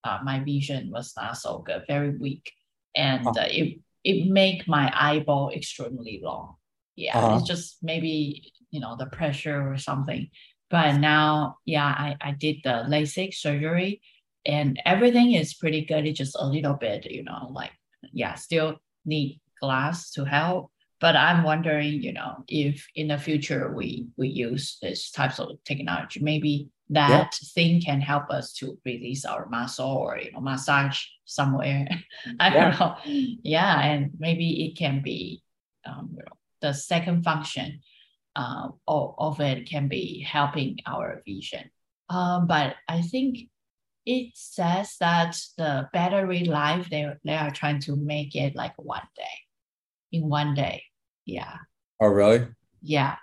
uh, 0.05 0.19
my 0.23 0.41
vision 0.45 0.91
was 0.93 1.13
not 1.17 1.37
so 1.37 1.59
good, 1.65 1.85
very 1.89 2.13
weak, 2.17 2.53
and 2.95 3.27
Uh-huh. 3.27 3.41
uh, 3.41 3.49
it 3.49 3.81
it 4.05 4.29
make 4.29 4.69
my 4.69 4.93
eyeball 4.95 5.51
extremely 5.51 6.21
long. 6.23 6.57
Yeah, 6.97 7.17
Uh-huh. 7.19 7.37
it's 7.41 7.49
just 7.49 7.81
maybe 7.83 8.53
you 8.71 8.81
know 8.81 8.97
the 9.01 9.07
pressure 9.07 9.61
or 9.73 9.79
something. 9.79 10.29
But 10.71 10.99
now, 11.03 11.59
yeah, 11.67 11.87
I, 11.87 12.17
I 12.21 12.31
did 12.33 12.63
the 12.63 12.87
LASIK 12.87 13.35
surgery 13.35 14.01
and 14.47 14.79
everything 14.87 15.33
is 15.35 15.55
pretty 15.59 15.83
good. 15.85 16.07
It's 16.07 16.19
just 16.19 16.37
a 16.39 16.47
little 16.47 16.75
bit, 16.75 17.11
you 17.11 17.25
know, 17.25 17.51
like 17.51 17.73
yeah, 18.13 18.35
still 18.37 18.79
need 19.05 19.41
glass 19.61 20.13
to 20.13 20.25
help. 20.25 20.71
But 21.01 21.17
I'm 21.17 21.43
wondering, 21.43 22.03
you 22.03 22.13
know, 22.13 22.45
if 22.47 22.87
in 22.95 23.09
the 23.09 23.19
future 23.19 23.73
we 23.75 24.09
we 24.17 24.29
use 24.29 24.79
this 24.81 25.11
types 25.11 25.41
of 25.41 25.59
technology, 25.65 26.21
maybe 26.21 26.69
that 26.91 27.35
thing 27.55 27.81
can 27.81 28.01
help 28.01 28.31
us 28.31 28.53
to 28.55 28.79
release 28.85 29.25
our 29.25 29.49
muscle 29.49 29.89
or 29.89 30.19
you 30.19 30.33
know 30.33 30.41
massage 30.41 31.01
somewhere. 31.25 31.89
I 32.41 32.51
don't 32.51 32.79
know. 32.79 32.97
Yeah, 33.05 33.81
and 33.81 34.11
maybe 34.19 34.67
it 34.67 34.77
can 34.77 35.03
be 35.03 35.43
um, 35.87 36.11
you 36.13 36.19
know, 36.25 36.33
the 36.61 36.73
second 36.75 37.23
function 37.25 37.81
uh, 38.37 38.69
of, 38.87 39.15
of 39.19 39.41
it 39.41 39.69
can 39.69 39.89
be 39.89 40.21
helping 40.23 40.79
our 40.87 41.23
vision. 41.27 41.71
Um, 42.09 42.47
but 42.47 42.75
I 42.89 43.03
think 43.03 43.39
it 44.05 44.33
says 44.35 44.97
that 45.01 45.37
the 45.57 45.89
battery 45.93 46.45
life 46.45 46.91
they 46.91 47.07
they 47.25 47.37
are 47.37 47.51
trying 47.51 47.81
to 47.83 47.97
make 47.97 48.35
it 48.35 48.57
like 48.57 48.75
one 48.77 49.07
day, 49.17 49.37
in 50.13 50.29
one 50.29 50.55
day. 50.55 50.83
Yeah, 51.25 51.57
Oh, 52.01 52.09
really? 52.09 52.49
yeah. 52.83 53.17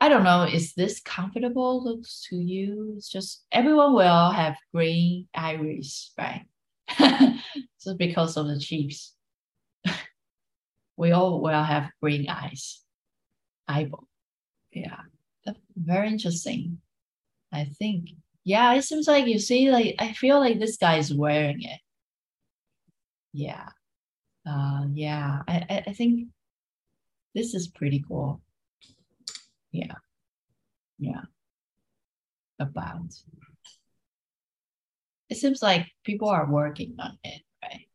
I 0.00 0.08
don't 0.08 0.24
know. 0.24 0.44
Is 0.44 0.72
this 0.72 1.00
comfortable 1.00 1.84
looks 1.84 2.26
to 2.30 2.36
you? 2.36 2.94
It's 2.96 3.08
just 3.08 3.44
everyone 3.52 3.94
will 3.94 4.30
have 4.30 4.56
green 4.72 5.28
iris, 5.34 6.12
right? 6.16 6.46
just 6.98 7.98
because 7.98 8.36
of 8.38 8.46
the 8.46 8.58
chips. 8.58 9.14
we 10.96 11.12
all 11.12 11.42
will 11.42 11.62
have 11.62 11.90
green 12.00 12.28
eyes, 12.30 12.80
eyeball. 13.68 14.08
Yeah, 14.72 15.00
very 15.76 16.08
interesting. 16.08 16.78
I 17.52 17.64
think. 17.64 18.10
Yeah, 18.42 18.72
it 18.74 18.82
seems 18.82 19.06
like 19.06 19.26
you 19.26 19.38
see, 19.38 19.70
like 19.70 19.96
I 19.98 20.12
feel 20.14 20.38
like 20.40 20.58
this 20.58 20.78
guy 20.78 20.96
is 20.96 21.12
wearing 21.12 21.62
it. 21.62 21.80
Yeah. 23.34 23.68
Uh 24.46 24.86
yeah. 24.94 25.42
I, 25.46 25.66
I, 25.68 25.84
I 25.88 25.92
think 25.92 26.28
this 27.34 27.54
is 27.54 27.68
pretty 27.68 28.02
cool. 28.08 28.40
Yeah. 29.72 29.94
Yeah. 30.98 31.22
About. 32.58 33.00
It 35.28 35.36
seems 35.36 35.62
like 35.62 35.86
people 36.04 36.28
are 36.28 36.50
working 36.50 36.96
on 36.98 37.18
it, 37.24 37.42
right? 37.62 37.86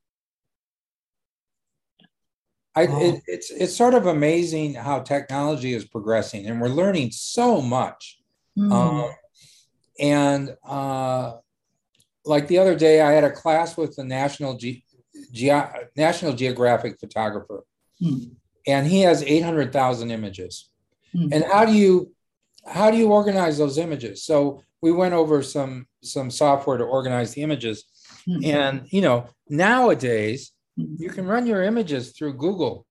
I, 2.77 2.83
it, 2.83 3.21
it's 3.27 3.51
it's 3.51 3.75
sort 3.75 3.93
of 3.93 4.05
amazing 4.05 4.73
how 4.73 4.99
technology 4.99 5.73
is 5.73 5.85
progressing, 5.85 6.45
and 6.45 6.59
we're 6.59 6.67
learning 6.67 7.11
so 7.11 7.61
much. 7.61 8.19
Mm. 8.57 8.71
Um, 8.71 9.11
and 9.99 10.57
uh, 10.67 11.33
like 12.25 12.47
the 12.47 12.57
other 12.57 12.75
day, 12.75 13.01
I 13.01 13.11
had 13.11 13.23
a 13.23 13.31
class 13.31 13.77
with 13.77 13.95
the 13.95 14.03
National 14.03 14.57
Ge- 14.57 14.83
Geo- 15.31 15.71
National 15.95 16.33
Geographic 16.33 16.99
photographer, 16.99 17.65
Hmm. 18.01 18.17
and 18.67 18.87
he 18.87 19.01
has 19.01 19.23
eight 19.23 19.43
hundred 19.43 19.71
thousand 19.71 20.11
images. 20.11 20.69
Hmm. 21.15 21.29
And 21.31 21.43
how 21.45 21.65
do 21.65 21.73
you 21.73 22.11
how 22.67 22.89
do 22.91 22.97
you 22.97 23.11
organize 23.11 23.57
those 23.57 23.77
images? 23.77 24.23
So 24.23 24.61
we 24.81 24.91
went 24.91 25.13
over 25.13 25.41
some 25.43 25.87
some 26.03 26.29
software 26.31 26.77
to 26.77 26.83
organize 26.83 27.33
the 27.33 27.41
images, 27.41 27.85
Hmm. 28.25 28.39
and 28.43 28.87
you 28.91 29.01
know 29.01 29.27
nowadays 29.49 30.51
Hmm. 30.77 30.95
you 30.97 31.09
can 31.09 31.25
run 31.25 31.45
your 31.47 31.63
images 31.63 32.11
through 32.11 32.33
Google, 32.37 32.85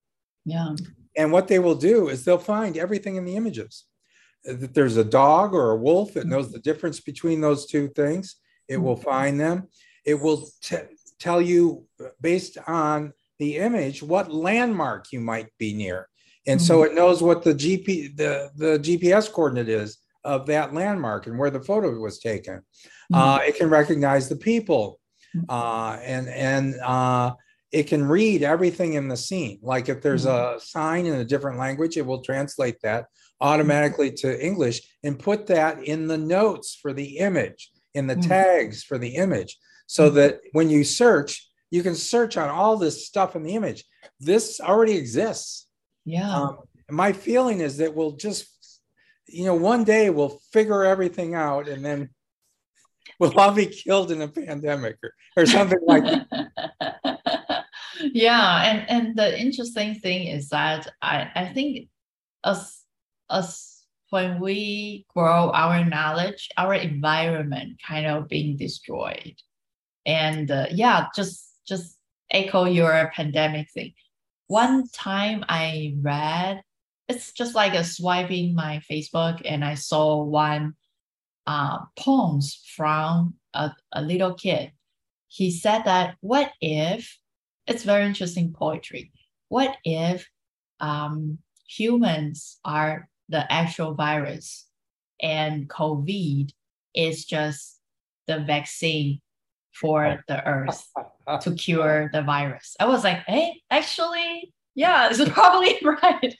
yeah. 0.44 0.74
and 1.16 1.32
what 1.32 1.48
they 1.48 1.58
will 1.58 1.74
do 1.74 2.08
is 2.08 2.24
they'll 2.24 2.38
find 2.38 2.76
everything 2.78 3.16
in 3.16 3.24
the 3.26 3.36
images. 3.36 3.84
That 4.44 4.74
there's 4.74 4.96
a 4.96 5.04
dog 5.04 5.54
or 5.54 5.70
a 5.70 5.76
wolf, 5.76 6.16
it 6.16 6.26
knows 6.26 6.50
the 6.52 6.60
difference 6.60 7.00
between 7.00 7.40
those 7.40 7.66
two 7.66 7.88
things. 7.88 8.36
It 8.68 8.78
will 8.78 8.96
find 8.96 9.38
them. 9.38 9.68
It 10.04 10.14
will 10.14 10.48
t- 10.62 10.76
tell 11.18 11.40
you 11.40 11.86
based 12.20 12.56
on 12.66 13.12
the 13.38 13.56
image 13.58 14.02
what 14.02 14.32
landmark 14.32 15.12
you 15.12 15.20
might 15.20 15.48
be 15.58 15.74
near, 15.74 16.08
and 16.46 16.60
so 16.60 16.82
it 16.82 16.94
knows 16.94 17.22
what 17.22 17.42
the 17.42 17.54
GP 17.54 18.16
the 18.16 18.50
the 18.56 18.78
GPS 18.78 19.30
coordinate 19.30 19.68
is 19.68 19.98
of 20.24 20.46
that 20.46 20.72
landmark 20.74 21.26
and 21.26 21.38
where 21.38 21.50
the 21.50 21.60
photo 21.60 21.90
was 21.98 22.18
taken. 22.18 22.62
Uh, 23.12 23.38
it 23.46 23.56
can 23.56 23.68
recognize 23.68 24.28
the 24.28 24.36
people, 24.36 24.98
uh, 25.48 25.98
and 26.02 26.28
and 26.28 26.74
uh, 26.80 27.32
it 27.72 27.84
can 27.84 28.04
read 28.04 28.42
everything 28.42 28.94
in 28.94 29.08
the 29.08 29.16
scene. 29.16 29.58
Like 29.62 29.88
if 29.88 30.00
there's 30.00 30.24
a 30.26 30.58
sign 30.60 31.06
in 31.06 31.14
a 31.14 31.24
different 31.24 31.58
language, 31.58 31.96
it 31.96 32.06
will 32.06 32.22
translate 32.22 32.80
that 32.82 33.06
automatically 33.40 34.10
to 34.12 34.44
English 34.44 34.80
and 35.02 35.18
put 35.18 35.46
that 35.48 35.82
in 35.84 36.06
the 36.06 36.16
notes 36.18 36.78
for 36.80 36.92
the 36.92 37.18
image, 37.18 37.70
in 37.94 38.06
the 38.06 38.16
Mm. 38.16 38.28
tags 38.28 38.82
for 38.84 38.96
the 38.96 39.16
image, 39.16 39.58
so 39.86 40.08
that 40.10 40.40
when 40.52 40.70
you 40.70 40.84
search, 40.84 41.46
you 41.70 41.82
can 41.82 41.94
search 41.94 42.36
on 42.36 42.48
all 42.48 42.76
this 42.76 43.06
stuff 43.06 43.34
in 43.36 43.42
the 43.42 43.54
image. 43.54 43.84
This 44.20 44.60
already 44.60 44.96
exists. 44.96 45.63
Yeah. 46.04 46.34
Um, 46.34 46.58
my 46.90 47.12
feeling 47.12 47.60
is 47.60 47.78
that 47.78 47.94
we'll 47.94 48.12
just, 48.12 48.48
you 49.26 49.44
know, 49.44 49.54
one 49.54 49.84
day 49.84 50.10
we'll 50.10 50.40
figure 50.52 50.84
everything 50.84 51.34
out 51.34 51.68
and 51.68 51.84
then 51.84 52.10
we'll 53.20 53.38
all 53.38 53.52
be 53.52 53.66
killed 53.66 54.10
in 54.10 54.22
a 54.22 54.28
pandemic 54.28 54.98
or, 55.02 55.14
or 55.36 55.46
something 55.46 55.78
like 55.86 56.04
that. 56.04 57.30
yeah 58.12 58.64
and 58.64 58.90
and 58.90 59.16
the 59.16 59.40
interesting 59.40 59.94
thing 59.94 60.26
is 60.26 60.48
that 60.48 60.86
i 61.02 61.30
i 61.34 61.52
think 61.52 61.88
us 62.42 62.84
us 63.30 63.84
when 64.10 64.40
we 64.40 65.06
grow 65.14 65.50
our 65.50 65.84
knowledge 65.84 66.48
our 66.56 66.74
environment 66.74 67.80
kind 67.86 68.06
of 68.06 68.28
being 68.28 68.56
destroyed 68.56 69.34
and 70.06 70.50
uh, 70.50 70.66
yeah 70.70 71.06
just 71.14 71.50
just 71.66 71.98
echo 72.30 72.64
your 72.64 73.10
pandemic 73.14 73.70
thing 73.70 73.92
one 74.46 74.88
time 74.88 75.44
i 75.48 75.94
read 76.00 76.62
it's 77.08 77.32
just 77.32 77.54
like 77.54 77.74
a 77.74 77.84
swiping 77.84 78.54
my 78.54 78.80
facebook 78.90 79.40
and 79.44 79.64
i 79.64 79.74
saw 79.74 80.22
one 80.22 80.74
uh, 81.46 81.78
poems 81.98 82.60
from 82.74 83.34
a, 83.52 83.70
a 83.92 84.02
little 84.02 84.34
kid. 84.34 84.72
He 85.28 85.50
said 85.50 85.82
that 85.84 86.16
what 86.20 86.52
if 86.60 87.18
it's 87.66 87.82
very 87.82 88.04
interesting 88.04 88.52
poetry 88.52 89.10
what 89.48 89.76
if 89.84 90.28
um, 90.80 91.38
humans 91.66 92.58
are 92.64 93.08
the 93.28 93.50
actual 93.52 93.94
virus 93.94 94.66
and 95.20 95.68
covid 95.68 96.50
is 96.94 97.24
just 97.24 97.80
the 98.26 98.40
vaccine 98.40 99.20
for 99.72 100.22
the 100.28 100.46
earth 100.46 100.86
to 101.42 101.54
cure 101.54 102.10
the 102.12 102.22
virus. 102.22 102.76
I 102.78 102.86
was 102.86 103.04
like 103.04 103.18
hey 103.26 103.60
actually 103.70 104.52
yeah 104.74 105.08
it's 105.10 105.28
probably 105.30 105.78
right. 105.84 106.34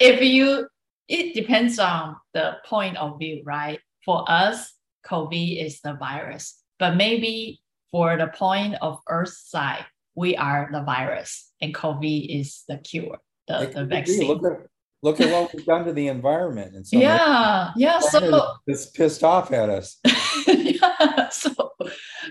If 0.00 0.22
you 0.22 0.68
it 1.08 1.34
depends 1.34 1.78
on 1.78 2.16
the 2.32 2.56
point 2.66 2.96
of 2.96 3.18
view 3.18 3.42
right? 3.44 3.80
For 4.04 4.24
us 4.28 4.72
covid 5.06 5.64
is 5.64 5.80
the 5.80 5.94
virus 5.94 6.62
but 6.78 6.96
maybe 6.96 7.60
for 7.90 8.16
the 8.16 8.28
point 8.28 8.74
of 8.80 9.00
earth 9.08 9.36
side 9.36 9.84
we 10.14 10.34
are 10.36 10.68
the 10.72 10.80
virus 10.82 11.50
and 11.60 11.74
covid 11.74 12.40
is 12.40 12.64
the 12.68 12.78
cure 12.78 13.18
the, 13.48 13.62
It 13.62 13.74
the 13.74 13.84
vaccine. 13.84 14.28
Look 14.28 14.44
at, 14.44 14.66
look 15.02 15.20
at 15.20 15.30
what 15.30 15.52
we've 15.54 15.66
done 15.66 15.84
to 15.84 15.92
the 15.92 16.08
environment. 16.08 16.74
And 16.74 16.86
so 16.86 16.98
yeah 16.98 17.70
yeah 17.76 18.00
so 18.00 18.54
it's 18.66 18.86
pissed 18.86 19.22
off 19.22 19.52
at 19.52 19.68
us. 19.68 19.98
yeah 20.46 21.28
so 21.28 21.70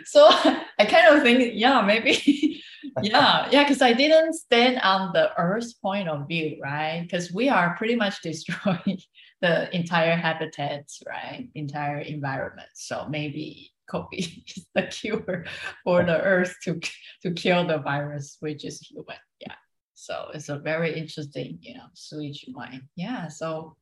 so 0.05 0.27
i 0.79 0.85
kind 0.85 1.15
of 1.15 1.23
think 1.23 1.53
yeah 1.55 1.81
maybe 1.81 2.61
yeah 3.01 3.47
yeah 3.51 3.63
because 3.63 3.81
i 3.81 3.93
didn't 3.93 4.33
stand 4.33 4.79
on 4.81 5.11
the 5.13 5.29
earth's 5.37 5.73
point 5.73 6.07
of 6.07 6.27
view 6.27 6.57
right 6.61 7.01
because 7.03 7.31
we 7.31 7.49
are 7.49 7.75
pretty 7.77 7.95
much 7.95 8.21
destroying 8.21 8.99
the 9.41 9.73
entire 9.75 10.15
habitats 10.15 11.01
right 11.07 11.49
entire 11.55 11.99
environment 11.99 12.69
so 12.73 13.07
maybe 13.09 13.73
COVID 13.91 14.43
is 14.47 14.67
the 14.75 14.83
cure 14.83 15.45
for 15.83 16.03
the 16.03 16.19
earth 16.21 16.55
to 16.63 16.79
to 17.21 17.31
kill 17.31 17.67
the 17.67 17.79
virus, 17.79 18.37
which 18.39 18.65
is 18.65 18.79
human. 18.79 19.17
Yeah. 19.39 19.55
So 19.93 20.29
it's 20.33 20.49
a 20.49 20.57
very 20.57 20.97
interesting, 20.97 21.59
you 21.61 21.75
know, 21.75 21.87
switch 21.93 22.45
wine. 22.53 22.89
Yeah. 22.95 23.27
So 23.27 23.77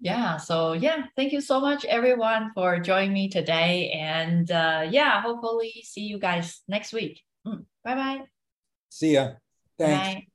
yeah. 0.00 0.36
So 0.36 0.72
yeah, 0.72 1.06
thank 1.16 1.32
you 1.32 1.40
so 1.40 1.60
much 1.60 1.84
everyone 1.84 2.52
for 2.54 2.78
joining 2.78 3.12
me 3.12 3.28
today. 3.28 3.90
And 3.90 4.50
uh, 4.50 4.86
yeah, 4.90 5.20
hopefully 5.20 5.72
see 5.84 6.02
you 6.02 6.18
guys 6.18 6.62
next 6.68 6.92
week. 6.92 7.22
Mm, 7.46 7.64
bye 7.84 7.94
bye. 7.94 8.22
See 8.90 9.14
ya. 9.14 9.32
Thanks. 9.78 10.08
Bye. 10.08 10.27